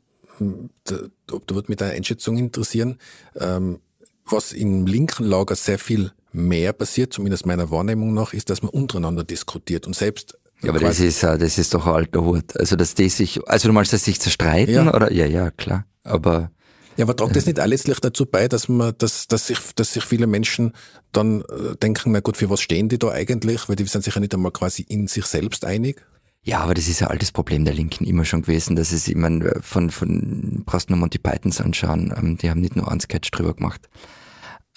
da, 0.85 0.95
da 1.27 1.55
wird 1.55 1.69
mich 1.69 1.77
deine 1.77 1.93
Einschätzung 1.93 2.37
interessieren, 2.37 2.97
ähm, 3.35 3.79
was 4.25 4.53
im 4.53 4.85
linken 4.85 5.25
Lager 5.25 5.55
sehr 5.55 5.79
viel 5.79 6.11
mehr 6.31 6.73
passiert, 6.73 7.13
zumindest 7.13 7.45
meiner 7.45 7.71
Wahrnehmung 7.71 8.13
nach, 8.13 8.33
ist, 8.33 8.49
dass 8.49 8.61
man 8.61 8.69
untereinander 8.69 9.23
diskutiert 9.23 9.87
und 9.87 9.95
selbst 9.95 10.37
ja, 10.61 10.71
aber 10.71 10.79
das 10.79 10.99
ist, 10.99 11.23
das 11.23 11.57
ist 11.57 11.73
doch 11.73 11.87
ein 11.87 11.93
alter 11.93 12.21
Hut. 12.21 12.57
Also, 12.57 12.75
dass 12.75 12.93
die 12.93 13.07
sich, 13.07 13.39
also 13.47 13.69
du 13.69 13.73
meinst, 13.73 13.93
dass 13.93 14.03
sie 14.03 14.11
sich 14.11 14.19
zerstreiten, 14.19 14.73
ja. 14.73 14.93
oder? 14.93 15.11
Ja, 15.11 15.25
ja, 15.25 15.51
klar. 15.51 15.85
Aber. 16.03 16.51
Ja, 16.99 17.05
aber 17.05 17.15
tragt 17.15 17.33
das 17.37 17.45
nicht 17.45 17.61
auch 17.61 17.65
letztlich 17.65 18.01
dazu 18.01 18.25
bei, 18.25 18.49
dass 18.49 18.67
man, 18.67 18.93
dass, 18.97 19.25
dass 19.27 19.47
sich, 19.47 19.57
dass 19.75 19.93
sich 19.93 20.03
viele 20.03 20.27
Menschen 20.27 20.73
dann 21.13 21.43
äh, 21.43 21.77
denken, 21.81 22.11
na 22.11 22.19
gut, 22.19 22.35
für 22.35 22.49
was 22.49 22.59
stehen 22.59 22.89
die 22.89 22.99
da 22.99 23.11
eigentlich? 23.11 23.69
Weil 23.69 23.77
die 23.77 23.85
sind 23.85 24.03
sich 24.03 24.13
ja 24.13 24.19
nicht 24.19 24.33
einmal 24.33 24.51
quasi 24.51 24.81
in 24.81 25.07
sich 25.07 25.25
selbst 25.25 25.63
einig. 25.63 26.05
Ja, 26.43 26.59
aber 26.59 26.73
das 26.73 26.89
ist 26.89 27.01
ein 27.01 27.07
altes 27.07 27.31
Problem 27.31 27.63
der 27.63 27.73
Linken 27.73 28.03
immer 28.03 28.25
schon 28.25 28.41
gewesen. 28.41 28.75
Das 28.75 28.91
ist, 28.91 29.07
ich 29.07 29.15
meine, 29.15 29.61
von, 29.61 29.91
von, 29.91 30.63
brauchst 30.65 30.89
nur 30.89 30.99
Monty 30.99 31.19
Pythons 31.19 31.61
anschauen. 31.61 32.13
Ähm, 32.17 32.35
die 32.35 32.49
haben 32.49 32.59
nicht 32.59 32.75
nur 32.75 32.91
einen 32.91 32.99
Sketch 32.99 33.31
drüber 33.31 33.53
gemacht. 33.53 33.87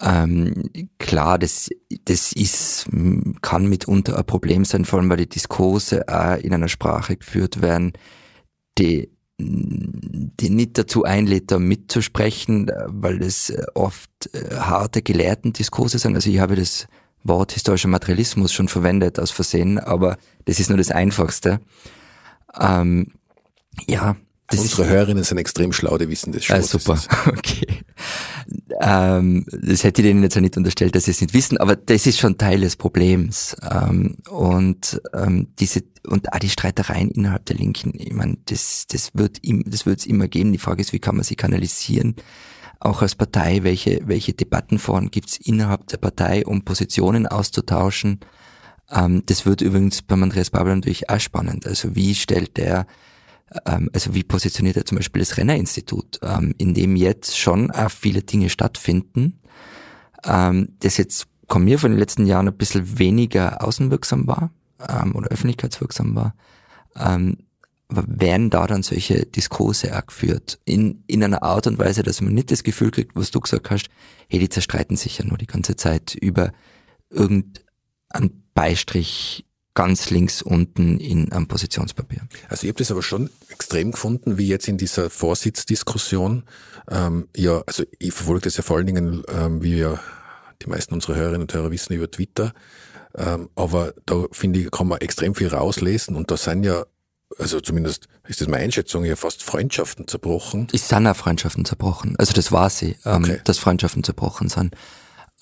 Ähm, 0.01 0.71
klar, 0.99 1.41
das, 1.41 1.71
das 2.05 2.33
ist, 2.35 2.87
kann 3.41 3.67
mitunter 3.67 4.17
ein 4.17 4.25
Problem 4.27 4.65
sein, 4.65 4.85
vor 4.85 5.01
allem 5.01 5.11
weil 5.11 5.17
die 5.17 5.29
Diskurse 5.29 6.07
auch 6.07 6.37
in 6.37 6.55
einer 6.55 6.69
Sprache 6.69 7.17
geführt 7.17 7.63
werden, 7.63 7.95
die, 8.79 9.11
die 9.43 10.51
nicht 10.51 10.79
dazu 10.79 11.05
einlädt, 11.05 11.51
da 11.51 11.59
mitzusprechen, 11.59 12.71
weil 12.87 13.19
das 13.19 13.53
oft 13.75 14.11
äh, 14.33 14.57
harte 14.57 15.03
gelehrten 15.03 15.53
Diskurse 15.53 15.99
sind. 15.99 16.15
Also 16.15 16.31
ich 16.31 16.39
habe 16.39 16.57
das 16.57 16.87
Wort 17.25 17.53
historischer 17.53 17.89
Materialismus 17.89 18.53
schon 18.53 18.69
verwendet 18.69 19.19
aus 19.19 19.31
Versehen, 19.31 19.79
aber 19.79 20.17
das 20.45 20.59
ist 20.59 20.69
nur 20.69 20.79
das 20.79 20.91
Einfachste. 20.91 21.61
Ähm, 22.61 23.09
ja, 23.87 24.17
das 24.53 24.61
Unsere 24.61 24.87
Hörerinnen 24.87 25.25
sind 25.25 25.39
extrem 25.39 25.73
schlau, 25.73 25.97
die 25.99 26.09
wissen 26.09 26.33
das 26.33 26.45
schon. 26.45 26.57
Ah, 26.57 26.63
super, 26.63 27.01
okay. 27.27 27.85
Ähm, 28.81 29.47
das 29.51 29.85
hätte 29.85 30.03
ich 30.03 30.09
denen 30.09 30.23
jetzt 30.23 30.37
auch 30.37 30.41
nicht 30.41 30.57
unterstellt, 30.57 30.95
dass 30.95 31.05
sie 31.05 31.13
es 31.13 31.21
nicht 31.21 31.35
wissen, 31.35 31.57
aber 31.59 31.77
das 31.77 32.07
ist 32.07 32.19
schon 32.19 32.37
Teil 32.39 32.61
des 32.61 32.77
Problems. 32.77 33.57
Ähm, 33.71 34.17
und 34.29 35.01
ähm, 35.15 35.49
diese 35.59 35.83
und 36.07 36.33
auch 36.33 36.39
die 36.39 36.49
Streitereien 36.49 37.11
innerhalb 37.11 37.47
der 37.47 37.57
Linken, 37.57 37.93
ich 37.97 38.13
meine, 38.13 38.37
das, 38.47 38.87
das 38.89 39.11
wird 39.15 39.39
im, 39.43 39.65
das 39.67 39.87
wird 39.87 40.01
es 40.01 40.07
immer 40.07 40.29
geben. 40.29 40.53
Die 40.53 40.59
Frage 40.59 40.81
ist, 40.81 40.93
wie 40.93 40.99
kann 40.99 41.17
man 41.17 41.25
sie 41.25 41.37
kanalisieren? 41.37 42.17
Auch 42.81 43.01
als 43.01 43.15
Partei, 43.15 43.63
welche, 43.63 44.01
welche 44.07 44.35
Debattenformen 44.35 45.11
gibt 45.11 45.31
es 45.31 45.37
innerhalb 45.37 45.87
der 45.87 45.99
Partei, 45.99 46.45
um 46.45 46.65
Positionen 46.65 47.27
auszutauschen? 47.27 48.21
Ähm, 48.91 49.23
das 49.27 49.47
wird 49.47 49.61
übrigens 49.61 50.03
beim 50.03 50.23
Andreas 50.23 50.51
Babel 50.51 50.75
natürlich 50.75 51.09
auch 51.09 51.21
spannend. 51.21 51.67
Also 51.67 51.95
wie 51.95 52.15
stellt 52.15 52.57
der 52.57 52.87
also 53.65 54.15
wie 54.15 54.23
positioniert 54.23 54.77
er 54.77 54.87
zum 54.87 54.97
Beispiel 54.97 55.21
das 55.21 55.37
Rennerinstitut, 55.37 56.21
ähm, 56.23 56.55
in 56.59 56.75
dem 56.75 56.97
jetzt 56.97 57.39
schon 57.39 57.71
auch 57.71 57.91
viele 57.91 58.23
Dinge 58.23 58.49
stattfinden, 58.49 59.41
ähm, 60.25 60.69
das 60.81 60.97
jetzt 60.97 61.27
kommt 61.49 61.67
mir 61.67 61.79
von 61.79 61.91
den 61.91 61.99
letzten 61.99 62.27
Jahren 62.27 62.49
ein 62.49 62.57
bisschen 62.57 62.99
weniger 62.99 63.63
außenwirksam 63.63 64.27
war 64.27 64.51
ähm, 64.89 65.15
oder 65.15 65.29
öffentlichkeitswirksam 65.29 66.15
war. 66.15 66.35
Ähm, 66.97 67.39
aber 67.89 68.05
werden 68.07 68.49
da 68.49 68.67
dann 68.67 68.83
solche 68.83 69.27
Diskurse 69.27 69.97
auch 69.97 70.07
geführt 70.07 70.59
in, 70.65 71.05
in 71.07 71.23
einer 71.23 71.43
Art 71.43 71.67
und 71.67 71.79
Weise, 71.79 72.03
dass 72.03 72.23
man 72.23 72.33
nicht 72.33 72.51
das 72.51 72.63
Gefühl 72.63 72.91
kriegt, 72.91 73.15
was 73.15 73.31
du 73.31 73.41
gesagt 73.41 73.71
hast, 73.71 73.89
hey, 74.31 74.39
die 74.39 74.49
zerstreiten 74.49 74.97
sich 74.97 75.19
ja 75.19 75.27
nur 75.27 75.37
die 75.37 75.47
ganze 75.47 75.77
Zeit 75.77 76.15
über 76.15 76.53
irgendeinen 77.11 78.45
Beistrich 78.55 79.45
ganz 79.75 80.11
links 80.11 80.43
unten 80.43 80.99
in 80.99 81.33
einem 81.33 81.49
Positionspapier. 81.49 82.23
Also 82.49 82.65
ich 82.65 82.69
habe 82.69 82.79
das 82.79 82.91
aber 82.91 83.03
schon 83.03 83.31
extrem 83.49 83.93
gefunden, 83.93 84.37
wie 84.37 84.49
jetzt 84.49 84.69
in 84.69 84.77
dieser 84.77 85.09
Vorsitzdiskussion. 85.09 86.45
Ähm, 86.91 87.29
ja, 87.37 87.63
also 87.67 87.85
ich 87.99 88.13
verfolge 88.13 88.43
das 88.43 88.57
ja 88.57 88.63
vor 88.63 88.77
allen 88.77 88.87
Dingen, 88.87 89.23
ähm, 89.29 89.63
wie 89.63 89.79
ja 89.79 89.99
die 90.63 90.69
meisten 90.69 90.95
unserer 90.95 91.17
Hörerinnen 91.17 91.43
und 91.43 91.55
Hörer 91.55 91.71
wissen, 91.71 91.95
über 91.95 92.11
Twitter. 92.11 92.53
Ähm, 93.15 93.49
aber 93.55 93.95
da 94.07 94.27
finde 94.33 94.61
ich, 94.61 94.71
kann 94.71 94.89
man 94.89 95.01
extrem 95.01 95.35
viel 95.35 95.49
rauslesen 95.49 96.17
und 96.17 96.31
da 96.31 96.37
sind 96.37 96.65
ja 96.65 96.85
also 97.39 97.61
zumindest 97.61 98.09
ist 98.29 98.43
das 98.43 98.49
meine 98.49 98.65
Einschätzung, 98.65 99.07
ja 99.07 99.17
fast 99.17 99.43
Freundschaften 99.43 100.07
zerbrochen. 100.07 100.69
Es 100.73 100.89
sind 100.89 101.07
auch 101.07 101.17
Freundschaften 101.17 101.65
zerbrochen. 101.65 102.15
Also 102.19 102.35
das 102.35 102.53
war 102.53 102.69
sie, 102.69 102.97
ähm, 103.07 103.25
okay. 103.25 103.41
dass 103.45 103.59
Freundschaften 103.59 104.05
zerbrochen 104.05 104.51
sind. 104.51 104.75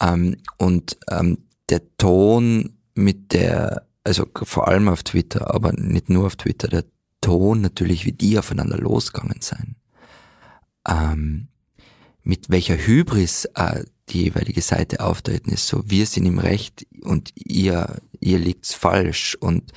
Ähm, 0.01 0.37
und 0.57 0.99
ähm, 1.11 1.49
der 1.69 1.83
Ton, 1.99 2.77
mit 2.95 3.33
der 3.33 3.87
also 4.05 4.27
vor 4.35 4.69
allem 4.69 4.89
auf 4.89 5.03
Twitter, 5.03 5.55
aber 5.55 5.73
nicht 5.73 6.09
nur 6.09 6.27
auf 6.27 6.37
Twitter, 6.37 6.69
der 6.69 6.85
Ton 7.21 7.61
natürlich, 7.61 8.05
wie 8.07 8.13
die 8.13 8.39
aufeinander 8.39 8.79
losgegangen 8.79 9.41
sein. 9.41 9.77
Ähm, 10.89 11.49
mit 12.23 12.51
welcher 12.51 12.77
Hybris 12.77 13.47
äh, 13.55 13.85
die 14.09 14.25
jeweilige 14.25 14.63
Seite 14.63 15.01
auftreten 15.01 15.51
ist, 15.51 15.67
so 15.67 15.83
wir 15.87 16.07
sind 16.07 16.27
im 16.27 16.39
Recht 16.39 16.87
und 17.03 17.33
ihr, 17.35 18.01
ihr 18.21 18.39
liegt's 18.39 18.75
falsch 18.75 19.37
und 19.39 19.73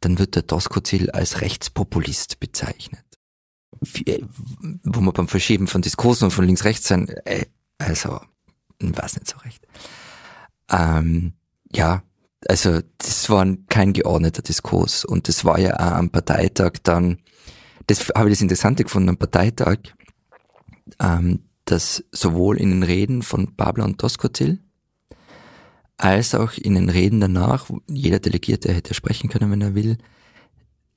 dann 0.00 0.18
wird 0.18 0.34
der 0.34 0.42
Doskozil 0.42 1.10
als 1.10 1.40
Rechtspopulist 1.40 2.38
bezeichnet. 2.38 3.04
Wie, 3.80 4.06
äh, 4.06 4.22
wo 4.82 5.00
man 5.00 5.12
beim 5.12 5.28
Verschieben 5.28 5.66
von 5.66 5.82
Diskursen 5.82 6.26
und 6.26 6.30
von 6.30 6.46
links-rechts 6.46 6.88
sein, 6.88 7.08
äh, 7.24 7.46
also, 7.78 8.20
ich 8.78 8.96
weiß 8.96 9.16
nicht 9.16 9.28
so 9.28 9.38
recht. 9.38 9.66
Ähm, 10.70 11.34
ja, 11.72 12.02
also 12.48 12.80
das 12.98 13.28
war 13.30 13.46
kein 13.68 13.92
geordneter 13.92 14.42
Diskurs 14.42 15.04
und 15.04 15.28
das 15.28 15.44
war 15.44 15.58
ja 15.58 15.74
auch 15.74 15.98
am 15.98 16.10
Parteitag 16.10 16.72
dann, 16.82 17.18
das 17.86 18.08
habe 18.14 18.28
ich 18.28 18.34
das 18.34 18.42
Interessante 18.42 18.84
gefunden 18.84 19.10
am 19.10 19.16
Parteitag, 19.16 19.78
ähm, 21.00 21.40
dass 21.64 22.04
sowohl 22.12 22.58
in 22.58 22.70
den 22.70 22.82
Reden 22.82 23.22
von 23.22 23.54
Babler 23.56 23.84
und 23.84 24.02
Doskozil 24.02 24.60
als 25.96 26.34
auch 26.34 26.52
in 26.54 26.74
den 26.74 26.88
Reden 26.88 27.20
danach, 27.20 27.70
jeder 27.88 28.18
Delegierte 28.18 28.72
hätte 28.72 28.94
sprechen 28.94 29.30
können, 29.30 29.50
wenn 29.50 29.62
er 29.62 29.74
will, 29.74 29.98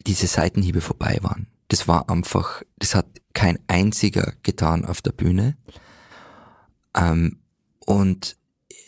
diese 0.05 0.27
Seitenhiebe 0.27 0.81
vorbei 0.81 1.17
waren. 1.21 1.47
Das 1.69 1.87
war 1.87 2.09
einfach, 2.09 2.63
das 2.77 2.95
hat 2.95 3.07
kein 3.33 3.59
einziger 3.67 4.33
getan 4.43 4.85
auf 4.85 5.01
der 5.01 5.11
Bühne. 5.11 5.57
Ähm, 6.95 7.39
und 7.85 8.37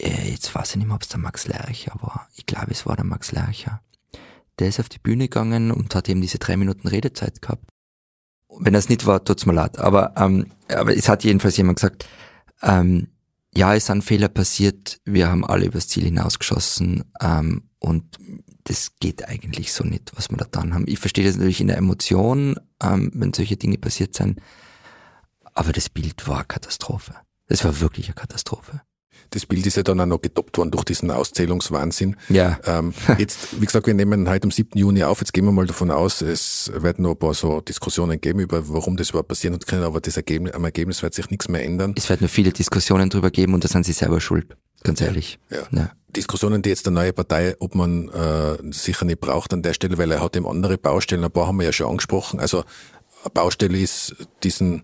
jetzt 0.10 0.54
weiß 0.54 0.72
ich 0.72 0.76
nicht 0.78 0.88
mehr, 0.88 0.96
ob 0.96 1.04
es 1.04 1.10
der 1.10 1.20
Max 1.20 1.48
Lercher 1.48 1.94
war. 2.02 2.28
Ich 2.36 2.46
glaube, 2.46 2.72
es 2.72 2.86
war 2.86 2.96
der 2.96 3.06
Max 3.06 3.32
Lercher. 3.32 3.82
Der 4.60 4.68
ist 4.68 4.80
auf 4.80 4.90
die 4.90 5.00
Bühne 5.00 5.26
gegangen 5.26 5.72
und 5.72 5.96
hat 5.96 6.10
eben 6.10 6.22
diese 6.22 6.40
drei 6.40 6.58
Minuten 6.58 6.88
Redezeit 6.88 7.42
gehabt. 7.42 7.66
Wenn 8.60 8.74
das 8.74 8.90
nicht 8.90 9.06
war, 9.06 9.24
tut's 9.24 9.46
mir 9.46 9.54
leid. 9.54 9.80
Aber, 9.80 10.14
ähm, 10.18 10.52
aber 10.70 10.96
es 10.96 11.08
hat 11.08 11.24
jedenfalls 11.24 11.58
jemand 11.58 11.78
gesagt, 11.78 12.06
ähm, 12.62 13.08
ja, 13.54 13.76
es 13.76 13.88
sind 13.88 14.04
Fehler 14.04 14.30
passiert, 14.30 15.00
wir 15.04 15.30
haben 15.30 15.46
alle 15.46 15.66
übers 15.66 15.88
Ziel 15.88 16.06
hinausgeschossen 16.06 17.04
ähm, 17.22 17.70
und 17.80 18.18
das 18.64 18.94
geht 19.00 19.28
eigentlich 19.28 19.74
so 19.74 19.84
nicht, 19.84 20.12
was 20.16 20.30
wir 20.30 20.38
da 20.38 20.46
dann 20.50 20.74
haben. 20.74 20.86
Ich 20.88 21.00
verstehe 21.00 21.26
das 21.26 21.36
natürlich 21.36 21.62
in 21.62 21.68
der 21.68 21.78
Emotion, 21.78 22.56
ähm, 22.82 23.12
wenn 23.14 23.34
solche 23.34 23.58
Dinge 23.58 23.78
passiert 23.78 24.16
sind, 24.16 24.40
aber 25.54 25.74
das 25.74 25.90
Bild 25.90 26.28
war 26.28 26.46
Katastrophe. 26.46 27.16
Das 27.48 27.66
war 27.66 27.82
wirklich 27.82 28.08
eine 28.08 28.16
Katastrophe. 28.16 28.82
Das 29.32 29.46
Bild 29.46 29.66
ist 29.66 29.78
ja 29.78 29.84
dann 29.84 30.00
auch 30.02 30.06
noch 30.06 30.22
getoppt 30.22 30.58
worden 30.58 30.72
durch 30.72 30.84
diesen 30.84 31.10
Auszählungswahnsinn. 31.10 32.18
Ja. 32.28 32.60
Ähm, 32.66 32.94
jetzt, 33.18 33.62
wie 33.62 33.66
gesagt, 33.66 33.88
wir 33.88 33.94
nehmen 33.94 34.30
heute 34.30 34.44
am 34.44 34.52
7. 34.52 34.78
Juni 34.78 35.04
auf. 35.04 35.22
Jetzt 35.22 35.32
gehen 35.32 35.46
wir 35.46 35.54
mal 35.54 35.66
davon 35.66 35.90
aus, 35.90 36.22
es 36.22 36.70
werden 36.76 37.04
noch 37.04 37.12
ein 37.12 37.18
paar 37.18 37.34
so 37.34 37.62
Diskussionen 37.62 38.20
geben 38.20 38.42
über, 38.42 38.68
warum 38.68 38.98
das 38.98 39.12
überhaupt 39.12 39.30
passieren 39.30 39.54
hat 39.56 39.66
können, 39.66 39.84
aber 39.84 40.02
das 40.02 40.18
Ergebnis, 40.18 40.54
am 40.54 40.66
Ergebnis 40.66 41.02
wird 41.02 41.14
sich 41.14 41.30
nichts 41.30 41.48
mehr 41.48 41.64
ändern. 41.64 41.94
Es 41.98 42.10
wird 42.10 42.20
nur 42.20 42.30
viele 42.30 42.52
Diskussionen 42.52 43.10
drüber 43.10 43.32
geben 43.32 43.54
und 43.54 43.64
da 43.64 43.70
sind 43.70 43.86
sie 43.86 43.94
selber 43.94 44.20
schuld. 44.20 44.58
Ganz 44.84 45.00
ehrlich. 45.00 45.40
Ja. 45.50 45.60
ja. 45.72 45.92
Diskussionen, 46.10 46.62
die 46.62 46.70
jetzt 46.70 46.86
der 46.86 46.92
neue 46.92 47.14
Partei, 47.14 47.56
ob 47.60 47.74
man 47.74 48.10
äh, 48.10 48.58
sicher 48.72 49.06
nicht 49.06 49.22
braucht 49.22 49.54
an 49.54 49.62
der 49.62 49.74
Stelle, 49.74 49.98
weil 49.98 50.12
er 50.12 50.22
hat 50.22 50.36
eben 50.36 50.46
andere 50.46 50.78
Baustellen. 50.78 51.24
Ein 51.24 51.32
paar 51.32 51.48
haben 51.48 51.58
wir 51.58 51.66
ja 51.66 51.72
schon 51.72 51.88
angesprochen. 51.88 52.42
Also 52.42 52.66
eine 53.24 53.32
Baustelle 53.34 53.80
ist 53.80 54.14
diesen 54.44 54.84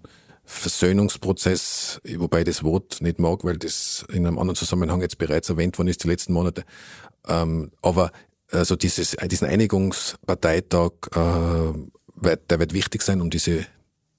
Versöhnungsprozess, 0.50 2.00
wobei 2.16 2.40
ich 2.40 2.46
das 2.46 2.64
Wort 2.64 3.02
nicht 3.02 3.20
mag, 3.20 3.44
weil 3.44 3.58
das 3.58 4.06
in 4.10 4.26
einem 4.26 4.40
anderen 4.40 4.56
Zusammenhang 4.56 5.02
jetzt 5.02 5.18
bereits 5.18 5.50
erwähnt 5.50 5.78
worden 5.78 5.90
ist, 5.90 6.04
die 6.04 6.08
letzten 6.08 6.32
Monate. 6.32 6.64
Ähm, 7.28 7.72
aber 7.82 8.12
also 8.52 8.78
dieses, 8.78 9.18
diesen 9.30 9.48
Einigungsparteitag, 9.48 10.92
äh, 11.14 11.74
wird, 12.16 12.50
der 12.50 12.60
wird 12.60 12.74
wichtig 12.74 13.02
sein, 13.02 13.20
um 13.22 13.30
diese, 13.30 13.66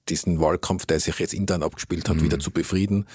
diesen 0.07 0.39
Wahlkampf, 0.39 0.85
der 0.85 0.99
sich 0.99 1.17
jetzt 1.19 1.33
intern 1.33 1.63
abgespielt 1.63 2.07
hat, 2.07 2.17
mhm. 2.17 2.23
wieder 2.23 2.39
zu 2.39 2.51
befrieden. 2.51 3.07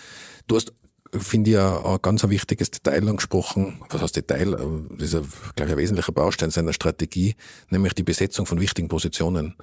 Du 0.48 0.56
hast 0.56 0.72
finde 1.18 1.50
ich, 1.50 1.58
ein, 1.58 1.98
ganz 2.02 2.24
ein 2.24 2.30
wichtiges 2.30 2.70
Detail 2.70 3.08
angesprochen. 3.08 3.80
Was 3.90 4.02
heißt 4.02 4.16
Detail? 4.16 4.56
Das 4.98 5.12
ist, 5.12 5.22
glaube 5.56 5.70
ich, 5.70 5.72
ein 5.72 5.78
wesentlicher 5.78 6.12
Baustein 6.12 6.50
seiner 6.50 6.72
Strategie, 6.72 7.36
nämlich 7.70 7.94
die 7.94 8.02
Besetzung 8.02 8.46
von 8.46 8.60
wichtigen 8.60 8.88
Positionen. 8.88 9.56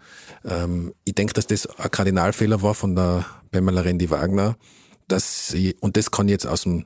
Ähm, 0.45 0.93
ich 1.06 1.16
denke, 1.16 1.34
dass 1.34 1.47
das 1.47 1.66
ein 1.66 1.91
Kardinalfehler 1.91 2.62
war 2.62 2.74
von 2.74 2.95
der 2.95 3.26
Pamela 3.52 3.82
Rendi 3.82 4.10
Wagner, 4.10 4.58
dass 5.08 5.49
sie, 5.49 5.76
und 5.80 5.97
das 5.97 6.12
kann 6.12 6.28
ich 6.28 6.34
jetzt 6.34 6.47
aus, 6.47 6.64
dem, 6.64 6.86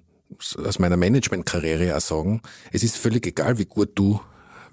aus 0.57 0.79
meiner 0.79 0.97
Managementkarriere 0.97 1.95
auch 1.95 2.01
sagen, 2.01 2.41
es 2.71 2.83
ist 2.83 2.97
völlig 2.97 3.25
egal, 3.27 3.57
wie 3.57 3.65
gut 3.65 3.91
du 3.95 4.19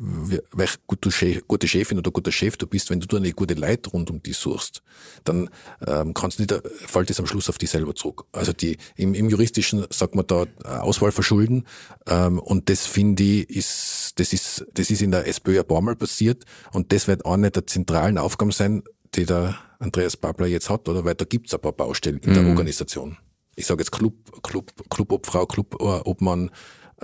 welch 0.03 0.79
gute, 0.87 1.13
Chef, 1.13 1.47
gute 1.47 1.69
Chefin 1.69 1.99
oder 1.99 2.11
guter 2.11 2.33
Chef 2.33 2.57
du 2.57 2.67
bist, 2.67 2.91
wenn 2.91 2.99
du 2.99 3.17
eine 3.17 3.33
gute 3.33 3.55
Leute 3.55 3.91
rund 3.91 4.11
um 4.11 4.23
dich 4.23 4.37
suchst, 4.37 4.83
dann 5.23 5.49
ähm, 5.87 6.13
kannst 6.13 6.39
du 6.39 6.43
nicht, 6.43 6.69
fällt 6.87 7.11
es 7.11 7.21
am 7.21 7.27
Schluss 7.27 7.49
auf 7.49 7.59
dich 7.59 7.71
selber 7.71 7.95
zurück. 7.95 8.25
Also 8.33 8.53
die 8.53 8.79
im, 8.97 9.15
im 9.15 9.29
juristischen 9.29 9.87
sagt 9.91 10.15
man 10.17 10.27
da 10.27 10.47
Auswahl 10.65 11.13
verschulden 11.13 11.67
ähm, 12.09 12.41
und 12.41 12.69
das 12.69 12.87
finde 12.87 13.23
ich 13.23 13.51
ist 13.51 14.15
das 14.17 14.33
ist 14.33 14.67
das 14.75 14.91
ist 14.91 15.03
in 15.03 15.13
der 15.13 15.27
SPÖ 15.29 15.61
ein 15.61 15.67
paar 15.67 15.81
Mal 15.83 15.95
passiert 15.95 16.45
und 16.73 16.93
das 16.93 17.07
wird 17.07 17.25
eine 17.25 17.51
der 17.51 17.67
zentralen 17.67 18.19
Aufgaben 18.19 18.51
sein, 18.51 18.83
die 19.15 19.25
der 19.25 19.57
Andreas 19.79 20.17
Babler 20.17 20.47
jetzt 20.47 20.71
hat, 20.71 20.89
oder 20.89 21.05
weil 21.05 21.15
da 21.15 21.25
gibt's 21.25 21.55
ein 21.55 21.61
paar 21.61 21.73
Baustellen 21.73 22.19
in 22.19 22.35
der 22.35 22.43
mhm. 22.43 22.51
Organisation. 22.51 23.19
Ich 23.55 23.67
sage 23.67 23.83
jetzt 23.83 23.93
Club, 23.93 24.15
Club, 24.43 24.73
Clubobfrau, 24.89 25.47
Clubobmann, 25.47 26.51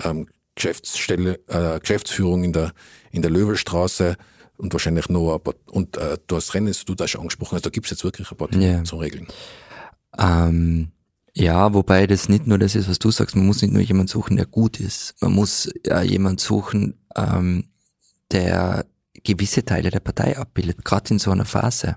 ähm, 0.02 0.28
Geschäftsstelle, 0.58 1.38
äh, 1.46 1.78
Geschäftsführung 1.80 2.44
in 2.44 2.52
der, 2.52 2.72
in 3.12 3.22
der 3.22 3.30
Löwelstraße 3.30 4.16
und 4.56 4.72
wahrscheinlich 4.72 5.08
noch 5.08 5.34
ein 5.34 5.40
paar, 5.40 5.54
und 5.66 5.96
äh, 5.96 6.18
du 6.26 6.36
hast 6.36 6.52
Rennen, 6.54 6.74
du 6.84 6.94
das 6.94 7.10
schon 7.10 7.20
angesprochen 7.22 7.54
hast, 7.54 7.64
da 7.64 7.70
gibt's 7.70 7.90
jetzt 7.90 8.04
wirklich 8.04 8.30
ein 8.30 8.36
paar 8.36 8.48
Dinge 8.48 8.66
yeah. 8.66 8.84
zum 8.84 8.98
Regeln. 8.98 9.28
Ähm, 10.18 10.90
ja, 11.32 11.72
wobei 11.72 12.08
das 12.08 12.28
nicht 12.28 12.48
nur 12.48 12.58
das 12.58 12.74
ist, 12.74 12.88
was 12.88 12.98
du 12.98 13.12
sagst, 13.12 13.36
man 13.36 13.46
muss 13.46 13.62
nicht 13.62 13.72
nur 13.72 13.82
jemanden 13.82 14.08
suchen, 14.08 14.36
der 14.36 14.46
gut 14.46 14.80
ist. 14.80 15.14
Man 15.20 15.32
muss 15.32 15.70
ja 15.86 16.02
jemanden 16.02 16.38
suchen, 16.38 16.98
ähm, 17.16 17.68
der 18.32 18.84
gewisse 19.22 19.64
Teile 19.64 19.90
der 19.90 20.00
Partei 20.00 20.36
abbildet, 20.36 20.84
gerade 20.84 21.14
in 21.14 21.18
so 21.20 21.30
einer 21.30 21.44
Phase. 21.44 21.96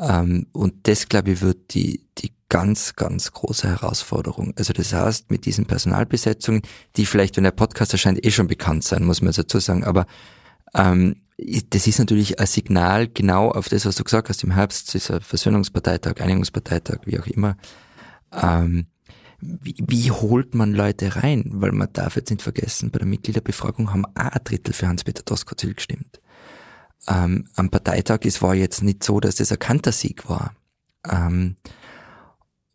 Ähm, 0.00 0.48
und 0.52 0.88
das, 0.88 1.08
glaube 1.08 1.30
ich, 1.30 1.40
wird 1.40 1.74
die, 1.74 2.08
die 2.18 2.32
ganz, 2.48 2.94
ganz 2.94 3.32
große 3.32 3.68
Herausforderung. 3.68 4.54
Also 4.56 4.72
das 4.72 4.92
heißt, 4.92 5.30
mit 5.30 5.46
diesen 5.46 5.66
Personalbesetzungen, 5.66 6.62
die 6.96 7.06
vielleicht, 7.06 7.36
wenn 7.36 7.44
der 7.44 7.50
Podcast 7.50 7.92
erscheint, 7.92 8.24
eh 8.24 8.30
schon 8.30 8.46
bekannt 8.46 8.84
sein, 8.84 9.04
muss 9.04 9.22
man 9.22 9.32
dazu 9.32 9.58
sagen, 9.58 9.84
aber 9.84 10.06
ähm, 10.74 11.16
das 11.70 11.86
ist 11.86 11.98
natürlich 11.98 12.40
ein 12.40 12.46
Signal 12.46 13.08
genau 13.08 13.50
auf 13.50 13.68
das, 13.68 13.84
was 13.84 13.96
du 13.96 14.04
gesagt 14.04 14.28
hast 14.28 14.42
im 14.42 14.52
Herbst, 14.52 14.94
dieser 14.94 15.20
Versöhnungsparteitag, 15.20 16.20
Einigungsparteitag, 16.20 17.00
wie 17.04 17.18
auch 17.20 17.26
immer. 17.26 17.56
Ähm, 18.32 18.86
wie, 19.40 19.74
wie 19.86 20.10
holt 20.10 20.54
man 20.54 20.72
Leute 20.72 21.16
rein? 21.16 21.44
Weil 21.52 21.72
man 21.72 21.92
darf 21.92 22.16
jetzt 22.16 22.30
nicht 22.30 22.42
vergessen, 22.42 22.90
bei 22.90 22.98
der 22.98 23.08
Mitgliederbefragung 23.08 23.92
haben 23.92 24.06
auch 24.06 24.12
ein 24.14 24.40
Drittel 24.44 24.72
für 24.72 24.88
Hans-Peter 24.88 25.22
Doskozil 25.22 25.74
gestimmt. 25.74 26.20
Ähm, 27.06 27.48
am 27.54 27.70
Parteitag, 27.70 28.20
es 28.22 28.40
war 28.40 28.54
jetzt 28.54 28.82
nicht 28.82 29.04
so, 29.04 29.20
dass 29.20 29.36
das 29.36 29.52
ein 29.52 29.58
Kantersieg 29.58 30.28
war. 30.28 30.54
Ähm, 31.08 31.56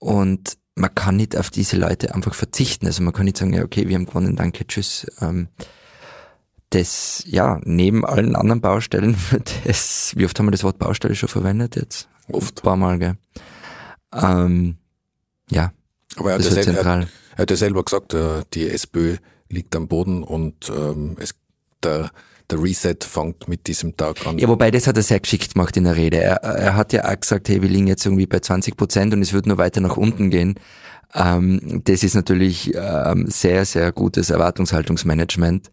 und 0.02 0.58
man 0.74 0.96
kann 0.96 1.16
nicht 1.16 1.38
auf 1.38 1.52
diese 1.52 1.78
Leute 1.78 2.16
einfach 2.16 2.34
verzichten. 2.34 2.88
Also 2.88 3.04
man 3.04 3.14
kann 3.14 3.26
nicht 3.26 3.38
sagen, 3.38 3.54
ja, 3.54 3.64
okay, 3.64 3.88
wir 3.88 3.96
haben 3.96 4.08
gewonnen, 4.08 4.36
danke, 4.36 4.66
tschüss. 4.66 5.06
Ähm, 5.22 5.48
das, 6.72 7.24
ja, 7.28 7.62
neben 7.64 8.04
allen 8.04 8.36
anderen 8.36 8.62
Baustellen 8.62 9.16
das, 9.66 10.14
wie 10.16 10.26
oft 10.26 10.38
haben 10.40 10.48
wir 10.48 10.52
das 10.52 10.64
Wort 10.64 10.80
Baustelle 10.80 11.14
schon 11.14 11.30
verwendet 11.30 11.76
jetzt? 11.76 12.10
Oft. 12.32 12.62
Ein 12.62 12.64
paar 12.64 12.78
Mal, 12.78 12.98
gell? 12.98 13.18
Ähm, 14.14 14.78
ja. 15.52 15.72
Aber 16.16 16.32
er 16.32 16.40
hat, 16.40 16.46
ja 16.46 16.52
selber, 16.52 16.80
er, 16.80 17.02
er 17.02 17.08
hat 17.38 17.52
ja 17.52 17.58
selber 17.58 17.84
gesagt, 17.84 18.16
äh, 18.16 18.42
die 18.54 18.70
SPÖ 18.70 19.18
liegt 19.50 19.76
am 19.76 19.88
Boden 19.88 20.24
und 20.24 20.70
ähm, 20.70 21.16
es, 21.20 21.36
der, 21.84 22.10
der 22.52 22.62
Reset 22.62 22.98
fängt 23.02 23.48
mit 23.48 23.68
diesem 23.68 23.96
Tag 23.98 24.26
an. 24.26 24.38
Ja, 24.38 24.48
wobei 24.48 24.72
das 24.72 24.88
hat 24.88 24.98
er 24.98 25.04
sehr 25.04 25.20
geschickt 25.20 25.54
gemacht 25.54 25.76
in 25.78 25.86
der 25.86 25.96
Rede. 25.96 26.18
Er, 26.18 26.38
er 26.44 26.76
hat 26.76 26.94
ja 26.94 27.06
auch 27.06 27.20
gesagt, 27.20 27.50
hey, 27.50 27.62
wir 27.62 27.70
liegen 27.70 27.88
jetzt 27.88 28.06
irgendwie 28.06 28.28
bei 28.28 28.40
20 28.40 28.78
Prozent 28.78 29.14
und 29.14 29.22
es 29.22 29.34
wird 29.34 29.46
nur 29.46 29.58
weiter 29.58 29.82
nach 29.82 29.98
unten 29.98 30.30
gehen. 30.30 30.56
Ähm, 31.14 31.82
das 31.84 32.04
ist 32.04 32.16
natürlich 32.16 32.72
ähm, 32.76 33.26
sehr, 33.28 33.66
sehr 33.66 33.92
gutes 33.92 34.30
Erwartungshaltungsmanagement. 34.30 35.72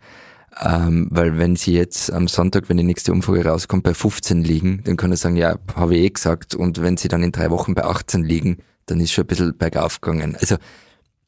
Ähm, 0.61 1.09
weil 1.11 1.39
wenn 1.39 1.57
sie 1.57 1.75
jetzt 1.75 2.13
am 2.13 2.27
Sonntag, 2.27 2.69
wenn 2.69 2.79
die 2.79 2.83
nächste 2.83 3.13
Umfrage 3.13 3.45
rauskommt, 3.45 3.85
bei 3.85 3.95
15 3.95 4.43
liegen, 4.43 4.83
dann 4.85 4.97
kann 4.97 5.11
er 5.11 5.17
sagen, 5.17 5.37
ja, 5.37 5.57
habe 5.75 5.97
ich 5.97 6.03
eh 6.03 6.11
gesagt. 6.11 6.55
Und 6.55 6.81
wenn 6.81 6.97
sie 6.97 7.09
dann 7.09 7.23
in 7.23 7.33
drei 7.33 7.51
Wochen 7.51 7.75
bei 7.75 7.85
18 7.85 8.25
liegen, 8.25 8.59
dann 8.87 9.01
ist 9.01 9.13
schon 9.13 9.25
ein 9.25 9.29
bisschen 9.29 9.57
bergauf 9.57 10.01
gegangen. 10.01 10.37
Also 10.41 10.57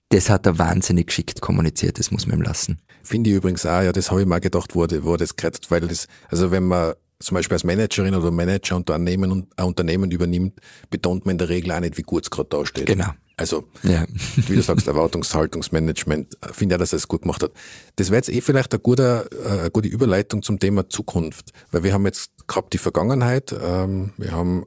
das 0.08 0.30
hat 0.30 0.46
er 0.46 0.58
wahnsinnig 0.58 1.08
geschickt 1.08 1.40
kommuniziert, 1.40 1.98
das 1.98 2.10
muss 2.10 2.26
man 2.26 2.38
ihm 2.38 2.42
lassen. 2.42 2.80
Finde 3.10 3.30
ich 3.30 3.36
übrigens 3.36 3.66
auch, 3.66 3.82
ja, 3.82 3.90
das 3.90 4.12
habe 4.12 4.20
ich 4.20 4.26
mal 4.28 4.38
gedacht, 4.38 4.76
wo, 4.76 4.86
wo 4.88 5.16
das 5.16 5.34
gerettet, 5.34 5.68
weil 5.72 5.80
das, 5.80 6.06
also 6.28 6.52
wenn 6.52 6.62
man 6.62 6.94
zum 7.18 7.34
Beispiel 7.34 7.56
als 7.56 7.64
Managerin 7.64 8.14
oder 8.14 8.30
Manager 8.30 8.76
Unternehmen, 8.76 9.48
ein 9.56 9.64
Unternehmen 9.64 10.12
übernimmt, 10.12 10.60
betont 10.90 11.26
man 11.26 11.32
in 11.32 11.38
der 11.38 11.48
Regel 11.48 11.72
auch 11.72 11.80
nicht, 11.80 11.98
wie 11.98 12.02
gut 12.02 12.22
es 12.22 12.30
gerade 12.30 12.48
dasteht. 12.50 12.86
Genau. 12.86 13.08
Also, 13.36 13.64
ja. 13.82 14.04
wie 14.36 14.54
du 14.54 14.62
sagst, 14.62 14.86
Erwartungshaltungsmanagement, 14.86 16.38
finde 16.52 16.74
ja, 16.74 16.78
dass 16.78 16.92
er 16.92 16.98
es 16.98 17.08
gut 17.08 17.22
gemacht 17.22 17.42
hat. 17.42 17.50
Das 17.96 18.10
wäre 18.10 18.18
jetzt 18.18 18.28
eh 18.28 18.40
vielleicht 18.40 18.72
eine 18.72 18.80
gute, 18.80 19.28
äh, 19.44 19.58
eine 19.58 19.70
gute 19.72 19.88
Überleitung 19.88 20.44
zum 20.44 20.60
Thema 20.60 20.88
Zukunft, 20.88 21.50
weil 21.72 21.82
wir 21.82 21.92
haben 21.92 22.06
jetzt 22.06 22.30
gehabt 22.46 22.72
die 22.74 22.78
Vergangenheit, 22.78 23.52
ähm, 23.60 24.12
wir 24.18 24.30
haben, 24.30 24.66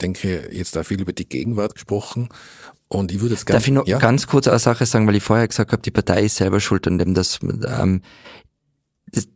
denke 0.00 0.46
ich, 0.48 0.56
jetzt 0.56 0.78
auch 0.78 0.86
viel 0.86 1.02
über 1.02 1.12
die 1.12 1.28
Gegenwart 1.28 1.74
gesprochen 1.74 2.30
und 2.92 3.10
ich 3.10 3.20
würde 3.20 3.34
jetzt 3.34 3.46
gerne. 3.46 3.58
Darf 3.58 3.66
ich 3.66 3.72
noch 3.72 3.86
ja? 3.86 3.98
ganz 3.98 4.26
kurz 4.26 4.46
eine 4.46 4.58
Sache 4.58 4.84
sagen, 4.86 5.06
weil 5.06 5.16
ich 5.16 5.22
vorher 5.22 5.48
gesagt 5.48 5.72
habe, 5.72 5.82
die 5.82 5.90
Partei 5.90 6.24
ist 6.24 6.36
selber 6.36 6.60
schuld 6.60 6.86
an 6.86 6.98
dem, 6.98 7.14
dass 7.14 7.40
ähm, 7.42 8.02
das, 9.10 9.28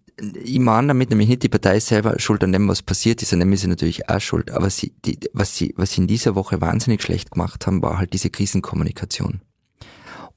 ich 0.44 0.58
meine 0.58 0.88
damit 0.88 1.10
nämlich 1.10 1.28
nicht, 1.28 1.42
die 1.42 1.48
Partei 1.48 1.78
ist 1.78 1.86
selber 1.86 2.18
schuld 2.18 2.44
an 2.44 2.52
dem, 2.52 2.68
was 2.68 2.82
passiert 2.82 3.22
ist, 3.22 3.32
an 3.32 3.40
dem 3.40 3.52
ist 3.52 3.62
sie 3.62 3.68
natürlich 3.68 4.08
auch 4.08 4.20
schuld. 4.20 4.50
Aber 4.50 4.68
sie, 4.68 4.92
die, 5.04 5.18
was 5.32 5.56
sie, 5.56 5.72
was 5.76 5.92
sie 5.92 6.02
in 6.02 6.06
dieser 6.06 6.34
Woche 6.34 6.60
wahnsinnig 6.60 7.02
schlecht 7.02 7.30
gemacht 7.30 7.66
haben, 7.66 7.82
war 7.82 7.98
halt 7.98 8.12
diese 8.12 8.30
Krisenkommunikation. 8.30 9.40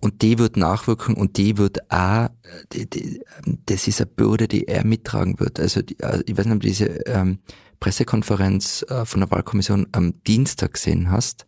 Und 0.01 0.22
die 0.22 0.39
wird 0.39 0.55
nachwirken 0.55 1.15
und 1.15 1.36
die 1.36 1.57
wird 1.57 1.91
auch, 1.91 2.30
die, 2.72 2.89
die, 2.89 3.22
das 3.65 3.86
ist 3.89 3.99
eine 3.99 4.09
Bürde, 4.09 4.47
die 4.47 4.65
er 4.65 4.86
mittragen 4.86 5.41
wird. 5.41 5.59
Also, 5.59 5.82
die, 5.82 6.01
also 6.01 6.24
ich 6.26 6.38
weiß 6.38 6.45
nicht, 6.45 6.55
ob 6.55 6.61
du 6.61 6.67
diese 6.67 6.86
ähm, 7.05 7.39
Pressekonferenz 7.82 8.86
äh, 8.88 9.03
von 9.03 9.20
der 9.20 9.30
Wahlkommission 9.30 9.88
am 9.91 10.24
Dienstag 10.24 10.76
gesehen 10.76 11.11
hast. 11.11 11.45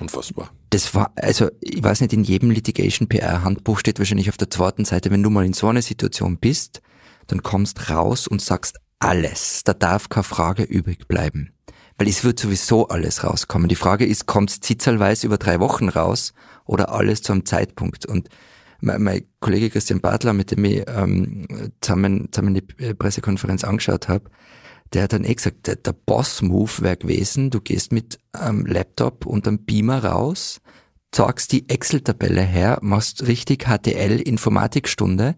Unfassbar 0.00 0.50
das 0.70 0.94
war, 0.94 1.12
also 1.16 1.48
ich 1.60 1.82
weiß 1.82 2.00
nicht, 2.00 2.12
in 2.12 2.24
jedem 2.24 2.50
Litigation 2.50 3.08
PR-Handbuch 3.08 3.78
steht 3.78 3.98
wahrscheinlich 3.98 4.28
auf 4.28 4.36
der 4.36 4.50
zweiten 4.50 4.84
Seite, 4.84 5.10
wenn 5.10 5.22
du 5.22 5.30
mal 5.30 5.46
in 5.46 5.52
so 5.52 5.68
einer 5.68 5.82
Situation 5.82 6.38
bist, 6.38 6.82
dann 7.26 7.42
kommst 7.42 7.90
raus 7.90 8.26
und 8.26 8.42
sagst 8.42 8.78
alles. 8.98 9.62
Da 9.64 9.72
darf 9.74 10.08
keine 10.08 10.24
Frage 10.24 10.64
übrig 10.64 11.08
bleiben. 11.08 11.52
Weil 11.96 12.08
es 12.08 12.22
wird 12.22 12.38
sowieso 12.38 12.88
alles 12.88 13.24
rauskommen. 13.24 13.68
Die 13.68 13.74
Frage 13.74 14.06
ist, 14.06 14.26
kommt 14.26 14.50
es 14.50 14.60
zitzelweise 14.60 15.26
über 15.26 15.38
drei 15.38 15.58
Wochen 15.58 15.88
raus 15.88 16.32
oder 16.64 16.92
alles 16.92 17.22
zu 17.22 17.32
einem 17.32 17.44
Zeitpunkt? 17.44 18.06
Und 18.06 18.28
mein, 18.80 19.02
mein 19.02 19.24
Kollege 19.40 19.70
Christian 19.70 20.00
Bartler, 20.00 20.32
mit 20.32 20.50
dem 20.50 20.64
ich 20.64 20.84
ähm, 20.86 21.46
zusammen, 21.80 22.28
zusammen 22.30 22.54
die 22.54 22.94
Pressekonferenz 22.94 23.64
angeschaut 23.64 24.08
habe, 24.08 24.30
der 24.92 25.04
hat 25.04 25.12
dann 25.12 25.24
eh 25.24 25.34
gesagt, 25.34 25.66
der, 25.66 25.76
der 25.76 25.92
Boss-Move 25.92 26.72
wäre 26.80 26.96
gewesen, 26.96 27.50
du 27.50 27.60
gehst 27.60 27.92
mit 27.92 28.18
einem 28.32 28.66
Laptop 28.66 29.26
und 29.26 29.46
einem 29.46 29.64
Beamer 29.64 30.04
raus, 30.04 30.60
zeigst 31.12 31.52
die 31.52 31.68
Excel-Tabelle 31.68 32.42
her, 32.42 32.78
machst 32.82 33.26
richtig 33.26 33.66
HTL-Informatikstunde 33.66 35.36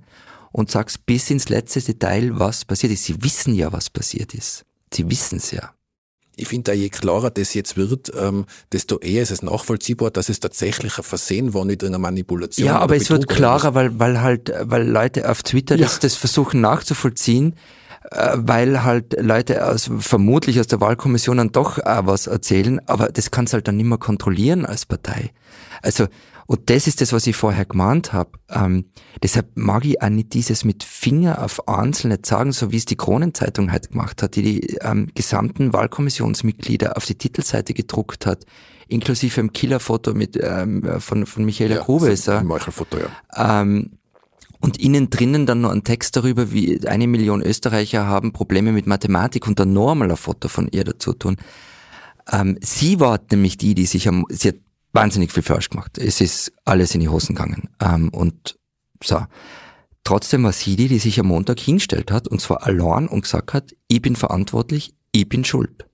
und 0.53 0.71
sagst 0.71 1.07
bis 1.07 1.31
ins 1.31 1.49
letzte 1.49 1.81
Detail, 1.81 2.39
was 2.39 2.65
passiert 2.65 2.93
ist. 2.93 3.05
Sie 3.05 3.23
wissen 3.23 3.55
ja, 3.55 3.73
was 3.73 3.91
passiert 3.91 4.35
ist. 4.35 4.65
Sie 4.93 5.09
wissen 5.09 5.39
es 5.39 5.51
ja. 5.53 5.73
Ich 6.37 6.49
finde, 6.49 6.73
je 6.73 6.89
klarer 6.89 7.31
das 7.31 7.53
jetzt 7.55 7.77
wird, 7.77 8.11
ähm, 8.17 8.47
desto 8.73 8.99
eher 8.99 9.23
ist 9.23 9.31
es 9.31 9.43
nachvollziehbar, 9.43 10.11
dass 10.11 10.29
es 10.29 10.41
tatsächlich 10.41 10.97
ein 10.97 11.05
Versehen 11.05 11.53
war, 11.55 11.65
nicht 11.65 11.85
eine 11.85 11.99
Manipulation. 11.99 12.67
Ja, 12.67 12.79
aber 12.79 12.97
es 12.97 13.11
wird 13.11 13.29
klarer, 13.29 13.75
weil, 13.75 13.99
weil 13.99 14.23
halt, 14.23 14.53
weil 14.63 14.89
Leute 14.89 15.29
auf 15.31 15.43
Twitter 15.43 15.77
ja. 15.77 15.85
das, 15.85 15.99
das 15.99 16.15
versuchen 16.15 16.61
nachzuvollziehen 16.63 17.53
äh, 17.53 17.57
weil 18.11 18.83
halt 18.83 19.17
Leute 19.21 19.67
aus, 19.67 19.91
vermutlich 19.99 20.59
aus 20.59 20.67
der 20.67 20.81
Wahlkommission 20.81 21.37
dann 21.37 21.53
doch 21.53 21.79
auch 21.79 22.07
was 22.07 22.27
erzählen, 22.27 22.81
aber 22.87 23.09
das 23.09 23.31
kannst 23.31 23.53
halt 23.53 23.69
dann 23.69 23.77
nicht 23.77 23.87
mehr 23.87 23.99
kontrollieren 23.99 24.65
als 24.65 24.87
Partei. 24.87 25.31
Also, 25.83 26.07
und 26.47 26.69
das 26.69 26.89
ist 26.89 27.01
das, 27.01 27.13
was 27.13 27.29
ich 27.29 27.37
vorher 27.37 27.65
gemahnt 27.65 28.13
habe. 28.13 28.33
Ähm, 28.49 28.87
deshalb 29.23 29.51
mag 29.55 29.85
ich 29.85 30.03
auch 30.03 30.09
nicht 30.09 30.35
dieses 30.35 30.65
mit 30.65 30.83
Finger 30.83 31.45
auf 31.45 31.69
Einzelne 31.69 32.19
sagen, 32.25 32.51
so 32.51 32.73
wie 32.73 32.77
es 32.77 32.87
die 32.87 32.97
Kronenzeitung 32.97 33.71
halt 33.71 33.91
gemacht 33.91 34.21
hat, 34.23 34.35
die 34.35 34.43
die 34.43 34.77
ähm, 34.81 35.09
gesamten 35.15 35.73
Wahlkommissionsmitglieder 35.73 36.97
auf 36.97 37.07
die 37.07 37.15
Titelseite 37.15 37.73
gedruckt 37.73 38.27
hat, 38.27 38.47
inklusive 38.89 39.41
einem 39.41 39.53
Killerfoto 39.53 40.13
mit 40.15 40.37
ähm, 40.43 41.01
von, 41.01 41.25
von 41.27 41.45
Michaela 41.45 41.77
ja, 41.77 41.83
Grube. 41.83 42.09
Ist 42.09 42.29
ein 42.29 42.49
Foto, 42.49 42.99
ja. 42.99 43.61
Ähm, 43.61 43.93
und 44.61 44.79
innen 44.79 45.11
drinnen 45.11 45.47
dann 45.47 45.63
noch 45.63 45.71
ein 45.71 45.85
Text 45.85 46.17
darüber, 46.17 46.53
wie 46.53 46.87
eine 46.87 47.07
Million 47.07 47.43
Österreicher 47.43 48.07
haben 48.07 48.33
Probleme 48.33 48.73
mit 48.73 48.87
Mathematik 48.87 49.47
und 49.47 49.59
dann 49.59 49.73
noch 49.73 49.93
einmal 49.93 50.11
ein 50.11 50.17
Foto 50.17 50.49
von 50.49 50.69
ihr 50.71 50.85
dazu 50.85 51.13
tun. 51.15 51.37
Ähm, 52.31 52.59
sie 52.61 53.01
war 53.01 53.21
nämlich 53.31 53.57
die, 53.57 53.75
die 53.75 53.87
sich 53.87 54.07
am, 54.07 54.27
sie 54.29 54.49
hat 54.49 54.57
wahnsinnig 54.93 55.33
viel 55.33 55.43
falsch 55.43 55.71
gemacht. 55.71 55.99
Es 55.99 56.21
ist 56.21 56.53
alles 56.65 56.95
in 56.95 57.01
die 57.01 57.09
Hosen 57.09 57.35
gegangen. 57.35 57.69
Ähm, 57.81 58.11
und 58.11 58.59
so. 59.03 59.25
Trotzdem 60.05 60.45
war 60.45 60.53
sie 60.53 60.77
die, 60.77 60.89
die 60.89 60.99
sich 60.99 61.21
am 61.21 61.27
Montag 61.27 61.61
hingestellt 61.61 62.11
hat, 62.11 62.27
und 62.27 62.41
zwar 62.41 62.67
allein 62.67 63.07
und 63.07 63.23
gesagt 63.23 63.53
hat, 63.53 63.75
ich 63.87 64.01
bin 64.01 64.17
verantwortlich, 64.17 64.95
ich 65.13 65.29
bin 65.29 65.45
schuld. 65.45 65.87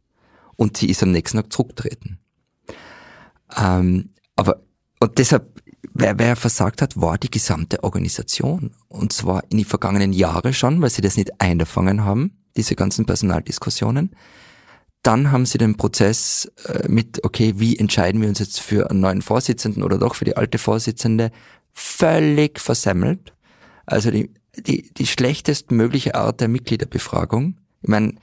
Und 0.54 0.76
sie 0.76 0.88
ist 0.88 1.02
am 1.02 1.10
nächsten 1.10 1.38
Tag 1.38 1.52
zurückgetreten. 1.52 2.18
Ähm, 3.56 4.10
aber, 4.36 4.62
und 5.00 5.18
deshalb, 5.18 5.60
wer, 5.98 6.18
wer 6.18 6.36
versagt 6.36 6.82
hat, 6.82 7.00
war 7.00 7.18
die 7.18 7.30
gesamte 7.30 7.82
Organisation. 7.84 8.72
Und 8.88 9.12
zwar 9.12 9.44
in 9.50 9.58
die 9.58 9.64
vergangenen 9.64 10.12
Jahre 10.12 10.52
schon, 10.52 10.80
weil 10.82 10.90
sie 10.90 11.02
das 11.02 11.16
nicht 11.16 11.40
eingefangen 11.40 12.04
haben, 12.04 12.38
diese 12.56 12.76
ganzen 12.76 13.06
Personaldiskussionen. 13.06 14.14
Dann 15.02 15.30
haben 15.30 15.46
sie 15.46 15.58
den 15.58 15.76
Prozess 15.76 16.50
äh, 16.64 16.88
mit, 16.88 17.24
okay, 17.24 17.54
wie 17.56 17.78
entscheiden 17.78 18.20
wir 18.20 18.28
uns 18.28 18.40
jetzt 18.40 18.60
für 18.60 18.90
einen 18.90 19.00
neuen 19.00 19.22
Vorsitzenden 19.22 19.82
oder 19.82 19.98
doch 19.98 20.16
für 20.16 20.24
die 20.24 20.36
alte 20.36 20.58
Vorsitzende, 20.58 21.30
völlig 21.72 22.58
versemmelt. 22.58 23.34
Also 23.84 24.10
die, 24.10 24.32
die, 24.56 24.92
die 24.92 25.06
schlechtestmögliche 25.06 26.14
Art 26.14 26.40
der 26.40 26.48
Mitgliederbefragung. 26.48 27.58
Ich 27.82 27.88
meine, 27.88 28.14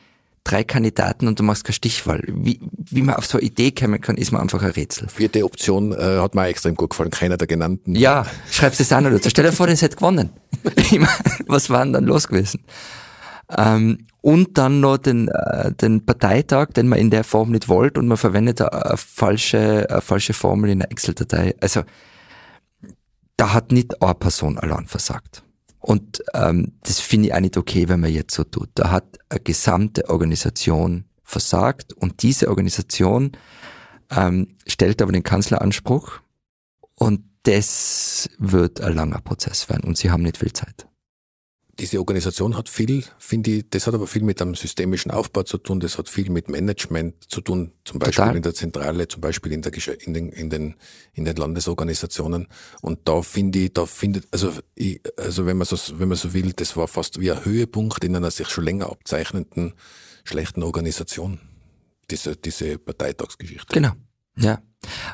drei 0.43 0.63
Kandidaten 0.63 1.27
und 1.27 1.39
du 1.39 1.43
machst 1.43 1.63
keine 1.63 1.73
Stichwahl. 1.73 2.21
Wie, 2.27 2.59
wie 2.77 3.01
man 3.01 3.15
auf 3.15 3.25
so 3.25 3.37
eine 3.37 3.47
Idee 3.47 3.71
kommen 3.71 4.01
kann, 4.01 4.17
ist 4.17 4.31
mir 4.31 4.39
einfach 4.39 4.61
ein 4.61 4.71
Rätsel. 4.71 5.07
Vierte 5.07 5.43
Option 5.43 5.93
äh, 5.93 6.19
hat 6.19 6.35
mir 6.35 6.45
extrem 6.47 6.75
gut 6.75 6.91
gefallen, 6.91 7.11
keiner 7.11 7.37
der 7.37 7.47
genannten. 7.47 7.95
Ja, 7.95 8.25
schreibst 8.51 8.79
es 8.79 8.91
an 8.91 9.05
oder 9.05 9.19
so. 9.19 9.29
Stell 9.29 9.45
dir 9.45 9.51
vor, 9.51 9.67
das 9.67 9.81
hätte 9.81 9.95
gewonnen. 9.95 10.31
Was 11.47 11.69
war 11.69 11.83
denn 11.83 11.93
dann 11.93 12.05
los 12.05 12.27
gewesen? 12.27 12.63
Ähm, 13.57 14.07
und 14.21 14.57
dann 14.57 14.79
noch 14.79 14.97
den, 14.97 15.27
äh, 15.27 15.73
den 15.73 16.05
Parteitag, 16.05 16.67
den 16.67 16.87
man 16.87 16.99
in 16.99 17.09
der 17.09 17.23
Form 17.23 17.51
nicht 17.51 17.67
wollte 17.67 17.99
und 17.99 18.07
man 18.07 18.17
verwendet 18.17 18.61
eine, 18.61 18.71
eine 18.71 18.97
falsche, 18.97 19.87
eine 19.89 20.01
falsche 20.01 20.33
Formel 20.33 20.69
in 20.69 20.81
einer 20.81 20.91
Excel-Datei. 20.91 21.55
Also 21.59 21.83
da 23.37 23.53
hat 23.53 23.71
nicht 23.71 24.01
eine 24.01 24.15
Person 24.15 24.57
allein 24.57 24.87
versagt. 24.87 25.43
Und 25.83 26.23
ähm, 26.33 26.71
das 26.83 27.01
finde 27.01 27.27
ich 27.27 27.33
auch 27.33 27.41
nicht 27.41 27.57
okay, 27.57 27.89
wenn 27.89 27.99
man 27.99 28.09
jetzt 28.09 28.33
so 28.33 28.45
tut. 28.45 28.69
Da 28.73 28.89
hat 28.89 29.19
eine 29.27 29.41
gesamte 29.41 30.09
Organisation 30.09 31.03
versagt 31.23 31.91
und 31.91 32.23
diese 32.23 32.47
Organisation 32.47 33.33
ähm, 34.09 34.55
stellt 34.65 35.01
aber 35.01 35.11
den 35.11 35.23
Kanzleranspruch 35.23 36.21
und 36.95 37.25
das 37.43 38.29
wird 38.37 38.79
ein 38.79 38.95
langer 38.95 39.19
Prozess 39.19 39.67
werden 39.67 39.83
und 39.83 39.97
sie 39.97 40.09
haben 40.09 40.23
nicht 40.23 40.37
viel 40.37 40.53
Zeit 40.53 40.87
diese 41.79 41.97
Organisation 41.97 42.55
hat 42.55 42.69
viel, 42.69 43.03
finde 43.17 43.51
ich, 43.51 43.69
das 43.69 43.87
hat 43.87 43.95
aber 43.95 44.05
viel 44.05 44.21
mit 44.23 44.41
einem 44.41 44.53
systemischen 44.53 45.09
Aufbau 45.11 45.41
zu 45.41 45.57
tun, 45.57 45.79
das 45.79 45.97
hat 45.97 46.07
viel 46.07 46.29
mit 46.29 46.47
Management 46.47 47.31
zu 47.31 47.41
tun, 47.41 47.71
zum 47.83 47.97
Beispiel 47.97 48.15
Total. 48.15 48.35
in 48.35 48.43
der 48.43 48.53
Zentrale, 48.53 49.07
zum 49.07 49.21
Beispiel 49.21 49.53
in, 49.53 49.63
der, 49.63 49.73
in, 49.73 50.13
den, 50.13 50.29
in, 50.29 50.49
den, 50.51 50.75
in 51.13 51.25
den 51.25 51.35
Landesorganisationen. 51.35 52.47
Und 52.81 53.07
da 53.07 53.23
finde 53.23 53.59
ich, 53.59 53.73
da 53.73 53.87
findet, 53.87 54.27
also, 54.31 54.51
ich, 54.75 55.01
also 55.17 55.47
wenn 55.47 55.57
man 55.57 55.65
so, 55.65 55.77
wenn 55.97 56.09
man 56.09 56.17
so 56.17 56.33
will, 56.33 56.53
das 56.53 56.77
war 56.77 56.87
fast 56.87 57.19
wie 57.19 57.31
ein 57.31 57.43
Höhepunkt 57.43 58.03
in 58.03 58.15
einer 58.15 58.29
sich 58.29 58.49
schon 58.49 58.65
länger 58.65 58.91
abzeichnenden 58.91 59.73
schlechten 60.25 60.61
Organisation, 60.61 61.39
diese, 62.11 62.35
diese 62.35 62.77
Parteitagsgeschichte. 62.77 63.73
Genau, 63.73 63.93
ja. 64.37 64.61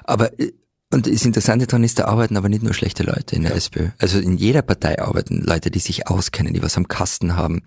Aber 0.03 0.37
äh, 0.39 0.51
und 0.91 1.05
das 1.05 1.25
Interessante 1.25 1.67
daran 1.67 1.83
ist, 1.83 1.99
da 1.99 2.05
arbeiten 2.05 2.35
aber 2.35 2.49
nicht 2.49 2.63
nur 2.63 2.73
schlechte 2.73 3.03
Leute 3.03 3.35
in 3.35 3.43
der 3.43 3.51
ja. 3.51 3.57
SPÖ. 3.57 3.89
Also 3.99 4.19
in 4.19 4.37
jeder 4.37 4.63
Partei 4.63 4.99
arbeiten 4.99 5.41
Leute, 5.41 5.69
die 5.69 5.79
sich 5.79 6.07
auskennen, 6.07 6.53
die 6.53 6.63
was 6.63 6.77
am 6.77 6.87
Kasten 6.87 7.35
haben. 7.35 7.61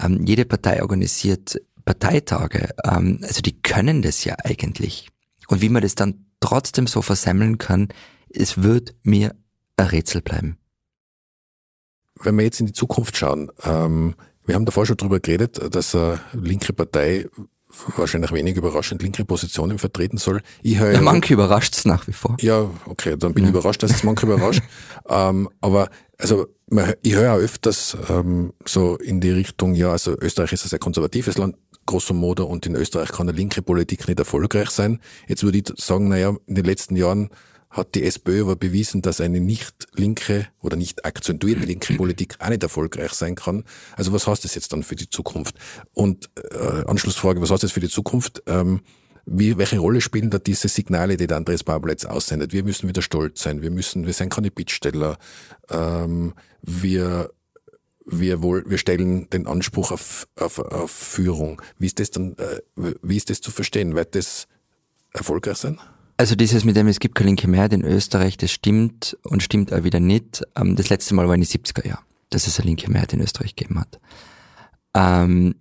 Ähm, 0.00 0.24
jede 0.24 0.46
Partei 0.46 0.80
organisiert 0.80 1.60
Parteitage. 1.84 2.70
Ähm, 2.84 3.18
also 3.22 3.42
die 3.42 3.60
können 3.60 4.00
das 4.00 4.24
ja 4.24 4.36
eigentlich. 4.42 5.08
Und 5.48 5.60
wie 5.60 5.68
man 5.68 5.82
das 5.82 5.94
dann 5.94 6.26
trotzdem 6.40 6.86
so 6.86 7.02
versammeln 7.02 7.58
kann, 7.58 7.88
es 8.30 8.62
wird 8.62 8.94
mir 9.02 9.34
ein 9.76 9.86
Rätsel 9.86 10.22
bleiben. 10.22 10.56
Wenn 12.20 12.36
wir 12.36 12.44
jetzt 12.44 12.60
in 12.60 12.66
die 12.66 12.72
Zukunft 12.72 13.16
schauen, 13.16 13.50
ähm, 13.64 14.14
wir 14.46 14.54
haben 14.54 14.64
davor 14.64 14.86
schon 14.86 14.96
drüber 14.96 15.20
geredet, 15.20 15.60
dass 15.74 15.94
eine 15.94 16.20
linke 16.32 16.72
Partei 16.72 17.28
wahrscheinlich 17.96 18.32
wenig 18.32 18.56
überraschend 18.56 19.02
linke 19.02 19.24
Positionen 19.24 19.78
vertreten 19.78 20.18
soll. 20.18 20.40
Ich 20.62 20.78
höre 20.78 20.92
ja, 20.92 21.00
manche 21.00 21.34
überrascht 21.34 21.74
es 21.74 21.84
nach 21.84 22.06
wie 22.06 22.12
vor. 22.12 22.36
Ja, 22.40 22.70
okay, 22.86 23.16
dann 23.18 23.34
bin 23.34 23.44
ja. 23.44 23.50
ich 23.50 23.56
überrascht, 23.56 23.82
dass 23.82 23.90
es 23.90 24.04
manche 24.04 24.26
überrascht. 24.26 24.62
ähm, 25.08 25.48
aber 25.60 25.88
also 26.18 26.46
ich 27.02 27.14
höre 27.14 27.34
auch 27.34 27.38
öfters 27.38 27.96
ähm, 28.08 28.52
so 28.64 28.96
in 28.96 29.20
die 29.20 29.30
Richtung, 29.30 29.74
ja, 29.74 29.90
also 29.90 30.16
Österreich 30.18 30.52
ist 30.52 30.64
ein 30.64 30.68
sehr 30.68 30.78
konservatives 30.78 31.36
Land, 31.36 31.56
grosso 31.84 32.14
modo, 32.14 32.44
und 32.44 32.64
in 32.66 32.76
Österreich 32.76 33.10
kann 33.10 33.28
eine 33.28 33.36
linke 33.36 33.60
Politik 33.60 34.06
nicht 34.06 34.18
erfolgreich 34.18 34.70
sein. 34.70 35.00
Jetzt 35.26 35.42
würde 35.42 35.58
ich 35.58 35.72
sagen, 35.76 36.08
naja, 36.08 36.34
in 36.46 36.54
den 36.54 36.64
letzten 36.64 36.96
Jahren 36.96 37.30
hat 37.72 37.94
die 37.94 38.04
SPÖ 38.04 38.42
aber 38.42 38.56
bewiesen, 38.56 39.02
dass 39.02 39.20
eine 39.20 39.40
nicht 39.40 39.88
linke 39.94 40.46
oder 40.60 40.76
nicht 40.76 41.04
akzentuierte 41.04 41.64
linke 41.64 41.94
Politik 41.94 42.36
auch 42.38 42.50
nicht 42.50 42.62
erfolgreich 42.62 43.12
sein 43.12 43.34
kann. 43.34 43.64
Also 43.96 44.12
was 44.12 44.26
heißt 44.26 44.44
das 44.44 44.54
jetzt 44.54 44.72
dann 44.72 44.82
für 44.82 44.94
die 44.94 45.08
Zukunft? 45.08 45.56
Und 45.94 46.30
äh, 46.52 46.84
Anschlussfrage, 46.86 47.40
was 47.40 47.50
heißt 47.50 47.62
das 47.62 47.72
für 47.72 47.80
die 47.80 47.88
Zukunft? 47.88 48.42
Ähm, 48.46 48.82
wie, 49.24 49.56
welche 49.56 49.78
Rolle 49.78 50.00
spielen 50.00 50.30
da 50.30 50.38
diese 50.38 50.68
Signale, 50.68 51.16
die 51.16 51.26
der 51.26 51.38
Andreas 51.38 51.64
Babel 51.64 51.96
aussendet? 52.06 52.52
Wir 52.52 52.62
müssen 52.62 52.88
wieder 52.88 53.02
stolz 53.02 53.42
sein, 53.42 53.62
wir 53.62 53.70
müssen, 53.70 54.06
wir 54.06 54.12
sind 54.12 54.32
keine 54.32 54.50
Bittsteller, 54.50 55.16
ähm, 55.70 56.34
wir 56.60 57.30
wir, 58.04 58.42
wohl, 58.42 58.64
wir 58.68 58.78
stellen 58.78 59.30
den 59.30 59.46
Anspruch 59.46 59.92
auf, 59.92 60.26
auf, 60.34 60.58
auf 60.58 60.90
Führung. 60.90 61.62
Wie 61.78 61.86
ist 61.86 62.00
das 62.00 62.10
dann, 62.10 62.36
äh, 62.36 62.60
wie 62.74 63.16
ist 63.16 63.30
das 63.30 63.40
zu 63.40 63.52
verstehen? 63.52 63.94
Wird 63.94 64.16
das 64.16 64.48
erfolgreich 65.12 65.58
sein? 65.58 65.78
Also 66.22 66.36
dieses 66.36 66.64
mit 66.64 66.76
dem, 66.76 66.86
es 66.86 67.00
gibt 67.00 67.16
keine 67.16 67.30
linke 67.30 67.48
Mehrheit 67.48 67.72
in 67.72 67.82
Österreich, 67.82 68.36
das 68.36 68.52
stimmt 68.52 69.18
und 69.24 69.42
stimmt 69.42 69.72
auch 69.72 69.82
wieder 69.82 69.98
nicht. 69.98 70.44
Ähm, 70.54 70.76
das 70.76 70.88
letzte 70.88 71.16
Mal 71.16 71.26
war 71.26 71.34
in 71.34 71.40
die 71.40 71.48
70er 71.48 71.84
Jahre, 71.84 72.02
dass 72.30 72.46
es 72.46 72.60
eine 72.60 72.66
linke 72.66 72.88
Mehrheit 72.88 73.12
in 73.12 73.20
Österreich 73.20 73.56
gegeben 73.56 73.80
hat. 73.80 73.98
Ähm, 74.94 75.56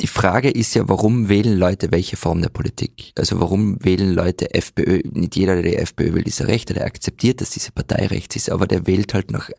die 0.00 0.06
Frage 0.06 0.48
ist 0.48 0.72
ja, 0.72 0.88
warum 0.88 1.28
wählen 1.28 1.58
Leute 1.58 1.92
welche 1.92 2.16
Form 2.16 2.40
der 2.40 2.48
Politik? 2.48 3.12
Also 3.18 3.40
warum 3.40 3.76
wählen 3.84 4.14
Leute 4.14 4.54
FPÖ? 4.54 5.02
Nicht 5.10 5.36
jeder, 5.36 5.60
der 5.60 5.70
die 5.70 5.76
FPÖ 5.76 6.14
will, 6.14 6.26
ist 6.26 6.40
ein 6.40 6.46
Rechter, 6.46 6.72
der 6.72 6.86
akzeptiert, 6.86 7.42
dass 7.42 7.50
diese 7.50 7.72
Partei 7.72 8.06
rechts 8.06 8.36
ist, 8.36 8.48
aber 8.48 8.66
der 8.66 8.86
wählt 8.86 9.12
halt 9.12 9.30
nach, 9.32 9.50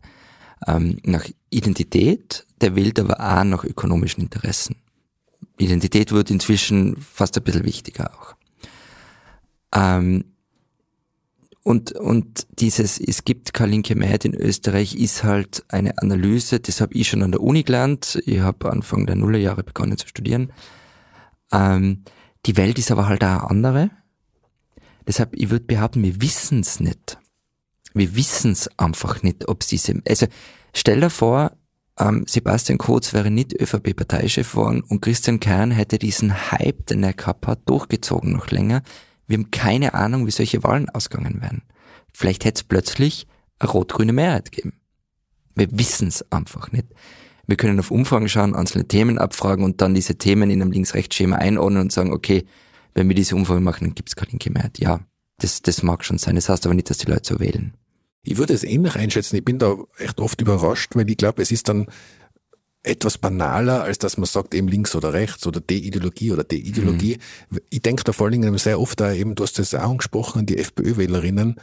ähm, 0.66 0.98
nach 1.04 1.24
Identität, 1.50 2.48
der 2.60 2.74
wählt 2.74 2.98
aber 2.98 3.20
auch 3.20 3.44
nach 3.44 3.62
ökonomischen 3.62 4.24
Interessen. 4.24 4.74
Identität 5.56 6.10
wird 6.10 6.32
inzwischen 6.32 6.96
fast 6.96 7.36
ein 7.36 7.44
bisschen 7.44 7.64
wichtiger 7.64 8.12
auch. 8.12 8.34
Ähm, 9.74 10.24
und, 11.64 11.92
und 11.92 12.46
dieses, 12.60 13.00
es 13.00 13.24
gibt 13.24 13.54
keine 13.54 13.72
linke 13.72 13.94
Mehrheit 13.94 14.26
in 14.26 14.34
Österreich, 14.34 14.94
ist 14.96 15.24
halt 15.24 15.64
eine 15.68 15.96
Analyse, 15.96 16.60
das 16.60 16.82
habe 16.82 16.92
ich 16.92 17.08
schon 17.08 17.22
an 17.22 17.32
der 17.32 17.40
Uni 17.40 17.62
gelernt. 17.62 18.20
Ich 18.26 18.40
habe 18.40 18.70
Anfang 18.70 19.06
der 19.06 19.16
Nullerjahre 19.16 19.64
begonnen 19.64 19.96
zu 19.96 20.06
studieren. 20.06 20.52
Ähm, 21.52 22.04
die 22.44 22.58
Welt 22.58 22.78
ist 22.78 22.90
aber 22.90 23.08
halt 23.08 23.24
auch 23.24 23.28
eine 23.28 23.50
andere. 23.50 23.90
Deshalb, 25.06 25.34
ich 25.34 25.48
würde 25.48 25.64
behaupten, 25.64 26.02
wir 26.02 26.20
wissen 26.20 26.60
es 26.60 26.80
nicht. 26.80 27.18
Wir 27.94 28.14
wissen 28.14 28.52
es 28.52 28.68
einfach 28.78 29.22
nicht, 29.22 29.48
ob 29.48 29.60
diese, 29.60 30.02
also 30.06 30.26
stell 30.74 31.00
dir 31.00 31.10
vor, 31.10 31.52
ähm, 31.98 32.26
Sebastian 32.28 32.76
Kurz 32.76 33.14
wäre 33.14 33.30
nicht 33.30 33.58
ÖVP-Parteichef 33.58 34.50
geworden 34.50 34.82
und 34.86 35.00
Christian 35.00 35.40
Kern 35.40 35.70
hätte 35.70 35.98
diesen 35.98 36.50
Hype, 36.52 36.86
den 36.86 37.04
er 37.04 37.14
gehabt 37.14 37.46
hat, 37.46 37.60
durchgezogen 37.66 38.32
noch 38.32 38.50
länger 38.50 38.82
wir 39.26 39.38
haben 39.38 39.50
keine 39.50 39.94
Ahnung, 39.94 40.26
wie 40.26 40.30
solche 40.30 40.62
Wahlen 40.62 40.88
ausgegangen 40.90 41.40
wären. 41.40 41.62
Vielleicht 42.12 42.44
hätte 42.44 42.58
es 42.58 42.64
plötzlich 42.64 43.26
eine 43.58 43.70
rot-grüne 43.70 44.12
Mehrheit 44.12 44.52
geben. 44.52 44.80
Wir 45.54 45.68
wissen 45.70 46.08
es 46.08 46.30
einfach 46.32 46.72
nicht. 46.72 46.86
Wir 47.46 47.56
können 47.56 47.78
auf 47.78 47.90
Umfragen 47.90 48.28
schauen, 48.28 48.54
einzelne 48.54 48.88
Themen 48.88 49.18
abfragen 49.18 49.64
und 49.64 49.80
dann 49.80 49.94
diese 49.94 50.16
Themen 50.16 50.50
in 50.50 50.62
einem 50.62 50.72
Links-Rechts-Schema 50.72 51.36
einordnen 51.36 51.82
und 51.82 51.92
sagen, 51.92 52.12
okay, 52.12 52.44
wenn 52.94 53.08
wir 53.08 53.14
diese 53.14 53.36
Umfrage 53.36 53.60
machen, 53.60 53.84
dann 53.84 53.94
gibt 53.94 54.08
es 54.08 54.16
keine 54.16 54.30
linke 54.30 54.50
Mehrheit. 54.50 54.78
Ja, 54.78 55.00
das, 55.38 55.62
das 55.62 55.82
mag 55.82 56.04
schon 56.04 56.18
sein. 56.18 56.36
Das 56.36 56.48
heißt 56.48 56.64
aber 56.64 56.74
nicht, 56.74 56.88
dass 56.90 56.98
die 56.98 57.10
Leute 57.10 57.34
so 57.34 57.40
wählen. 57.40 57.74
Ich 58.22 58.38
würde 58.38 58.54
es 58.54 58.64
ähnlich 58.64 58.96
einschätzen. 58.96 59.36
Ich 59.36 59.44
bin 59.44 59.58
da 59.58 59.76
echt 59.98 60.18
oft 60.20 60.40
überrascht, 60.40 60.96
weil 60.96 61.08
ich 61.10 61.16
glaube, 61.16 61.42
es 61.42 61.50
ist 61.50 61.68
dann 61.68 61.86
etwas 62.84 63.18
banaler, 63.18 63.82
als 63.82 63.98
dass 63.98 64.16
man 64.18 64.26
sagt, 64.26 64.54
eben 64.54 64.68
links 64.68 64.94
oder 64.94 65.12
rechts 65.12 65.46
oder 65.46 65.60
De-Ideologie 65.60 66.32
oder 66.32 66.44
De-Ideologie. 66.44 67.18
Mhm. 67.50 67.58
Ich 67.70 67.82
denke 67.82 68.04
da 68.04 68.12
vor 68.12 68.26
allen 68.26 68.40
Dingen 68.40 68.56
sehr 68.58 68.78
oft 68.78 69.00
da 69.00 69.12
eben, 69.12 69.34
du 69.34 69.42
hast 69.42 69.58
das 69.58 69.74
auch 69.74 69.90
angesprochen, 69.90 70.46
die 70.46 70.58
FPÖ-Wählerinnen, 70.58 71.56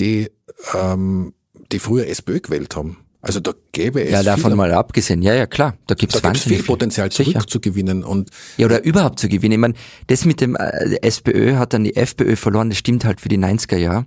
die, 0.00 0.30
ähm, 0.74 1.32
die 1.70 1.78
früher 1.78 2.08
SPÖ 2.08 2.40
gewählt 2.40 2.76
haben. 2.76 2.98
Also 3.24 3.40
da 3.40 3.54
gäbe 3.72 4.02
es. 4.02 4.10
Ja, 4.10 4.22
davon 4.22 4.50
viel, 4.50 4.56
mal 4.56 4.72
abgesehen. 4.72 5.22
Ja, 5.22 5.32
ja, 5.32 5.46
klar. 5.46 5.78
Da 5.86 5.94
gibt 5.94 6.14
es 6.14 6.42
viel 6.42 6.62
Potenzial 6.62 7.10
zurückzugewinnen 7.10 8.04
und. 8.04 8.28
Ja, 8.58 8.66
oder 8.66 8.84
überhaupt 8.84 9.18
zu 9.18 9.28
gewinnen. 9.28 9.52
Ich 9.52 9.58
meine, 9.58 9.74
das 10.08 10.26
mit 10.26 10.42
dem 10.42 10.56
äh, 10.56 10.96
SPÖ 11.00 11.56
hat 11.56 11.72
dann 11.72 11.84
die 11.84 11.96
FPÖ 11.96 12.36
verloren, 12.36 12.68
das 12.68 12.78
stimmt 12.78 13.06
halt 13.06 13.22
für 13.22 13.30
die 13.30 13.38
90er 13.38 13.78
Jahre. 13.78 14.04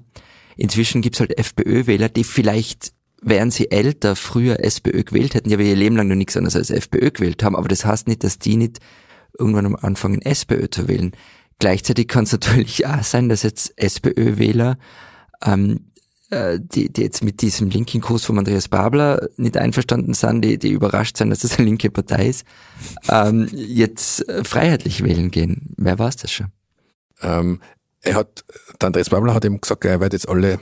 Inzwischen 0.56 1.02
gibt's 1.02 1.20
halt 1.20 1.36
FPÖ-Wähler, 1.38 2.10
die 2.10 2.24
vielleicht 2.24 2.92
wären 3.22 3.52
sie 3.52 3.72
älter, 3.72 4.16
früher 4.16 4.64
SPÖ 4.64 5.04
gewählt 5.04 5.34
hätten, 5.34 5.50
die 5.50 5.56
aber 5.56 5.64
ihr 5.64 5.76
Leben 5.76 5.96
lang 5.96 6.08
noch 6.08 6.16
nichts 6.16 6.38
anderes 6.38 6.56
als 6.56 6.70
FPÖ 6.70 7.12
gewählt 7.12 7.44
haben, 7.44 7.56
aber 7.56 7.68
das 7.68 7.86
heißt 7.86 8.08
nicht, 8.08 8.24
dass 8.24 8.40
die 8.40 8.58
nicht 8.58 8.80
irgendwann 9.38 9.66
am 9.66 9.76
Anfang 9.76 10.14
in 10.14 10.22
SPÖ 10.22 10.70
zu 10.70 10.88
wählen. 10.88 11.12
gleichzeitig 11.60 12.08
kann 12.08 12.26
es 12.26 12.32
natürlich 12.34 12.86
auch 12.86 13.04
sein, 13.04 13.30
dass 13.30 13.44
jetzt 13.44 13.74
SPÖ-Wähler, 13.78 14.78
ähm, 15.44 15.92
äh, 16.30 16.60
die, 16.62 16.92
die 16.92 17.02
jetzt 17.02 17.24
mit 17.24 17.42
diesem 17.42 17.70
linken 17.70 18.02
Kurs 18.02 18.26
von 18.26 18.38
Andreas 18.38 18.68
Babler 18.68 19.30
nicht 19.38 19.58
einverstanden 19.58 20.14
sind, 20.14 20.42
die, 20.42 20.58
die 20.58 20.72
überrascht 20.72 21.18
sind, 21.18 21.30
dass 21.30 21.40
das 21.40 21.58
eine 21.58 21.68
linke 21.68 21.90
Partei 21.90 22.28
ist, 22.28 22.46
ähm, 23.10 23.48
jetzt 23.54 24.28
äh, 24.28 24.44
freiheitlich 24.44 25.04
wählen 25.04 25.32
gehen. 25.32 25.74
Wer 25.78 25.98
weiß 25.98 26.18
das 26.18 26.32
schon? 26.32 26.48
Ähm, 27.22 27.62
er 28.02 28.16
hat, 28.16 28.46
der 28.80 28.88
Andreas 28.88 29.10
Babler 29.10 29.34
hat 29.34 29.46
ihm 29.46 29.60
gesagt, 29.60 29.86
er 29.86 30.00
wird 30.00 30.14
jetzt 30.14 30.30
alle 30.30 30.60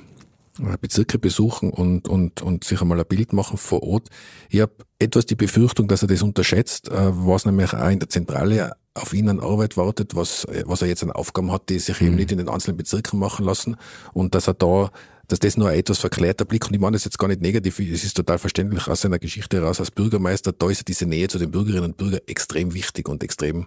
Bezirke 0.79 1.19
besuchen 1.19 1.71
und, 1.71 2.07
und, 2.07 2.41
und 2.41 2.63
sich 2.63 2.81
einmal 2.81 2.99
ein 2.99 3.05
Bild 3.05 3.33
machen 3.33 3.57
vor 3.57 3.83
Ort. 3.83 4.09
Ich 4.49 4.61
habe 4.61 4.73
etwas 4.99 5.25
die 5.25 5.35
Befürchtung, 5.35 5.87
dass 5.87 6.01
er 6.01 6.07
das 6.07 6.21
unterschätzt, 6.21 6.89
äh, 6.89 6.93
was 6.93 7.45
nämlich 7.45 7.73
auch 7.73 7.89
in 7.89 7.99
der 7.99 8.09
Zentrale 8.09 8.73
auf 8.93 9.13
ihn 9.13 9.27
an 9.27 9.41
Arbeit 9.41 9.75
wartet, 9.75 10.15
was, 10.15 10.47
was 10.65 10.81
er 10.81 10.87
jetzt 10.87 11.03
an 11.03 11.11
Aufgaben 11.11 11.51
hat, 11.51 11.69
die 11.69 11.79
sich 11.79 11.99
mhm. 11.99 12.07
eben 12.07 12.15
nicht 12.15 12.31
in 12.31 12.37
den 12.37 12.49
einzelnen 12.49 12.77
Bezirken 12.77 13.19
machen 13.19 13.45
lassen 13.45 13.75
und 14.13 14.35
dass 14.35 14.47
er 14.47 14.53
da 14.53 14.91
dass 15.27 15.39
das 15.39 15.57
nur 15.57 15.69
ein 15.69 15.79
etwas 15.79 15.97
verklärter 15.97 16.45
Blick, 16.45 16.67
und 16.67 16.75
ich 16.75 16.79
meine 16.79 16.93
das 16.93 17.03
jetzt 17.03 17.17
gar 17.17 17.27
nicht 17.27 17.41
negativ, 17.41 17.79
es 17.79 18.03
ist 18.03 18.15
total 18.15 18.37
verständlich 18.37 18.87
aus 18.87 19.01
seiner 19.01 19.17
Geschichte 19.17 19.57
heraus 19.57 19.79
als 19.79 19.89
Bürgermeister, 19.89 20.51
da 20.51 20.69
ist 20.69 20.87
diese 20.87 21.07
Nähe 21.07 21.27
zu 21.27 21.39
den 21.39 21.49
Bürgerinnen 21.49 21.85
und 21.85 21.97
Bürgern 21.97 22.19
extrem 22.27 22.75
wichtig 22.75 23.09
und 23.09 23.23
extrem 23.23 23.65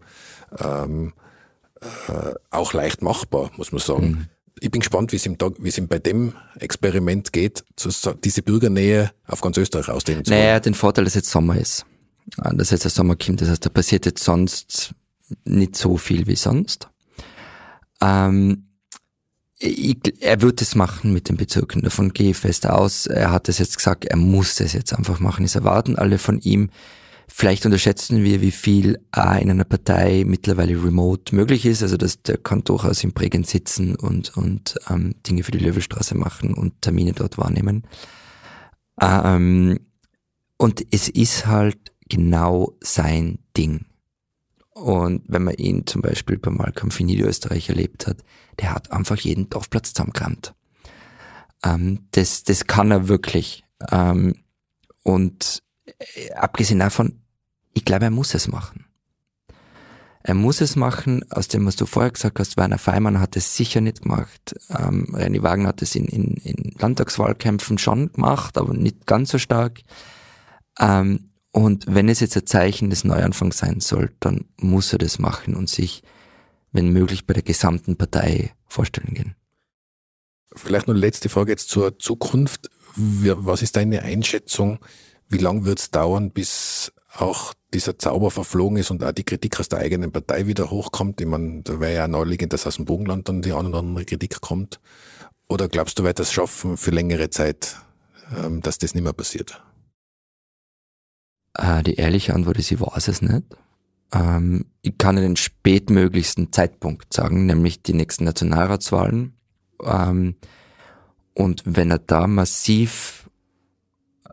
ähm, 0.56 1.14
äh, 1.80 2.34
auch 2.50 2.74
leicht 2.74 3.02
machbar, 3.02 3.50
muss 3.56 3.72
man 3.72 3.80
sagen. 3.80 4.06
Mhm 4.06 4.26
ich 4.60 4.70
bin 4.70 4.80
gespannt, 4.80 5.12
wie 5.12 5.16
es 5.16 5.26
ihm, 5.26 5.38
da, 5.38 5.50
wie 5.58 5.68
es 5.68 5.78
ihm 5.78 5.88
bei 5.88 5.98
dem 5.98 6.34
Experiment 6.58 7.32
geht, 7.32 7.64
diese 8.24 8.42
Bürgernähe 8.42 9.12
auf 9.26 9.40
ganz 9.40 9.56
Österreich 9.56 9.88
ausdehnen 9.88 10.24
zu 10.24 10.30
können. 10.30 10.42
Naja, 10.42 10.60
den 10.60 10.74
Vorteil, 10.74 11.04
dass 11.04 11.14
jetzt 11.14 11.30
Sommer 11.30 11.56
ist. 11.56 11.84
Dass 12.36 12.70
jetzt 12.70 12.84
der 12.84 12.90
Sommer 12.90 13.16
kommt. 13.16 13.40
Das 13.40 13.48
heißt, 13.48 13.64
da 13.64 13.70
passiert 13.70 14.06
jetzt 14.06 14.22
sonst 14.22 14.94
nicht 15.44 15.76
so 15.76 15.96
viel 15.96 16.26
wie 16.26 16.36
sonst. 16.36 16.88
Ähm, 18.02 18.68
ich, 19.58 19.98
er 20.20 20.40
wird 20.40 20.62
es 20.62 20.74
machen 20.74 21.12
mit 21.12 21.28
den 21.28 21.36
Bezirken. 21.36 21.82
Davon 21.82 22.12
gehe 22.12 22.30
ich 22.30 22.36
fest 22.36 22.66
aus. 22.66 23.06
Er 23.06 23.32
hat 23.32 23.48
es 23.48 23.58
jetzt 23.58 23.76
gesagt, 23.76 24.04
er 24.04 24.16
muss 24.16 24.60
es 24.60 24.72
jetzt 24.72 24.92
einfach 24.92 25.20
machen. 25.20 25.44
Es 25.44 25.54
erwarten 25.54 25.96
alle 25.96 26.18
von 26.18 26.38
ihm. 26.40 26.70
Vielleicht 27.40 27.64
unterschätzen 27.64 28.24
wir, 28.24 28.40
wie 28.40 28.50
viel 28.50 28.98
A 29.12 29.36
in 29.36 29.48
einer 29.48 29.62
Partei 29.62 30.24
mittlerweile 30.26 30.72
remote 30.82 31.36
möglich 31.36 31.66
ist. 31.66 31.84
Also 31.84 31.96
dass 31.96 32.20
der 32.20 32.36
kann 32.36 32.64
durchaus 32.64 33.04
im 33.04 33.12
Prägen 33.12 33.44
sitzen 33.44 33.94
und, 33.94 34.36
und 34.36 34.74
ähm, 34.90 35.14
Dinge 35.24 35.44
für 35.44 35.52
die 35.52 35.60
Löwelstraße 35.60 36.16
machen 36.16 36.52
und 36.52 36.82
Termine 36.82 37.12
dort 37.12 37.38
wahrnehmen. 37.38 37.84
Ähm, 39.00 39.78
und 40.56 40.84
es 40.90 41.08
ist 41.08 41.46
halt 41.46 41.78
genau 42.08 42.76
sein 42.80 43.38
Ding. 43.56 43.86
Und 44.74 45.22
wenn 45.28 45.44
man 45.44 45.54
ihn 45.54 45.86
zum 45.86 46.02
Beispiel 46.02 46.38
beim 46.38 46.58
Wahlkampf 46.58 46.98
in 46.98 47.06
Niederösterreich 47.06 47.68
erlebt 47.68 48.08
hat, 48.08 48.16
der 48.58 48.74
hat 48.74 48.90
einfach 48.90 49.16
jeden 49.18 49.48
Dorfplatz 49.48 49.92
zusammengerammt. 49.92 50.54
Ähm, 51.64 52.08
das, 52.10 52.42
das 52.42 52.66
kann 52.66 52.90
er 52.90 53.06
wirklich. 53.06 53.62
Ähm, 53.92 54.34
und 55.04 55.62
äh, 56.16 56.32
abgesehen 56.32 56.80
davon, 56.80 57.20
ich 57.78 57.84
glaube, 57.84 58.06
er 58.06 58.10
muss 58.10 58.34
es 58.34 58.48
machen. 58.48 58.86
Er 60.24 60.34
muss 60.34 60.60
es 60.60 60.74
machen, 60.74 61.24
aus 61.30 61.46
dem, 61.46 61.64
was 61.64 61.76
du 61.76 61.86
vorher 61.86 62.10
gesagt 62.10 62.40
hast, 62.40 62.56
Werner 62.56 62.78
Feimann 62.78 63.20
hat 63.20 63.36
es 63.36 63.56
sicher 63.56 63.80
nicht 63.80 64.02
gemacht. 64.02 64.56
Ähm, 64.68 65.06
René 65.14 65.42
Wagner 65.42 65.68
hat 65.68 65.80
es 65.80 65.94
in, 65.94 66.06
in, 66.06 66.34
in 66.38 66.74
Landtagswahlkämpfen 66.76 67.78
schon 67.78 68.12
gemacht, 68.12 68.58
aber 68.58 68.74
nicht 68.74 69.06
ganz 69.06 69.30
so 69.30 69.38
stark. 69.38 69.80
Ähm, 70.80 71.30
und 71.52 71.86
wenn 71.88 72.08
es 72.08 72.18
jetzt 72.18 72.36
ein 72.36 72.46
Zeichen 72.46 72.90
des 72.90 73.04
Neuanfangs 73.04 73.58
sein 73.58 73.80
soll, 73.80 74.10
dann 74.18 74.46
muss 74.56 74.92
er 74.92 74.98
das 74.98 75.20
machen 75.20 75.54
und 75.54 75.70
sich, 75.70 76.02
wenn 76.72 76.90
möglich, 76.92 77.24
bei 77.24 77.34
der 77.34 77.44
gesamten 77.44 77.96
Partei 77.96 78.52
vorstellen 78.66 79.14
gehen. 79.14 79.36
Vielleicht 80.52 80.88
noch 80.88 80.94
letzte 80.94 81.28
Frage 81.28 81.52
jetzt 81.52 81.68
zur 81.68 81.96
Zukunft. 82.00 82.70
Was 82.96 83.62
ist 83.62 83.76
deine 83.76 84.02
Einschätzung? 84.02 84.80
Wie 85.28 85.38
lange 85.38 85.64
wird 85.64 85.78
es 85.78 85.90
dauern, 85.92 86.32
bis 86.32 86.92
auch 87.20 87.54
dieser 87.74 87.98
Zauber 87.98 88.30
verflogen 88.30 88.78
ist 88.78 88.90
und 88.90 89.02
auch 89.04 89.12
die 89.12 89.24
Kritik 89.24 89.58
aus 89.60 89.68
der 89.68 89.80
eigenen 89.80 90.12
Partei 90.12 90.46
wieder 90.46 90.70
hochkommt? 90.70 91.20
Ich 91.20 91.26
meine, 91.26 91.62
da 91.62 91.80
wäre 91.80 91.94
ja 91.94 92.08
naheliegend, 92.08 92.52
dass 92.52 92.66
aus 92.66 92.76
dem 92.76 92.84
Bogenland 92.84 93.28
dann 93.28 93.42
die 93.42 93.52
eine 93.52 93.68
oder 93.68 93.78
andere 93.78 94.04
Kritik 94.04 94.40
kommt. 94.40 94.80
Oder 95.48 95.68
glaubst 95.68 95.98
du, 95.98 96.04
wird 96.04 96.18
das 96.18 96.32
schaffen 96.32 96.76
für 96.76 96.90
längere 96.90 97.30
Zeit, 97.30 97.76
ähm, 98.36 98.60
dass 98.60 98.78
das 98.78 98.94
nicht 98.94 99.02
mehr 99.02 99.12
passiert? 99.12 99.62
Äh, 101.54 101.82
die 101.82 101.94
ehrliche 101.94 102.34
Antwort 102.34 102.58
ist, 102.58 102.70
ich 102.70 102.80
weiß 102.80 103.08
es 103.08 103.22
nicht. 103.22 103.44
Ähm, 104.12 104.66
ich 104.82 104.96
kann 104.96 105.16
den 105.16 105.36
spätmöglichsten 105.36 106.52
Zeitpunkt 106.52 107.12
sagen, 107.12 107.46
nämlich 107.46 107.82
die 107.82 107.94
nächsten 107.94 108.24
Nationalratswahlen. 108.24 109.34
Ähm, 109.82 110.36
und 111.34 111.62
wenn 111.64 111.90
er 111.90 111.98
da 111.98 112.26
massiv, 112.26 113.17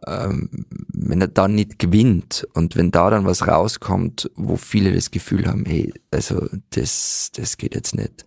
ähm, 0.07 0.49
wenn 0.93 1.21
er 1.21 1.27
da 1.27 1.47
nicht 1.47 1.79
gewinnt 1.79 2.47
und 2.53 2.75
wenn 2.75 2.91
da 2.91 3.09
dann 3.09 3.25
was 3.25 3.47
rauskommt, 3.47 4.29
wo 4.35 4.55
viele 4.57 4.93
das 4.93 5.11
Gefühl 5.11 5.47
haben, 5.47 5.65
hey, 5.65 5.93
also 6.11 6.47
das, 6.71 7.31
das 7.35 7.57
geht 7.57 7.75
jetzt 7.75 7.95
nicht, 7.95 8.25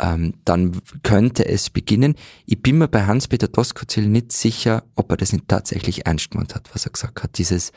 ähm, 0.00 0.34
dann 0.44 0.80
könnte 1.02 1.46
es 1.46 1.70
beginnen. 1.70 2.14
Ich 2.46 2.62
bin 2.62 2.78
mir 2.78 2.88
bei 2.88 3.06
Hans-Peter 3.06 3.48
Doskozil 3.48 4.08
nicht 4.08 4.32
sicher, 4.32 4.84
ob 4.94 5.10
er 5.10 5.16
das 5.16 5.32
nicht 5.32 5.48
tatsächlich 5.48 6.06
ernst 6.06 6.30
gemeint 6.30 6.54
hat, 6.54 6.70
was 6.72 6.86
er 6.86 6.92
gesagt 6.92 7.22
hat. 7.22 7.38
Dieses 7.38 7.72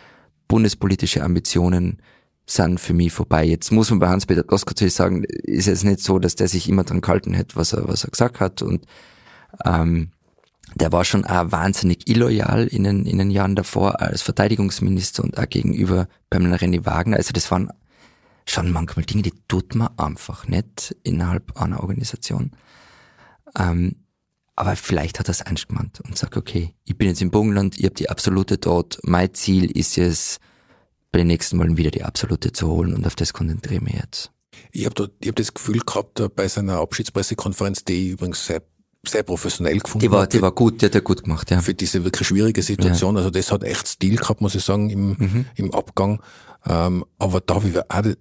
bundespolitische 0.47 1.23
Ambitionen 1.23 2.01
sind 2.47 2.79
für 2.79 2.93
mich 2.93 3.11
vorbei. 3.11 3.43
Jetzt 3.45 3.71
muss 3.71 3.89
man 3.89 3.99
bei 3.99 4.07
Hans-Peter 4.07 4.43
Doskozil 4.43 4.89
sagen, 4.89 5.23
ist 5.23 5.67
es 5.67 5.83
nicht 5.83 5.99
so, 5.99 6.19
dass 6.19 6.35
der 6.35 6.47
sich 6.47 6.69
immer 6.69 6.83
dran 6.83 7.01
gehalten 7.01 7.33
hätte, 7.33 7.55
was 7.55 7.73
er, 7.73 7.87
was 7.87 8.03
er 8.03 8.11
gesagt 8.11 8.39
hat 8.39 8.61
und 8.61 8.85
ähm, 9.63 10.11
der 10.73 10.91
war 10.91 11.05
schon 11.05 11.25
auch 11.25 11.51
wahnsinnig 11.51 12.09
illoyal 12.09 12.67
in 12.67 12.83
den, 12.83 13.05
in 13.05 13.17
den 13.17 13.31
Jahren 13.31 13.55
davor 13.55 14.01
als 14.01 14.21
Verteidigungsminister 14.23 15.23
und 15.23 15.37
auch 15.37 15.47
gegenüber 15.47 16.07
Pamela 16.29 16.55
René 16.57 16.85
Wagner. 16.85 17.17
Also 17.17 17.31
das 17.33 17.49
waren 17.51 17.71
schon 18.47 18.71
manchmal 18.71 19.05
Dinge, 19.05 19.23
die 19.23 19.33
tut 19.47 19.75
man 19.75 19.97
einfach 19.97 20.47
nicht 20.47 20.95
innerhalb 21.03 21.57
einer 21.57 21.81
Organisation. 21.81 22.51
Ähm, 23.57 23.95
aber 24.55 24.75
vielleicht 24.75 25.19
hat 25.19 25.27
er 25.27 25.31
es 25.31 25.41
ernst 25.41 25.67
gemeint 25.67 26.01
und 26.01 26.17
sagt, 26.17 26.37
okay, 26.37 26.73
ich 26.85 26.97
bin 26.97 27.07
jetzt 27.07 27.21
im 27.21 27.31
Burgenland, 27.31 27.77
ich 27.77 27.85
habe 27.85 27.95
die 27.95 28.09
Absolute 28.09 28.57
dort, 28.57 28.99
mein 29.03 29.33
Ziel 29.33 29.69
ist 29.69 29.97
es, 29.97 30.39
bei 31.11 31.19
den 31.19 31.27
nächsten 31.27 31.57
Malen 31.57 31.77
wieder 31.77 31.91
die 31.91 32.03
Absolute 32.03 32.51
zu 32.51 32.67
holen 32.67 32.93
und 32.93 33.05
auf 33.07 33.15
das 33.15 33.33
konzentriere 33.33 33.75
ich 33.75 33.81
mich 33.81 33.93
jetzt. 33.93 34.31
Ich 34.71 34.85
habe 34.85 35.11
hab 35.25 35.35
das 35.35 35.53
Gefühl 35.53 35.79
gehabt, 35.79 36.21
bei 36.35 36.47
seiner 36.47 36.79
Abschiedspressekonferenz, 36.79 37.83
die 37.85 38.07
ich 38.07 38.11
übrigens 38.11 38.45
sehr, 38.45 38.61
sehr 39.09 39.23
professionell 39.23 39.79
gefunden 39.79 40.05
Die 40.05 40.11
war, 40.11 40.27
die 40.27 40.41
war 40.41 40.51
gut, 40.51 40.81
die 40.81 40.85
hat 40.85 40.95
er 40.95 41.01
gut 41.01 41.23
gemacht, 41.23 41.49
ja. 41.51 41.61
Für 41.61 41.73
diese 41.73 42.03
wirklich 42.03 42.27
schwierige 42.27 42.61
Situation. 42.61 43.15
Ja. 43.15 43.19
Also 43.19 43.29
das 43.29 43.51
hat 43.51 43.63
echt 43.63 43.87
Stil 43.87 44.17
gehabt, 44.17 44.41
muss 44.41 44.55
ich 44.55 44.63
sagen, 44.63 44.89
im, 44.89 45.09
mhm. 45.09 45.45
im 45.55 45.73
Abgang. 45.73 46.21
Ähm, 46.67 47.05
aber 47.17 47.41
da 47.41 47.55
habe 47.55 47.67
ich 47.67 47.77
auch 47.77 48.15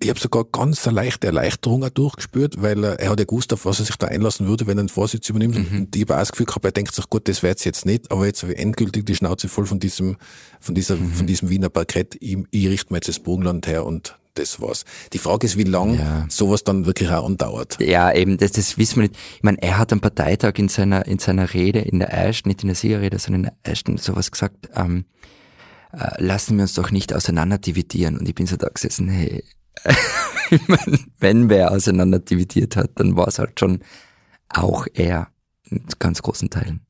ich 0.00 0.08
habe 0.08 0.20
sogar 0.20 0.44
ganz 0.44 0.86
eine 0.86 0.94
leichte 0.94 1.26
Erleichterung 1.26 1.84
auch 1.84 1.88
durchgespürt, 1.88 2.62
weil 2.62 2.84
er, 2.84 3.00
er 3.00 3.10
hat 3.10 3.18
ja 3.18 3.24
gewusst, 3.24 3.52
auf 3.52 3.64
was 3.64 3.80
er 3.80 3.86
sich 3.86 3.96
da 3.96 4.06
einlassen 4.06 4.46
würde, 4.46 4.66
wenn 4.66 4.78
er 4.78 4.84
den 4.84 4.88
Vorsitz 4.88 5.28
übernimmt. 5.28 5.72
Mhm. 5.72 5.78
Und 5.80 5.96
ich 5.96 6.02
habe 6.02 6.14
auch 6.14 6.20
das 6.20 6.30
Gefühl 6.30 6.46
gehabt, 6.46 6.64
er 6.64 6.72
denkt 6.72 6.94
sich, 6.94 7.08
gut, 7.10 7.28
das 7.28 7.42
wird's 7.42 7.64
jetzt 7.64 7.84
nicht, 7.84 8.10
aber 8.10 8.26
jetzt 8.26 8.42
habe 8.42 8.52
ich 8.52 8.58
endgültig 8.58 9.06
die 9.06 9.16
Schnauze 9.16 9.48
voll 9.48 9.66
von 9.66 9.80
diesem, 9.80 10.16
von 10.60 10.74
dieser, 10.74 10.96
mhm. 10.96 11.12
von 11.12 11.26
diesem 11.26 11.50
Wiener 11.50 11.68
Parkett. 11.68 12.16
Ich, 12.20 12.38
ich 12.50 12.68
richte 12.68 12.92
mir 12.92 12.98
jetzt 12.98 13.08
das 13.08 13.18
Burgenland 13.18 13.66
her 13.66 13.84
und 13.84 14.16
das 14.38 14.60
war's. 14.60 14.84
Die 15.12 15.18
Frage 15.18 15.46
ist, 15.46 15.56
wie 15.56 15.64
lang 15.64 15.98
ja. 15.98 16.26
sowas 16.28 16.64
dann 16.64 16.86
wirklich 16.86 17.10
auch 17.10 17.26
andauert. 17.26 17.78
Ja, 17.80 18.12
eben, 18.12 18.38
das, 18.38 18.52
das 18.52 18.78
wissen 18.78 18.96
wir 18.96 19.02
nicht. 19.08 19.16
Ich 19.36 19.42
meine, 19.42 19.60
er 19.60 19.78
hat 19.78 19.92
am 19.92 20.00
Parteitag 20.00 20.54
in 20.56 20.68
seiner, 20.68 21.06
in 21.06 21.18
seiner 21.18 21.52
Rede, 21.52 21.80
in 21.80 21.98
der 21.98 22.10
ersten, 22.10 22.48
nicht 22.48 22.62
in 22.62 22.68
der 22.68 22.76
Siegerrede, 22.76 23.18
sondern 23.18 23.44
in 23.44 23.50
der 23.50 23.70
ersten 23.70 23.98
sowas 23.98 24.30
gesagt, 24.30 24.68
ähm, 24.74 25.04
äh, 25.92 26.22
lassen 26.22 26.56
wir 26.56 26.62
uns 26.62 26.74
doch 26.74 26.90
nicht 26.90 27.12
auseinander 27.12 27.58
dividieren. 27.58 28.18
Und 28.18 28.28
ich 28.28 28.34
bin 28.34 28.46
so 28.46 28.56
da 28.56 28.68
gesessen, 28.68 29.08
hey, 29.08 29.44
ich 30.50 30.68
meine, 30.68 30.98
wenn 31.18 31.48
wer 31.48 31.72
auseinander 31.72 32.18
dividiert 32.18 32.76
hat, 32.76 32.90
dann 32.96 33.16
war 33.16 33.28
es 33.28 33.38
halt 33.38 33.58
schon 33.58 33.80
auch 34.48 34.86
er 34.94 35.28
in 35.70 35.84
ganz 35.98 36.22
großen 36.22 36.50
Teilen. 36.50 36.80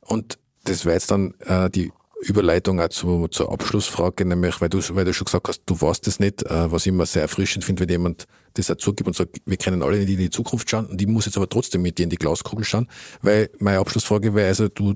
Und 0.00 0.38
das 0.64 0.84
wäre 0.84 0.94
jetzt 0.94 1.10
dann 1.10 1.34
äh, 1.40 1.70
die 1.70 1.92
Überleitung 2.20 2.80
auch 2.80 2.88
zu, 2.88 3.28
zur 3.28 3.52
Abschlussfrage, 3.52 4.24
nämlich, 4.24 4.60
weil 4.60 4.68
du, 4.68 4.80
weil 4.90 5.04
du 5.04 5.14
schon 5.14 5.26
gesagt 5.26 5.48
hast, 5.48 5.62
du 5.66 5.80
weißt 5.80 6.06
es 6.08 6.18
nicht, 6.18 6.42
äh, 6.42 6.70
was 6.70 6.82
ich 6.82 6.88
immer 6.88 7.06
sehr 7.06 7.22
erfrischend 7.22 7.64
finde, 7.64 7.82
wenn 7.82 7.88
jemand 7.88 8.26
das 8.54 8.70
auch 8.70 8.76
zugibt 8.76 9.06
und 9.06 9.14
sagt, 9.14 9.40
wir 9.46 9.56
können 9.56 9.82
alle 9.82 9.98
nicht 9.98 10.10
in 10.10 10.18
die 10.18 10.30
Zukunft 10.30 10.68
schauen 10.68 10.86
und 10.86 11.00
ich 11.00 11.06
muss 11.06 11.26
jetzt 11.26 11.36
aber 11.36 11.48
trotzdem 11.48 11.82
mit 11.82 11.98
dir 11.98 12.04
in 12.04 12.10
die 12.10 12.16
Glaskugel 12.16 12.64
schauen, 12.64 12.88
weil 13.22 13.50
meine 13.60 13.78
Abschlussfrage 13.78 14.34
wäre, 14.34 14.48
also 14.48 14.68
du, 14.68 14.94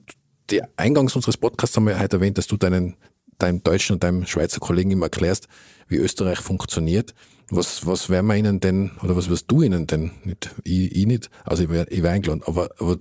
die 0.51 0.63
Eingangs 0.77 1.15
unseres 1.15 1.37
Podcasts 1.37 1.77
haben 1.77 1.87
wir 1.87 1.99
heute 1.99 2.17
erwähnt, 2.17 2.39
dass 2.39 2.47
du 2.47 2.57
deinen, 2.57 2.97
deinem 3.39 3.63
deutschen 3.63 3.95
und 3.95 4.03
deinem 4.03 4.27
Schweizer 4.27 4.59
Kollegen 4.59 4.91
immer 4.91 5.07
erklärst, 5.07 5.49
wie 5.89 5.97
Österreich 5.97 6.41
funktioniert. 6.41 7.15
Was, 7.51 7.87
was 7.87 8.09
werden 8.09 8.27
wir 8.29 8.37
ihnen 8.37 8.61
denn, 8.61 8.93
oder 9.03 9.15
was 9.15 9.29
wirst 9.29 9.51
du 9.51 9.63
ihnen 9.63 9.87
denn, 9.87 10.13
nicht, 10.25 10.51
ich, 10.65 10.97
ich 10.97 11.07
nicht, 11.07 11.29
also 11.45 11.63
ich 11.63 11.69
wäre 11.69 11.87
wär 11.91 12.11
eingeladen, 12.11 12.43
aber, 12.47 12.71
aber 12.79 12.97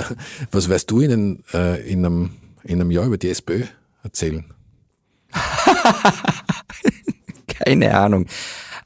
was 0.50 0.68
wirst 0.68 0.90
du 0.90 1.00
ihnen 1.00 1.42
äh, 1.54 1.80
in, 1.90 2.04
einem, 2.04 2.30
in 2.64 2.80
einem 2.80 2.90
Jahr 2.90 3.06
über 3.06 3.18
die 3.18 3.28
SPÖ 3.28 3.64
erzählen? 4.02 4.52
Keine 7.46 7.96
Ahnung. 7.96 8.26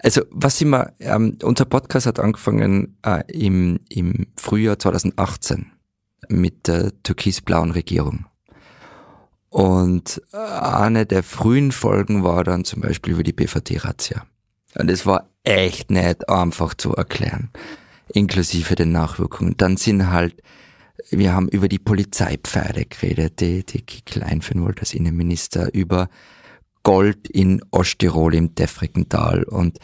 Also 0.01 0.23
was 0.31 0.61
immer, 0.61 0.93
ähm, 1.01 1.39
unser 1.43 1.65
Podcast 1.65 2.07
hat 2.07 2.21
angefangen 2.21 2.97
äh, 3.05 3.23
im, 3.33 3.81
im 3.89 4.29
Frühjahr 4.37 4.79
2018 4.79 5.73
mit 6.29 6.69
der 6.69 6.93
türkis-blauen 7.03 7.73
Regierung. 7.73 8.27
Und 9.51 10.23
äh, 10.33 10.37
eine 10.37 11.07
der 11.07 11.23
frühen 11.23 11.73
Folgen 11.73 12.23
war 12.23 12.45
dann 12.45 12.65
zum 12.65 12.83
Beispiel 12.83 13.15
über 13.15 13.23
die 13.23 13.33
BVT-Razzia. 13.33 14.25
Und 14.75 14.91
es 14.91 15.07
war 15.07 15.29
echt 15.43 15.91
nicht 15.91 16.29
einfach 16.29 16.75
zu 16.75 16.95
erklären, 16.95 17.51
inklusive 18.09 18.75
den 18.75 18.93
Nachwirkungen. 18.93 19.57
Dann 19.57 19.77
sind 19.77 20.11
halt, 20.11 20.43
wir 21.11 21.33
haben 21.33 21.49
über 21.49 21.69
die 21.69 21.79
Polizeipfeile 21.79 22.85
geredet, 22.87 23.41
die, 23.41 23.65
die 23.65 23.83
Kickel 23.83 24.23
einführen 24.23 24.65
wollte 24.65 24.81
als 24.81 24.95
Innenminister, 24.95 25.73
über 25.73 26.09
Gold 26.83 27.29
in 27.29 27.63
Osttirol 27.71 28.35
im 28.35 28.55
Defrikental 28.55 29.45
und 29.45 29.79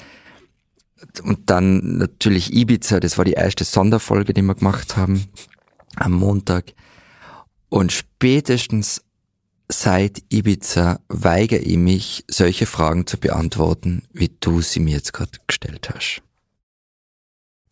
und 1.23 1.51
dann 1.51 1.99
natürlich 1.99 2.55
Ibiza, 2.55 2.99
das 2.99 3.19
war 3.19 3.25
die 3.25 3.33
erste 3.33 3.65
Sonderfolge, 3.65 4.33
die 4.33 4.43
wir 4.43 4.55
gemacht 4.55 4.97
haben 4.97 5.29
am 5.97 6.13
Montag. 6.13 6.73
Und 7.69 7.93
spätestens 7.93 9.03
seit 9.69 10.23
Ibiza 10.31 11.01
weigere 11.09 11.61
ich 11.61 11.77
mich, 11.77 12.25
solche 12.29 12.67
Fragen 12.67 13.07
zu 13.07 13.19
beantworten, 13.19 14.03
wie 14.13 14.31
du 14.41 14.61
sie 14.61 14.81
mir 14.81 14.97
jetzt 14.97 15.13
gerade 15.13 15.39
gestellt 15.47 15.91
hast. 15.91 16.23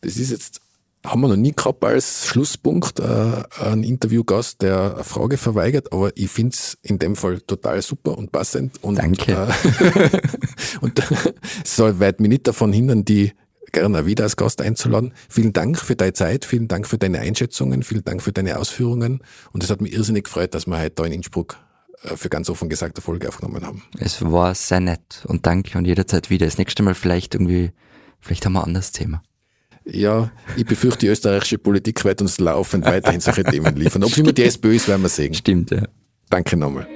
Das 0.01 0.17
ist 0.17 0.31
jetzt, 0.31 0.61
haben 1.05 1.21
wir 1.21 1.29
noch 1.29 1.37
nie 1.37 1.53
gehabt 1.53 1.85
als 1.85 2.27
Schlusspunkt, 2.27 3.01
äh, 3.01 3.43
ein 3.61 3.83
Interviewgast, 3.83 4.63
der 4.63 4.95
eine 4.95 5.05
Frage 5.05 5.37
verweigert, 5.37 5.93
aber 5.93 6.17
ich 6.17 6.31
finde 6.31 6.55
es 6.55 6.79
in 6.83 6.99
dem 6.99 7.17
Fall 7.17 7.41
total 7.41 7.83
super 7.83 8.17
und 8.17 8.31
passend. 8.31 8.83
Und, 8.83 8.97
Danke. 8.97 9.33
Äh, 9.33 10.11
und 10.81 11.03
soll 11.65 11.99
weit 11.99 12.21
mich 12.21 12.29
nicht 12.29 12.47
davon 12.47 12.73
hindern, 12.73 13.05
die 13.05 13.33
gerne 13.73 14.07
wieder 14.07 14.25
als 14.25 14.37
Gast 14.37 14.61
einzuladen. 14.61 15.13
Vielen 15.29 15.53
Dank 15.53 15.79
für 15.79 15.97
deine 15.97 16.13
Zeit, 16.13 16.45
vielen 16.45 16.69
Dank 16.69 16.87
für 16.87 16.99
deine 16.99 17.21
Einschätzungen, 17.21 17.83
vielen 17.83 18.05
Dank 18.05 18.23
für 18.23 18.33
deine 18.33 18.59
Ausführungen. 18.59 19.23
Und 19.53 19.65
es 19.65 19.71
hat 19.71 19.81
mich 19.81 19.93
irrsinnig 19.93 20.25
gefreut, 20.25 20.55
dass 20.55 20.67
wir 20.67 20.79
heute 20.79 20.91
da 20.91 21.05
in 21.05 21.13
Innsbruck 21.13 21.59
äh, 22.05 22.17
für 22.17 22.29
ganz 22.29 22.49
offen 22.49 22.69
gesagt 22.69 22.97
eine 22.97 23.03
Folge 23.03 23.29
aufgenommen 23.29 23.67
haben. 23.67 23.83
Es 23.99 24.23
war 24.23 24.55
sehr 24.55 24.81
nett 24.81 25.25
und 25.27 25.47
danke 25.47 25.79
und 25.79 25.87
jederzeit 25.87 26.31
wieder. 26.31 26.47
Das 26.47 26.59
nächste 26.59 26.83
Mal 26.83 26.95
vielleicht 26.95 27.35
irgendwie, 27.35 27.73
vielleicht 28.21 28.47
haben 28.47 28.53
wir 28.53 28.61
ein 28.61 28.67
anderes 28.67 28.93
Thema. 28.93 29.23
Ja, 29.85 30.31
ich 30.57 30.65
befürchte, 30.65 31.07
die 31.07 31.09
österreichische 31.09 31.59
Politik 31.59 32.05
wird 32.05 32.21
uns 32.21 32.39
laufend 32.39 32.85
weiterhin 32.87 33.21
solche 33.21 33.45
Themen 33.45 33.75
liefern. 33.77 34.05
Ob 34.05 34.11
es 34.11 34.19
immer 34.19 34.33
die 34.33 34.45
SPÖ 34.45 34.77
ist, 34.77 34.89
werden 34.89 35.03
wir 35.03 35.09
sehen. 35.09 35.35
Stimmt, 35.35 35.71
ja. 35.71 35.83
Danke 36.31 36.57
nochmal. 36.57 36.87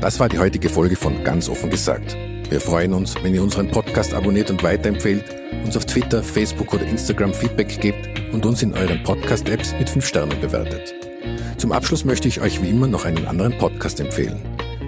Das 0.00 0.18
war 0.18 0.28
die 0.28 0.38
heutige 0.38 0.68
Folge 0.68 0.96
von 0.96 1.22
Ganz 1.22 1.48
offen 1.48 1.70
gesagt. 1.70 2.16
Wir 2.50 2.60
freuen 2.60 2.92
uns, 2.92 3.14
wenn 3.22 3.34
ihr 3.34 3.42
unseren 3.42 3.70
Podcast 3.70 4.12
abonniert 4.12 4.50
und 4.50 4.62
weiterempfehlt, 4.62 5.24
uns 5.64 5.76
auf 5.76 5.86
Twitter, 5.86 6.22
Facebook 6.22 6.74
oder 6.74 6.84
Instagram 6.86 7.32
Feedback 7.32 7.80
gebt 7.80 8.10
und 8.32 8.44
uns 8.44 8.62
in 8.62 8.74
euren 8.74 9.02
Podcast-Apps 9.04 9.74
mit 9.78 9.88
5 9.88 10.04
Sternen 10.04 10.40
bewertet. 10.40 11.01
Zum 11.56 11.72
Abschluss 11.72 12.04
möchte 12.04 12.28
ich 12.28 12.40
euch 12.40 12.62
wie 12.62 12.70
immer 12.70 12.86
noch 12.86 13.04
einen 13.04 13.26
anderen 13.26 13.56
Podcast 13.58 14.00
empfehlen. 14.00 14.40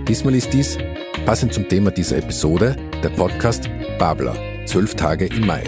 Diesmal 0.09 0.35
ist 0.35 0.53
dies, 0.53 0.76
passend 1.24 1.55
zum 1.55 1.68
Thema 1.68 1.91
dieser 1.91 2.18
Episode, 2.18 2.76
der 3.03 3.11
Podcast 3.11 3.70
Babler, 3.99 4.37
12 4.66 4.95
Tage 4.95 5.26
im 5.26 5.47
Mai. 5.47 5.62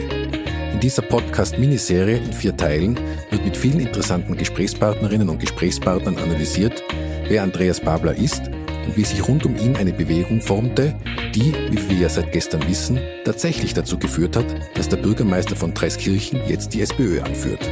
In 0.73 0.81
dieser 0.81 1.03
Podcast-Miniserie 1.03 2.19
in 2.19 2.33
vier 2.33 2.57
Teilen 2.57 2.99
wird 3.31 3.45
mit 3.45 3.57
vielen 3.57 3.81
interessanten 3.81 4.37
Gesprächspartnerinnen 4.37 5.29
und 5.29 5.41
Gesprächspartnern 5.41 6.19
analysiert, 6.19 6.83
wer 7.29 7.43
Andreas 7.43 7.81
Babler 7.81 8.15
ist 8.15 8.43
und 8.87 8.97
wie 8.97 9.05
sich 9.05 9.27
rund 9.27 9.47
um 9.47 9.57
ihn 9.57 9.77
eine 9.77 9.93
Bewegung 9.93 10.41
formte, 10.41 10.95
die, 11.35 11.55
wie 11.71 11.89
wir 11.89 11.97
ja 11.97 12.09
seit 12.09 12.33
gestern 12.33 12.67
wissen, 12.69 13.01
tatsächlich 13.25 13.75
dazu 13.75 13.99
geführt 13.99 14.37
hat, 14.37 14.47
dass 14.75 14.89
der 14.89 14.99
Bürgermeister 14.99 15.57
von 15.57 15.73
Dreiskirchen 15.73 16.41
jetzt 16.47 16.75
die 16.75 16.83
SPÖ 16.83 17.21
anführt. 17.23 17.71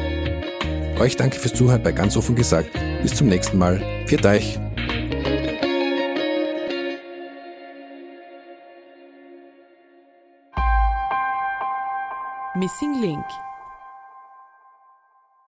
Euch 0.99 1.17
danke 1.17 1.39
fürs 1.39 1.55
Zuhören 1.55 1.83
bei 1.83 1.93
ganz 1.93 2.17
offen 2.17 2.35
gesagt. 2.35 2.71
Bis 3.03 3.15
zum 3.15 3.29
nächsten 3.29 3.59
Mal. 3.59 3.81
Viert 4.07 4.25
euch! 4.25 4.59
Missing 12.57 13.01
Link 13.01 13.25